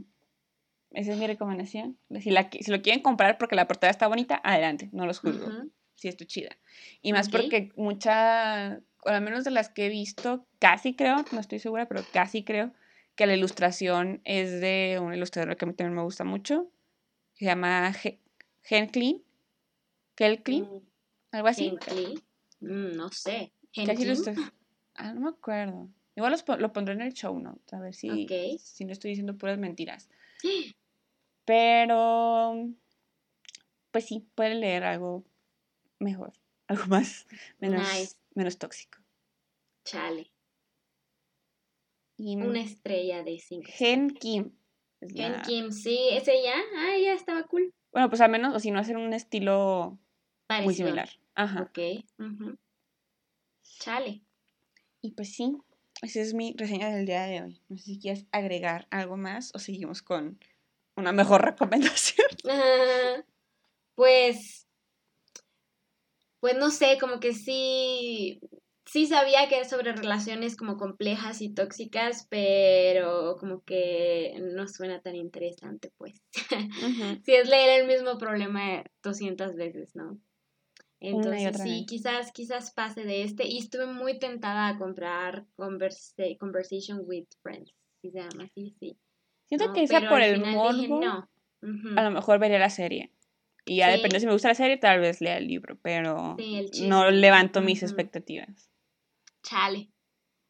esa 0.91 1.11
es 1.11 1.17
mi 1.17 1.27
recomendación. 1.27 1.97
Si, 2.21 2.29
la, 2.31 2.49
si 2.49 2.71
lo 2.71 2.81
quieren 2.81 3.01
comprar 3.03 3.37
porque 3.37 3.55
la 3.55 3.67
portada 3.67 3.91
está 3.91 4.07
bonita, 4.07 4.39
adelante, 4.43 4.89
no 4.93 5.05
los 5.05 5.19
juzgo. 5.19 5.49
Sí, 5.97 6.07
está 6.07 6.25
chida. 6.25 6.55
Y 7.01 7.11
más 7.11 7.27
porque 7.27 7.71
mucha, 7.75 8.79
o 9.03 9.09
al 9.09 9.21
menos 9.21 9.43
de 9.43 9.51
las 9.51 9.69
que 9.69 9.87
he 9.87 9.89
visto, 9.89 10.45
casi 10.59 10.95
creo, 10.95 11.17
no 11.31 11.39
estoy 11.39 11.59
segura, 11.59 11.87
pero 11.87 12.03
casi 12.13 12.43
creo 12.43 12.71
que 13.15 13.25
la 13.25 13.35
ilustración 13.35 14.21
es 14.23 14.61
de 14.61 14.99
un 15.01 15.13
ilustrador 15.13 15.57
que 15.57 15.65
a 15.65 15.67
mí 15.67 15.73
también 15.73 15.95
me 15.95 16.03
gusta 16.03 16.23
mucho. 16.23 16.71
Se 17.33 17.45
llama 17.45 17.91
Henklin. 18.63 19.23
Kelklin, 20.15 20.63
Mm, 20.65 20.79
algo 21.31 21.47
así. 21.47 21.67
Henkley. 21.67 22.19
Mm, 22.59 22.95
no 22.95 23.09
sé. 23.11 23.51
¿Qué 23.73 23.81
Henklin. 23.81 24.01
ilustra- 24.07 24.53
Ah, 24.95 25.13
no 25.13 25.21
me 25.21 25.29
acuerdo. 25.29 25.89
Igual 26.15 26.31
los 26.31 26.43
lo 26.59 26.73
pondré 26.73 26.95
en 26.95 27.01
el 27.01 27.13
show 27.13 27.37
notes, 27.39 27.71
a 27.73 27.79
ver 27.79 27.93
si, 27.93 28.27
si 28.59 28.85
no 28.85 28.91
estoy 28.91 29.09
diciendo 29.11 29.37
puras 29.37 29.57
mentiras. 29.59 30.09
Pero, 31.45 32.69
pues 33.91 34.05
sí, 34.05 34.27
puede 34.35 34.55
leer 34.55 34.83
algo 34.83 35.23
mejor, 35.99 36.33
algo 36.67 36.85
más, 36.87 37.27
menos, 37.59 38.17
menos 38.35 38.57
tóxico. 38.57 38.99
Chale. 39.85 40.31
Una 42.19 42.61
estrella 42.61 43.23
de 43.23 43.39
cinco. 43.39 43.67
Gen 43.71 44.09
Kim. 44.09 44.51
Gen 45.01 45.41
Kim, 45.43 45.71
sí, 45.71 46.09
ese 46.11 46.41
ya, 46.43 46.55
ah, 46.55 46.97
ya 46.97 47.13
estaba 47.13 47.43
cool. 47.43 47.71
Bueno, 47.91 48.09
pues 48.09 48.21
al 48.21 48.31
menos, 48.31 48.55
o 48.55 48.59
si 48.59 48.71
no, 48.71 48.79
hacer 48.79 48.97
un 48.97 49.13
estilo 49.13 49.99
muy 50.63 50.73
similar. 50.73 51.09
Ajá. 51.35 51.61
Ok. 51.61 52.03
Chale. 53.79 54.23
Y 55.01 55.11
pues 55.11 55.35
sí, 55.35 55.55
esa 56.01 56.21
es 56.21 56.33
mi 56.33 56.53
reseña 56.57 56.89
del 56.89 57.05
día 57.05 57.23
de 57.23 57.41
hoy. 57.41 57.61
No 57.69 57.77
sé 57.77 57.83
si 57.83 57.99
quieres 57.99 58.25
agregar 58.31 58.87
algo 58.91 59.17
más 59.17 59.51
o 59.55 59.59
seguimos 59.59 60.01
con 60.01 60.39
una 60.95 61.11
mejor 61.11 61.41
recomendación. 61.45 62.27
pues, 63.95 64.66
pues 66.39 66.57
no 66.57 66.69
sé, 66.69 66.97
como 66.99 67.19
que 67.19 67.33
sí, 67.33 68.39
sí 68.85 69.05
sabía 69.05 69.47
que 69.49 69.59
es 69.59 69.69
sobre 69.69 69.93
relaciones 69.93 70.55
como 70.55 70.77
complejas 70.77 71.41
y 71.41 71.53
tóxicas, 71.53 72.27
pero 72.29 73.37
como 73.39 73.63
que 73.63 74.35
no 74.55 74.67
suena 74.67 75.01
tan 75.01 75.15
interesante, 75.15 75.91
pues. 75.97 76.21
si 76.31 76.39
es 77.35 77.49
leer 77.49 77.81
el 77.81 77.87
mismo 77.87 78.17
problema 78.17 78.83
200 79.03 79.55
veces, 79.55 79.95
¿no? 79.95 80.19
Entonces 80.99 81.61
sí, 81.61 81.85
quizás, 81.87 82.31
quizás 82.31 82.71
pase 82.71 83.03
de 83.03 83.23
este. 83.23 83.47
Y 83.47 83.59
estuve 83.59 83.85
muy 83.85 84.17
tentada 84.17 84.67
a 84.67 84.77
comprar 84.77 85.45
Conversation 85.55 87.01
with 87.05 87.27
Friends, 87.43 87.71
si 88.01 88.09
se 88.09 88.19
llama 88.19 88.45
así, 88.45 88.75
sí. 88.79 88.97
Siento 89.45 89.73
que 89.73 89.83
esa 89.83 90.09
por 90.09 90.21
el 90.21 90.43
morbo, 90.43 90.99
no. 90.99 91.29
a 91.95 92.03
lo 92.03 92.11
mejor 92.11 92.39
vería 92.39 92.59
la 92.59 92.69
serie. 92.69 93.11
Y 93.67 93.77
ya 93.77 93.89
depende 93.89 94.19
si 94.19 94.25
me 94.25 94.33
gusta 94.33 94.47
la 94.47 94.55
serie, 94.55 94.77
tal 94.77 94.99
vez 94.99 95.21
lea 95.21 95.37
el 95.37 95.47
libro, 95.47 95.77
pero 95.81 96.37
no 96.83 97.11
levanto 97.11 97.61
mis 97.61 97.83
expectativas. 97.83 98.71
Chale, 99.43 99.91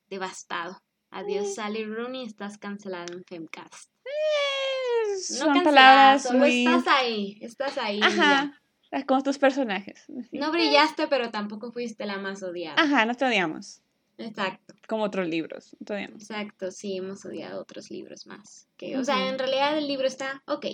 devastado. 0.10 0.82
Adiós, 1.10 1.56
Sally 1.56 1.86
Rooney, 1.86 2.26
estás 2.26 2.58
cancelada 2.58 3.06
en 3.12 3.24
Femcast. 3.24 3.92
Eh, 4.06 5.18
son 5.18 5.64
palabras 5.64 6.32
muy... 6.34 6.66
estás 6.66 6.88
ahí, 6.88 7.38
estás 7.42 7.78
ahí. 7.78 8.00
Ajá. 8.04 8.62
Ah, 8.92 9.04
como 9.06 9.22
tus 9.22 9.38
personajes. 9.38 10.06
No 10.32 10.52
brillaste, 10.52 11.08
pero 11.08 11.30
tampoco 11.30 11.72
fuiste 11.72 12.06
la 12.06 12.18
más 12.18 12.42
odiada. 12.44 12.82
Ajá, 12.82 13.06
no 13.06 13.16
te 13.16 13.26
odiamos. 13.26 13.82
Exacto. 14.18 14.74
Como 14.88 15.04
otros 15.04 15.28
libros, 15.28 15.76
no 15.80 15.86
te 15.86 15.94
odiamos. 15.94 16.22
Exacto, 16.22 16.72
sí, 16.72 16.98
hemos 16.98 17.24
odiado 17.26 17.62
otros 17.62 17.92
libros 17.92 18.26
más. 18.26 18.68
Que, 18.78 18.98
O 18.98 19.04
sea, 19.04 19.28
en 19.30 19.38
realidad 19.38 19.78
el 19.78 19.88
libro 19.88 20.08
está 20.08 20.42
ok. 20.48 20.66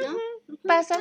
¿No? 0.00 0.16
Pasa. 0.62 0.98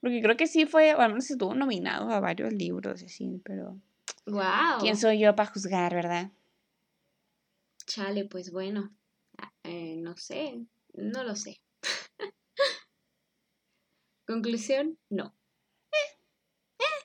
Porque 0.00 0.20
creo 0.20 0.36
que 0.36 0.46
sí 0.46 0.66
fue, 0.66 0.94
o 0.94 1.00
al 1.00 1.10
menos 1.10 1.30
estuvo 1.30 1.54
nominado 1.54 2.10
a 2.10 2.20
varios 2.20 2.52
libros, 2.52 3.02
así, 3.02 3.40
pero... 3.44 3.78
Wow. 4.26 4.80
¿Quién 4.80 4.96
soy 4.96 5.20
yo 5.20 5.34
para 5.34 5.50
juzgar, 5.50 5.94
verdad? 5.94 6.30
Chale, 7.86 8.24
pues 8.24 8.52
bueno, 8.52 8.92
ah, 9.38 9.52
eh, 9.64 9.96
no 9.96 10.16
sé, 10.16 10.64
no 10.94 11.24
lo 11.24 11.34
sé. 11.36 11.60
Conclusión, 14.26 14.98
no. 15.08 15.34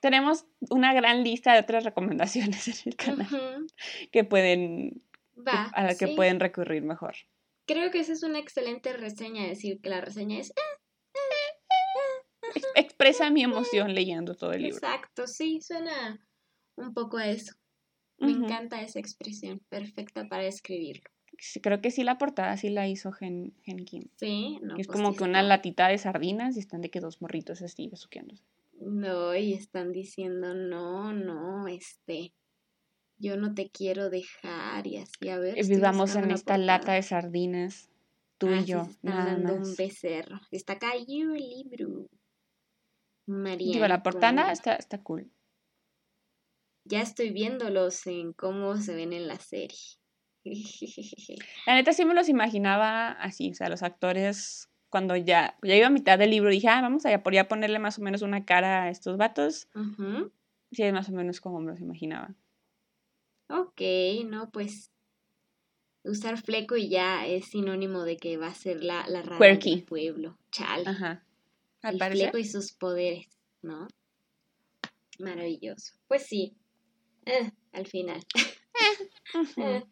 Tenemos 0.00 0.46
una 0.70 0.94
gran 0.94 1.24
lista 1.24 1.52
de 1.52 1.60
otras 1.60 1.84
recomendaciones 1.84 2.68
en 2.68 2.92
el 2.92 2.96
canal 2.96 3.66
que 4.12 4.24
pueden 4.24 5.02
a 5.46 5.82
la 5.82 5.94
que 5.96 6.08
pueden 6.08 6.40
recurrir 6.40 6.82
mejor. 6.82 7.14
Creo 7.66 7.90
que 7.90 8.00
esa 8.00 8.12
es 8.12 8.22
una 8.22 8.38
excelente 8.38 8.92
reseña, 8.92 9.46
decir 9.46 9.80
que 9.80 9.90
la 9.90 10.00
reseña 10.00 10.38
es 10.38 10.52
expresa 12.74 13.30
mi 13.30 13.42
emoción 13.42 13.94
leyendo 13.94 14.34
todo 14.34 14.52
el 14.52 14.62
libro. 14.62 14.76
Exacto, 14.76 15.26
sí, 15.26 15.60
suena 15.60 16.20
un 16.76 16.94
poco 16.94 17.18
a 17.18 17.28
eso. 17.28 17.54
Me 18.18 18.32
encanta 18.32 18.82
esa 18.82 18.98
expresión, 18.98 19.60
perfecta 19.68 20.26
para 20.28 20.44
escribirlo 20.44 21.08
creo 21.62 21.80
que 21.80 21.90
sí 21.90 22.04
la 22.04 22.18
portada 22.18 22.56
sí 22.56 22.68
la 22.68 22.88
hizo 22.88 23.12
Gen, 23.12 23.52
Kim. 23.84 24.04
Sí, 24.16 24.58
no. 24.62 24.76
Es 24.76 24.86
pues 24.86 24.96
como 24.96 25.14
que 25.14 25.24
una 25.24 25.42
latita 25.42 25.88
de 25.88 25.98
sardinas 25.98 26.56
y 26.56 26.60
están 26.60 26.80
de 26.80 26.90
que 26.90 27.00
dos 27.00 27.22
morritos 27.22 27.62
así 27.62 27.88
besuqueándose. 27.88 28.44
No, 28.80 29.34
y 29.34 29.54
están 29.54 29.92
diciendo, 29.92 30.54
no, 30.54 31.12
no, 31.12 31.66
este, 31.66 32.32
yo 33.18 33.36
no 33.36 33.54
te 33.54 33.70
quiero 33.70 34.08
dejar 34.08 34.86
y 34.86 34.98
así, 34.98 35.28
a 35.28 35.38
ver. 35.38 35.56
Vivamos 35.66 36.14
en 36.14 36.30
esta 36.30 36.58
lata 36.58 36.92
de 36.92 37.02
sardinas, 37.02 37.88
tú 38.38 38.50
y 38.50 38.58
ah, 38.58 38.64
yo, 38.64 38.88
nada 39.02 39.32
dando 39.32 39.54
un 39.54 39.74
becerro. 39.76 40.40
Está 40.52 40.74
acá 40.74 40.92
el 40.92 41.06
libro. 41.06 42.06
María. 43.28 43.72
Digo, 43.72 43.86
la 43.86 44.02
portada 44.02 44.52
está, 44.52 44.74
está 44.74 45.02
cool. 45.02 45.30
Ya 46.84 47.02
estoy 47.02 47.30
viéndolos 47.30 48.06
en 48.06 48.32
cómo 48.32 48.76
se 48.78 48.94
ven 48.94 49.12
en 49.12 49.28
la 49.28 49.38
serie. 49.38 49.78
La 51.66 51.74
neta 51.74 51.92
sí 51.92 52.04
me 52.04 52.14
los 52.14 52.28
imaginaba 52.28 53.10
así, 53.10 53.50
o 53.50 53.54
sea, 53.54 53.68
los 53.68 53.82
actores 53.82 54.70
cuando 54.88 55.16
ya, 55.16 55.58
ya 55.62 55.76
iba 55.76 55.88
a 55.88 55.90
mitad 55.90 56.18
del 56.18 56.30
libro 56.30 56.50
dije, 56.50 56.68
ah, 56.68 56.80
vamos 56.80 57.04
a 57.04 57.10
ya 57.10 57.48
ponerle 57.48 57.78
más 57.78 57.98
o 57.98 58.02
menos 58.02 58.22
una 58.22 58.44
cara 58.44 58.84
a 58.84 58.90
estos 58.90 59.16
vatos. 59.18 59.68
Sí, 60.72 60.82
es 60.82 60.92
más 60.92 61.08
o 61.08 61.12
menos 61.12 61.40
como 61.40 61.60
me 61.60 61.72
los 61.72 61.80
imaginaba. 61.80 62.34
Ok, 63.50 63.80
no, 64.26 64.50
pues 64.50 64.90
usar 66.04 66.40
fleco 66.40 66.76
y 66.76 66.88
ya 66.88 67.26
es 67.26 67.46
sinónimo 67.46 68.04
de 68.04 68.16
que 68.16 68.36
va 68.36 68.48
a 68.48 68.54
ser 68.54 68.82
la, 68.82 69.06
la 69.08 69.22
rara 69.22 69.38
del 69.38 69.84
pueblo. 69.84 70.38
Chal. 70.50 70.86
Ajá. 70.86 71.22
El 71.82 71.98
fleco 71.98 72.38
y 72.38 72.44
sus 72.44 72.72
poderes, 72.72 73.28
¿no? 73.62 73.86
Maravilloso. 75.18 75.94
Pues 76.06 76.26
sí, 76.26 76.56
eh, 77.26 77.50
al 77.72 77.86
final. 77.86 78.24
Eh, 79.58 79.84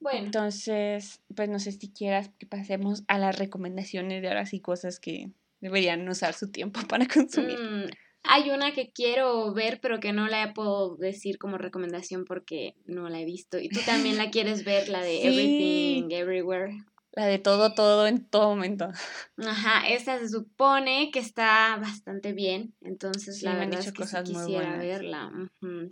bueno. 0.00 0.26
Entonces, 0.26 1.20
pues 1.34 1.48
no 1.48 1.60
sé 1.60 1.70
si 1.70 1.92
quieras 1.92 2.28
que 2.40 2.46
pasemos 2.46 3.04
a 3.06 3.18
las 3.18 3.38
recomendaciones 3.38 4.20
de 4.20 4.26
ahora 4.26 4.46
sí 4.46 4.58
cosas 4.58 4.98
que 4.98 5.30
deberían 5.60 6.06
usar 6.08 6.34
su 6.34 6.50
tiempo 6.50 6.80
para 6.88 7.06
consumir. 7.06 7.56
Mm, 7.56 7.86
hay 8.24 8.50
una 8.50 8.72
que 8.72 8.90
quiero 8.90 9.54
ver, 9.54 9.78
pero 9.80 10.00
que 10.00 10.12
no 10.12 10.26
la 10.26 10.52
puedo 10.54 10.96
decir 10.96 11.38
como 11.38 11.56
recomendación 11.56 12.24
porque 12.24 12.74
no 12.84 13.08
la 13.08 13.20
he 13.20 13.24
visto. 13.24 13.58
Y 13.58 13.68
tú 13.68 13.80
también 13.86 14.16
la 14.16 14.30
quieres 14.30 14.64
ver, 14.64 14.88
la 14.88 15.02
de 15.02 15.22
Everything, 15.22 16.10
Everywhere. 16.10 16.78
La 17.16 17.26
de 17.26 17.38
todo, 17.38 17.74
todo, 17.74 18.08
en 18.08 18.24
todo 18.24 18.48
momento. 18.48 18.90
Ajá, 19.36 19.88
esta 19.88 20.18
se 20.18 20.28
supone 20.28 21.12
que 21.12 21.20
está 21.20 21.76
bastante 21.76 22.32
bien, 22.32 22.74
entonces 22.80 23.42
la 23.42 23.54
verdad 23.54 23.80
es 23.80 23.92
que 23.92 24.22
quisiera 24.24 24.76
verla. 24.76 25.30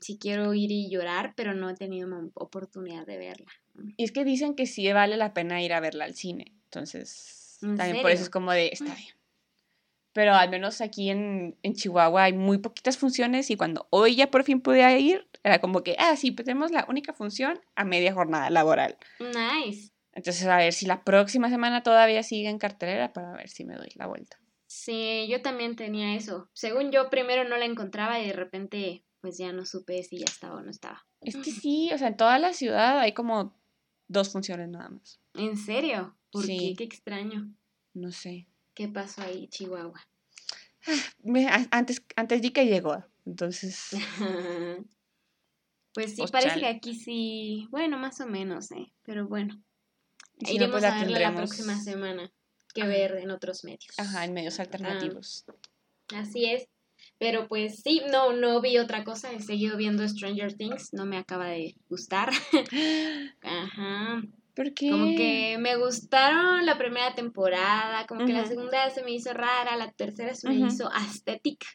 Sí 0.01 0.19
quiero 0.19 0.53
ir 0.53 0.73
y 0.73 0.91
llorar, 0.91 1.35
pero 1.37 1.55
no 1.55 1.71
he 1.71 1.75
tenido 1.75 2.09
oportunidad 2.35 3.07
de 3.07 3.19
verla. 3.19 3.53
Y 3.97 4.03
es 4.03 4.11
que 4.11 4.25
dicen 4.25 4.57
que 4.57 4.67
sí 4.67 4.93
vale 4.93 5.17
la 5.17 5.33
pena 5.33 5.63
ir 5.63 5.73
a 5.73 5.81
verla 5.81 6.07
al 6.07 6.15
cine, 6.15 6.53
entonces 6.65 7.59
también 7.61 8.03
por 8.03 8.11
eso 8.11 8.25
es 8.25 8.31
como 8.31 8.51
de, 8.51 8.71
está 8.73 8.95
bien. 8.95 9.15
Pero 10.15 10.35
al 10.35 10.51
menos 10.51 10.81
aquí 10.81 11.09
en, 11.09 11.57
en, 11.63 11.75
Chihuahua 11.75 12.25
hay 12.25 12.33
muy 12.35 12.59
poquitas 12.59 12.99
funciones 12.99 13.51
y 13.51 13.57
cuando 13.57 13.87
hoy 13.89 14.15
ya 14.15 14.31
por 14.31 14.45
fin 14.45 14.61
pude 14.61 15.01
ir, 15.01 15.27
era 15.43 15.61
como 15.61 15.83
que, 15.83 15.97
ah, 15.99 16.17
sí, 16.17 16.33
pues 16.33 16.45
tenemos 16.45 16.71
la 16.71 16.85
única 16.87 17.15
función 17.15 17.61
a 17.77 17.85
media 17.85 18.13
jornada 18.13 18.51
laboral. 18.51 18.99
Nice. 19.21 19.92
Entonces, 20.13 20.47
a 20.47 20.57
ver 20.57 20.73
si 20.73 20.87
la 20.87 21.05
próxima 21.05 21.49
semana 21.49 21.83
todavía 21.83 22.23
sigue 22.23 22.49
en 22.49 22.59
cartelera 22.59 23.13
para 23.13 23.33
ver 23.33 23.49
si 23.49 23.65
me 23.65 23.75
doy 23.75 23.91
la 23.95 24.07
vuelta. 24.07 24.39
Sí, 24.67 25.27
yo 25.29 25.43
también 25.43 25.77
tenía 25.77 26.15
eso. 26.15 26.49
Según 26.55 26.93
yo, 26.93 27.11
primero 27.11 27.49
no 27.49 27.57
la 27.57 27.65
encontraba 27.65 28.21
y 28.21 28.27
de 28.27 28.33
repente, 28.33 29.05
pues 29.21 29.39
ya 29.39 29.53
no 29.53 29.67
supe 29.67 30.03
si 30.03 30.19
ya 30.19 30.25
estaba 30.25 30.57
o 30.57 30.63
no 30.63 30.71
estaba. 30.71 31.07
Es 31.21 31.37
que 31.37 31.51
sí, 31.51 31.91
o 31.93 31.99
sea, 31.99 32.09
en 32.09 32.17
toda 32.17 32.39
la 32.39 32.53
ciudad 32.53 32.99
hay 32.99 33.13
como 33.13 33.55
dos 34.09 34.31
funciones 34.31 34.69
nada 34.69 34.89
más. 34.89 35.21
¿En 35.35 35.57
serio? 35.57 36.17
¿Por 36.31 36.47
qué? 36.47 36.75
Qué 36.77 36.85
extraño. 36.85 37.55
No 37.95 38.13
sé. 38.13 38.49
¿Qué 38.75 38.89
pasó 38.89 39.23
ahí, 39.23 39.49
Chihuahua? 39.49 40.01
Ah, 40.87 41.67
antes, 41.71 42.03
antes 42.17 42.43
di 42.43 42.51
que 42.51 42.67
llegó, 42.67 43.05
entonces. 43.25 43.91
pues 45.95 46.11
sí, 46.11 46.17
pues 46.17 46.31
parece 46.31 46.61
que 46.61 46.67
aquí 46.67 46.95
sí, 46.95 47.69
bueno, 47.71 47.99
más 47.99 48.21
o 48.21 48.27
menos, 48.27 48.73
¿eh? 48.73 48.93
Pero 49.03 49.29
bueno. 49.29 49.63
Iremos 50.51 50.81
pues 50.81 50.85
a 50.85 50.99
verla 50.99 51.19
la 51.19 51.35
próxima 51.35 51.79
semana 51.79 52.33
que 52.75 52.87
ver 52.87 53.17
en 53.17 53.31
otros 53.31 53.65
medios. 53.65 53.99
Ajá, 53.99 54.25
en 54.25 54.33
medios 54.33 54.59
alternativos. 54.61 55.45
así 56.15 56.47
es. 56.47 56.69
Pero 57.19 57.47
pues 57.47 57.81
sí, 57.83 58.03
no, 58.11 58.33
no 58.33 58.61
vi 58.61 58.79
otra 58.79 59.05
cosa. 59.05 59.33
He 59.33 59.41
seguido 59.41 59.77
viendo 59.77 60.07
Stranger 60.09 60.55
Things. 60.55 60.93
No 60.93 61.07
me 61.07 61.17
acaba 61.19 61.47
de 61.47 61.77
gustar. 61.89 62.31
Ajá. 63.43 64.23
¿Por 64.55 64.75
qué? 64.75 64.91
Como 64.91 65.17
que 65.17 65.57
me 65.59 65.77
gustaron 65.77 66.67
la 66.67 66.77
primera 66.79 67.15
temporada. 67.15 68.07
Como 68.07 68.27
que 68.27 68.33
la 68.33 68.45
segunda 68.45 68.91
se 68.91 69.03
me 69.03 69.13
hizo 69.13 69.33
rara. 69.33 69.77
La 69.77 69.93
tercera 69.93 70.35
se 70.35 70.49
me 70.49 70.67
hizo 70.67 70.91
estética. 71.09 71.67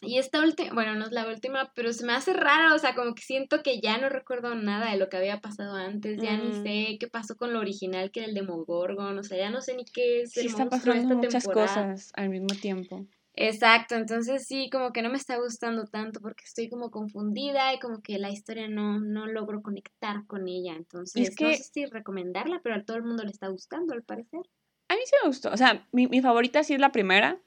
Y 0.00 0.18
esta 0.18 0.40
última, 0.40 0.72
bueno, 0.74 0.94
no 0.94 1.06
es 1.06 1.12
la 1.12 1.26
última, 1.26 1.72
pero 1.74 1.92
se 1.92 2.06
me 2.06 2.12
hace 2.12 2.32
rara, 2.32 2.74
o 2.74 2.78
sea, 2.78 2.94
como 2.94 3.14
que 3.14 3.22
siento 3.22 3.62
que 3.64 3.80
ya 3.80 3.98
no 3.98 4.08
recuerdo 4.08 4.54
nada 4.54 4.92
de 4.92 4.96
lo 4.98 5.08
que 5.08 5.16
había 5.16 5.40
pasado 5.40 5.74
antes, 5.74 6.20
ya 6.22 6.36
ni 6.36 6.50
Mm. 6.50 6.62
sé 6.62 6.96
qué 7.00 7.08
pasó 7.08 7.36
con 7.36 7.52
lo 7.52 7.58
original 7.58 8.10
que 8.12 8.20
era 8.20 8.28
el 8.28 8.34
Demogorgon, 8.34 9.18
o 9.18 9.22
sea, 9.24 9.38
ya 9.38 9.50
no 9.50 9.60
sé 9.60 9.74
ni 9.74 9.84
qué 9.84 10.22
es 10.22 10.32
Sí, 10.32 10.46
el 10.46 10.54
de 10.54 10.64
pasando 10.66 10.92
esta 10.94 11.14
muchas 11.16 11.44
temporada. 11.44 11.92
cosas 11.92 12.12
al 12.14 12.28
mismo 12.30 12.46
tiempo. 12.60 13.06
Exacto, 13.40 13.94
entonces 13.94 14.46
sí, 14.46 14.68
como 14.68 14.92
que 14.92 15.00
no 15.02 15.10
me 15.10 15.16
está 15.16 15.36
gustando 15.36 15.84
tanto 15.84 16.20
porque 16.20 16.44
estoy 16.44 16.68
como 16.68 16.90
confundida 16.90 17.72
y 17.72 17.78
como 17.78 18.02
que 18.02 18.18
la 18.18 18.30
historia 18.30 18.66
no, 18.68 18.98
no 18.98 19.26
logro 19.28 19.62
conectar 19.62 20.26
con 20.26 20.48
ella, 20.48 20.74
entonces 20.74 21.30
no 21.30 21.36
que- 21.48 21.56
sé 21.56 21.62
si 21.72 21.86
recomendarla, 21.86 22.60
pero 22.64 22.74
a 22.76 22.84
todo 22.84 22.96
el 22.96 23.04
mundo 23.04 23.22
le 23.24 23.30
está 23.30 23.46
gustando 23.48 23.94
al 23.94 24.02
parecer. 24.02 24.40
A 24.88 24.94
mí 24.94 25.00
sí 25.04 25.12
me 25.22 25.28
gustó. 25.28 25.50
O 25.52 25.56
sea, 25.56 25.86
mi, 25.92 26.06
mi 26.08 26.20
favorita 26.20 26.64
sí 26.64 26.74
es 26.74 26.80
la 26.80 26.90
primera. 26.92 27.38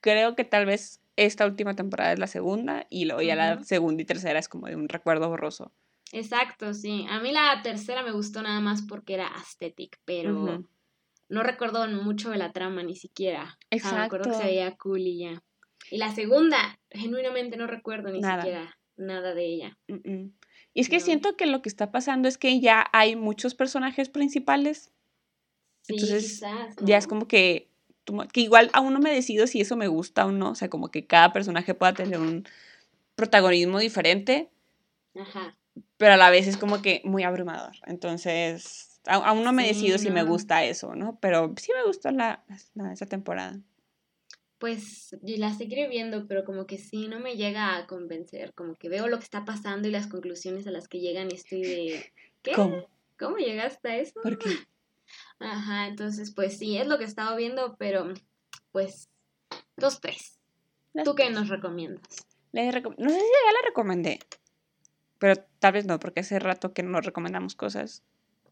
Creo 0.00 0.34
que 0.36 0.44
tal 0.44 0.64
vez 0.64 1.00
esta 1.16 1.46
última 1.46 1.74
temporada 1.74 2.12
es 2.12 2.18
la 2.18 2.26
segunda 2.26 2.86
y 2.90 3.04
luego 3.04 3.22
ya 3.22 3.36
la 3.36 3.62
segunda 3.64 4.02
y 4.02 4.06
tercera 4.06 4.38
es 4.38 4.48
como 4.48 4.66
de 4.66 4.76
un 4.76 4.88
recuerdo 4.88 5.28
borroso. 5.28 5.72
Exacto, 6.12 6.74
sí. 6.74 7.06
A 7.08 7.20
mí 7.20 7.32
la 7.32 7.60
tercera 7.62 8.02
me 8.02 8.12
gustó 8.12 8.42
nada 8.42 8.60
más 8.60 8.82
porque 8.82 9.14
era 9.14 9.28
aesthetic, 9.28 9.98
pero 10.04 10.64
no 11.28 11.42
recuerdo 11.42 11.86
mucho 11.88 12.30
de 12.30 12.38
la 12.38 12.52
trama 12.52 12.82
ni 12.82 12.94
siquiera. 12.96 13.58
O 13.72 13.78
sea, 13.78 13.92
me 13.94 14.00
acuerdo 14.02 14.24
que 14.24 14.30
se 14.30 14.36
Exacto. 14.36 14.46
veía 14.48 14.76
cool 14.76 15.00
y 15.00 15.18
ya. 15.20 15.42
Y 15.90 15.98
la 15.98 16.14
segunda, 16.14 16.78
genuinamente 16.90 17.56
no 17.56 17.66
recuerdo 17.66 18.10
ni 18.10 18.20
Nada. 18.20 18.42
siquiera 18.42 18.78
nada 18.96 19.34
de 19.34 19.44
ella. 19.44 19.78
Y 20.72 20.80
es 20.80 20.88
que 20.88 20.98
No. 20.98 21.04
siento 21.04 21.36
que 21.36 21.46
lo 21.46 21.62
que 21.62 21.68
está 21.68 21.90
pasando 21.90 22.28
es 22.28 22.38
que 22.38 22.60
ya 22.60 22.86
hay 22.92 23.16
muchos 23.16 23.54
personajes 23.54 24.08
principales. 24.08 24.92
Sí, 25.82 25.94
Entonces, 25.94 26.24
quizás, 26.24 26.76
Ya 26.80 26.96
es 26.96 27.06
como 27.06 27.28
que, 27.28 27.70
que 28.32 28.40
igual 28.40 28.70
aún 28.72 28.92
no 28.92 29.00
me 29.00 29.12
decido 29.12 29.46
si 29.46 29.60
eso 29.60 29.76
me 29.76 29.88
gusta 29.88 30.26
o 30.26 30.32
no. 30.32 30.50
O 30.50 30.54
sea, 30.54 30.68
como 30.68 30.90
que 30.90 31.06
cada 31.06 31.32
personaje 31.32 31.74
pueda 31.74 31.94
tener 31.94 32.18
un 32.18 32.46
protagonismo 33.14 33.78
diferente, 33.78 34.50
Ajá. 35.14 35.56
pero 35.96 36.14
a 36.14 36.16
la 36.16 36.30
vez 36.30 36.46
es 36.46 36.56
como 36.56 36.82
que 36.82 37.00
muy 37.04 37.22
abrumador. 37.22 37.76
Entonces, 37.86 39.00
aún 39.06 39.44
no 39.44 39.52
me 39.52 39.62
Sí, 39.62 39.68
decido 39.68 39.98
si 39.98 40.10
me 40.10 40.22
gusta 40.22 40.64
eso, 40.64 40.94
¿no? 40.94 41.18
Pero 41.20 41.54
sí 41.56 41.72
me 41.76 41.84
gustó 41.84 42.10
la, 42.10 42.44
la- 42.74 42.92
esa 42.92 43.06
temporada. 43.06 43.58
Pues 44.58 45.14
yo 45.22 45.36
la 45.36 45.52
seguiré 45.52 45.88
viendo, 45.88 46.26
pero 46.26 46.44
como 46.44 46.66
que 46.66 46.78
sí, 46.78 47.08
no 47.08 47.20
me 47.20 47.36
llega 47.36 47.76
a 47.76 47.86
convencer. 47.86 48.52
Como 48.54 48.76
que 48.76 48.88
veo 48.88 49.08
lo 49.08 49.18
que 49.18 49.24
está 49.24 49.44
pasando 49.44 49.88
y 49.88 49.90
las 49.90 50.06
conclusiones 50.06 50.66
a 50.66 50.70
las 50.70 50.88
que 50.88 51.00
llegan 51.00 51.28
y 51.30 51.34
estoy 51.34 51.62
de... 51.62 52.12
¿Qué? 52.42 52.52
¿Cómo? 52.52 52.88
¿Cómo 53.18 53.36
llegaste 53.36 53.88
a 53.88 53.96
eso? 53.98 54.20
¿Por 54.22 54.38
qué? 54.38 54.50
Ajá, 55.40 55.86
entonces 55.88 56.32
pues 56.34 56.58
sí, 56.58 56.78
es 56.78 56.86
lo 56.86 56.98
que 56.98 57.04
estaba 57.04 57.34
viendo, 57.36 57.76
pero 57.78 58.12
pues 58.72 59.08
dos, 59.76 60.00
tres. 60.00 60.38
Las 60.92 61.04
¿Tú 61.04 61.14
qué 61.14 61.24
tres. 61.24 61.34
nos 61.34 61.48
recomiendas? 61.48 62.02
Le 62.52 62.70
recom- 62.70 62.94
no 62.98 63.08
sé 63.08 63.16
si 63.16 63.22
ya 63.22 63.52
la 63.52 63.66
recomendé, 63.66 64.20
pero 65.18 65.36
tal 65.58 65.72
vez 65.72 65.86
no, 65.86 65.98
porque 65.98 66.20
hace 66.20 66.38
rato 66.38 66.72
que 66.72 66.82
no 66.82 67.00
recomendamos 67.00 67.54
cosas. 67.56 68.02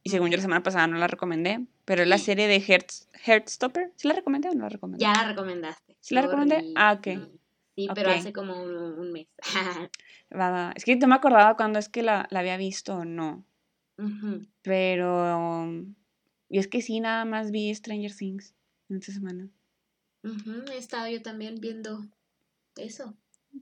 Y 0.05 0.11
según 0.11 0.31
yo 0.31 0.37
la 0.37 0.43
semana 0.43 0.63
pasada 0.65 0.89
no 0.89 0.99
la 0.99 1.07
recomendé, 1.07 1.65
pero 1.85 2.05
la 2.05 2.19
serie 2.19 2.49
de 2.49 2.61
Hearts, 2.61 3.09
Heartstopper. 3.25 3.93
¿Sí 3.95 4.09
la 4.09 4.15
recomendé 4.15 4.49
o 4.49 4.55
no 4.55 4.65
la 4.65 4.69
recomendé? 4.69 5.05
Ya 5.05 5.13
la 5.13 5.29
recomendaste. 5.29 5.97
¿Sí 6.01 6.15
la 6.17 6.23
recomendé? 6.23 6.73
Ah, 6.75 6.95
ok. 6.99 7.29
Sí, 7.77 7.89
pero 7.95 8.11
Ok. 8.11 8.17
hace 8.17 8.33
como 8.33 8.61
un, 8.61 8.75
un 8.75 9.13
mes. 9.13 9.29
Va, 10.35 10.51
va. 10.51 10.73
Es 10.75 10.85
que 10.85 10.97
no 10.97 11.07
me 11.07 11.15
acordaba 11.15 11.57
cuando 11.57 11.79
es 11.79 11.89
que 11.89 12.03
la, 12.03 12.27
la 12.31 12.41
había 12.41 12.57
visto 12.57 12.97
o 12.97 13.05
no. 13.05 13.45
Pero. 14.63 15.69
Y 16.53 16.59
es 16.59 16.69
que 16.69 16.83
sí, 16.83 17.01
nada 17.01 17.25
más 17.25 17.51
vi 17.51 17.75
Stranger 17.75 18.15
Things 18.15 18.55
en 18.91 18.99
esta 18.99 19.11
semana. 19.11 19.49
He 20.23 20.77
estado 20.77 21.09
yo 21.09 21.23
también 21.23 21.55
viendo 21.63 22.05
eso. 22.77 23.15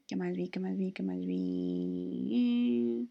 ¿Qué 0.09 0.17
más 0.17 0.33
vi? 0.35 0.49
¿Qué 0.49 0.59
más 0.59 0.77
vi? 0.77 0.91
¿Qué 0.91 1.05
más 1.05 1.19
vi? 1.21 3.09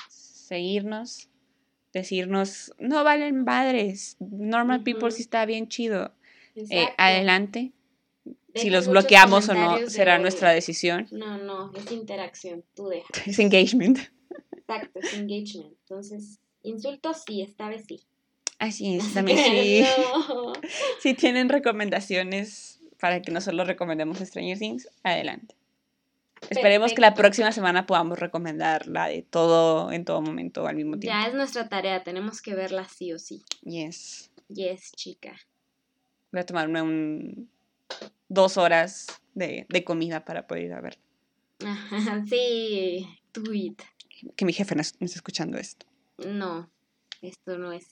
seguirnos, 0.08 1.28
decirnos, 1.92 2.72
no 2.78 3.02
valen 3.04 3.44
madres, 3.44 4.16
normal 4.20 4.82
people 4.82 5.10
sí 5.10 5.22
está 5.22 5.46
bien 5.46 5.68
chido. 5.68 6.12
Eh, 6.54 6.88
adelante. 6.96 7.72
Si 8.54 8.70
los 8.70 8.88
bloqueamos 8.88 9.48
o 9.48 9.54
no 9.54 9.78
de 9.78 9.90
será 9.90 10.18
nuestra 10.18 10.50
decisión. 10.50 11.06
No, 11.10 11.36
no, 11.38 11.72
es 11.74 11.92
interacción, 11.92 12.64
tú 12.74 12.88
deja. 12.88 13.06
Es 13.26 13.38
engagement. 13.38 13.98
Exacto, 14.56 15.00
es 15.00 15.14
engagement. 15.14 15.74
Entonces, 15.82 16.40
insultos 16.62 17.22
sí, 17.26 17.42
esta 17.42 17.68
vez 17.68 17.84
sí. 17.86 18.00
Así 18.58 18.96
es, 18.96 19.12
también 19.14 19.38
sí. 19.38 19.84
No. 20.28 20.52
Si 21.00 21.14
tienen 21.14 21.48
recomendaciones 21.48 22.80
para 22.98 23.20
que 23.20 23.30
no 23.30 23.40
solo 23.40 23.64
recomendemos 23.64 24.18
Stranger 24.18 24.58
Things, 24.58 24.88
adelante. 25.02 25.54
Esperemos 26.50 26.92
que 26.92 27.00
la 27.00 27.08
Perfecto. 27.08 27.22
próxima 27.22 27.52
semana 27.52 27.86
podamos 27.86 28.18
recomendar 28.18 28.86
la 28.86 29.08
de 29.08 29.22
todo 29.22 29.90
en 29.92 30.04
todo 30.04 30.20
momento 30.22 30.66
al 30.66 30.76
mismo 30.76 30.98
tiempo. 30.98 31.18
Ya 31.18 31.26
es 31.28 31.34
nuestra 31.34 31.68
tarea, 31.68 32.02
tenemos 32.02 32.40
que 32.40 32.54
verla 32.54 32.86
sí 32.88 33.12
o 33.12 33.18
sí. 33.18 33.42
Yes. 33.62 34.30
Yes, 34.48 34.92
chica. 34.92 35.34
Voy 36.32 36.40
a 36.40 36.46
tomarme 36.46 36.82
un 36.82 37.50
dos 38.28 38.56
horas 38.56 39.06
de, 39.34 39.66
de 39.68 39.84
comida 39.84 40.24
para 40.24 40.46
poder 40.46 40.64
ir 40.64 40.72
a 40.72 40.80
ver. 40.80 40.98
Ajá, 41.64 42.24
sí, 42.28 43.06
tweet. 43.32 43.76
Que 44.36 44.44
mi 44.44 44.52
jefe 44.52 44.74
no, 44.74 44.80
es- 44.80 44.94
no 45.00 45.04
está 45.06 45.18
escuchando 45.18 45.58
esto. 45.58 45.86
No, 46.18 46.70
esto 47.22 47.58
no 47.58 47.72
es 47.72 47.86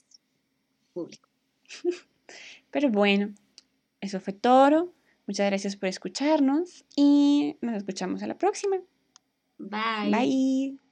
público. 0.93 1.29
Pero 2.71 2.89
bueno, 2.89 3.33
eso 4.01 4.19
fue 4.19 4.33
todo. 4.33 4.93
Muchas 5.27 5.47
gracias 5.47 5.75
por 5.75 5.89
escucharnos 5.89 6.85
y 6.95 7.55
nos 7.61 7.75
escuchamos 7.77 8.21
a 8.23 8.27
la 8.27 8.37
próxima. 8.37 8.77
Bye. 9.57 10.11
Bye. 10.11 10.84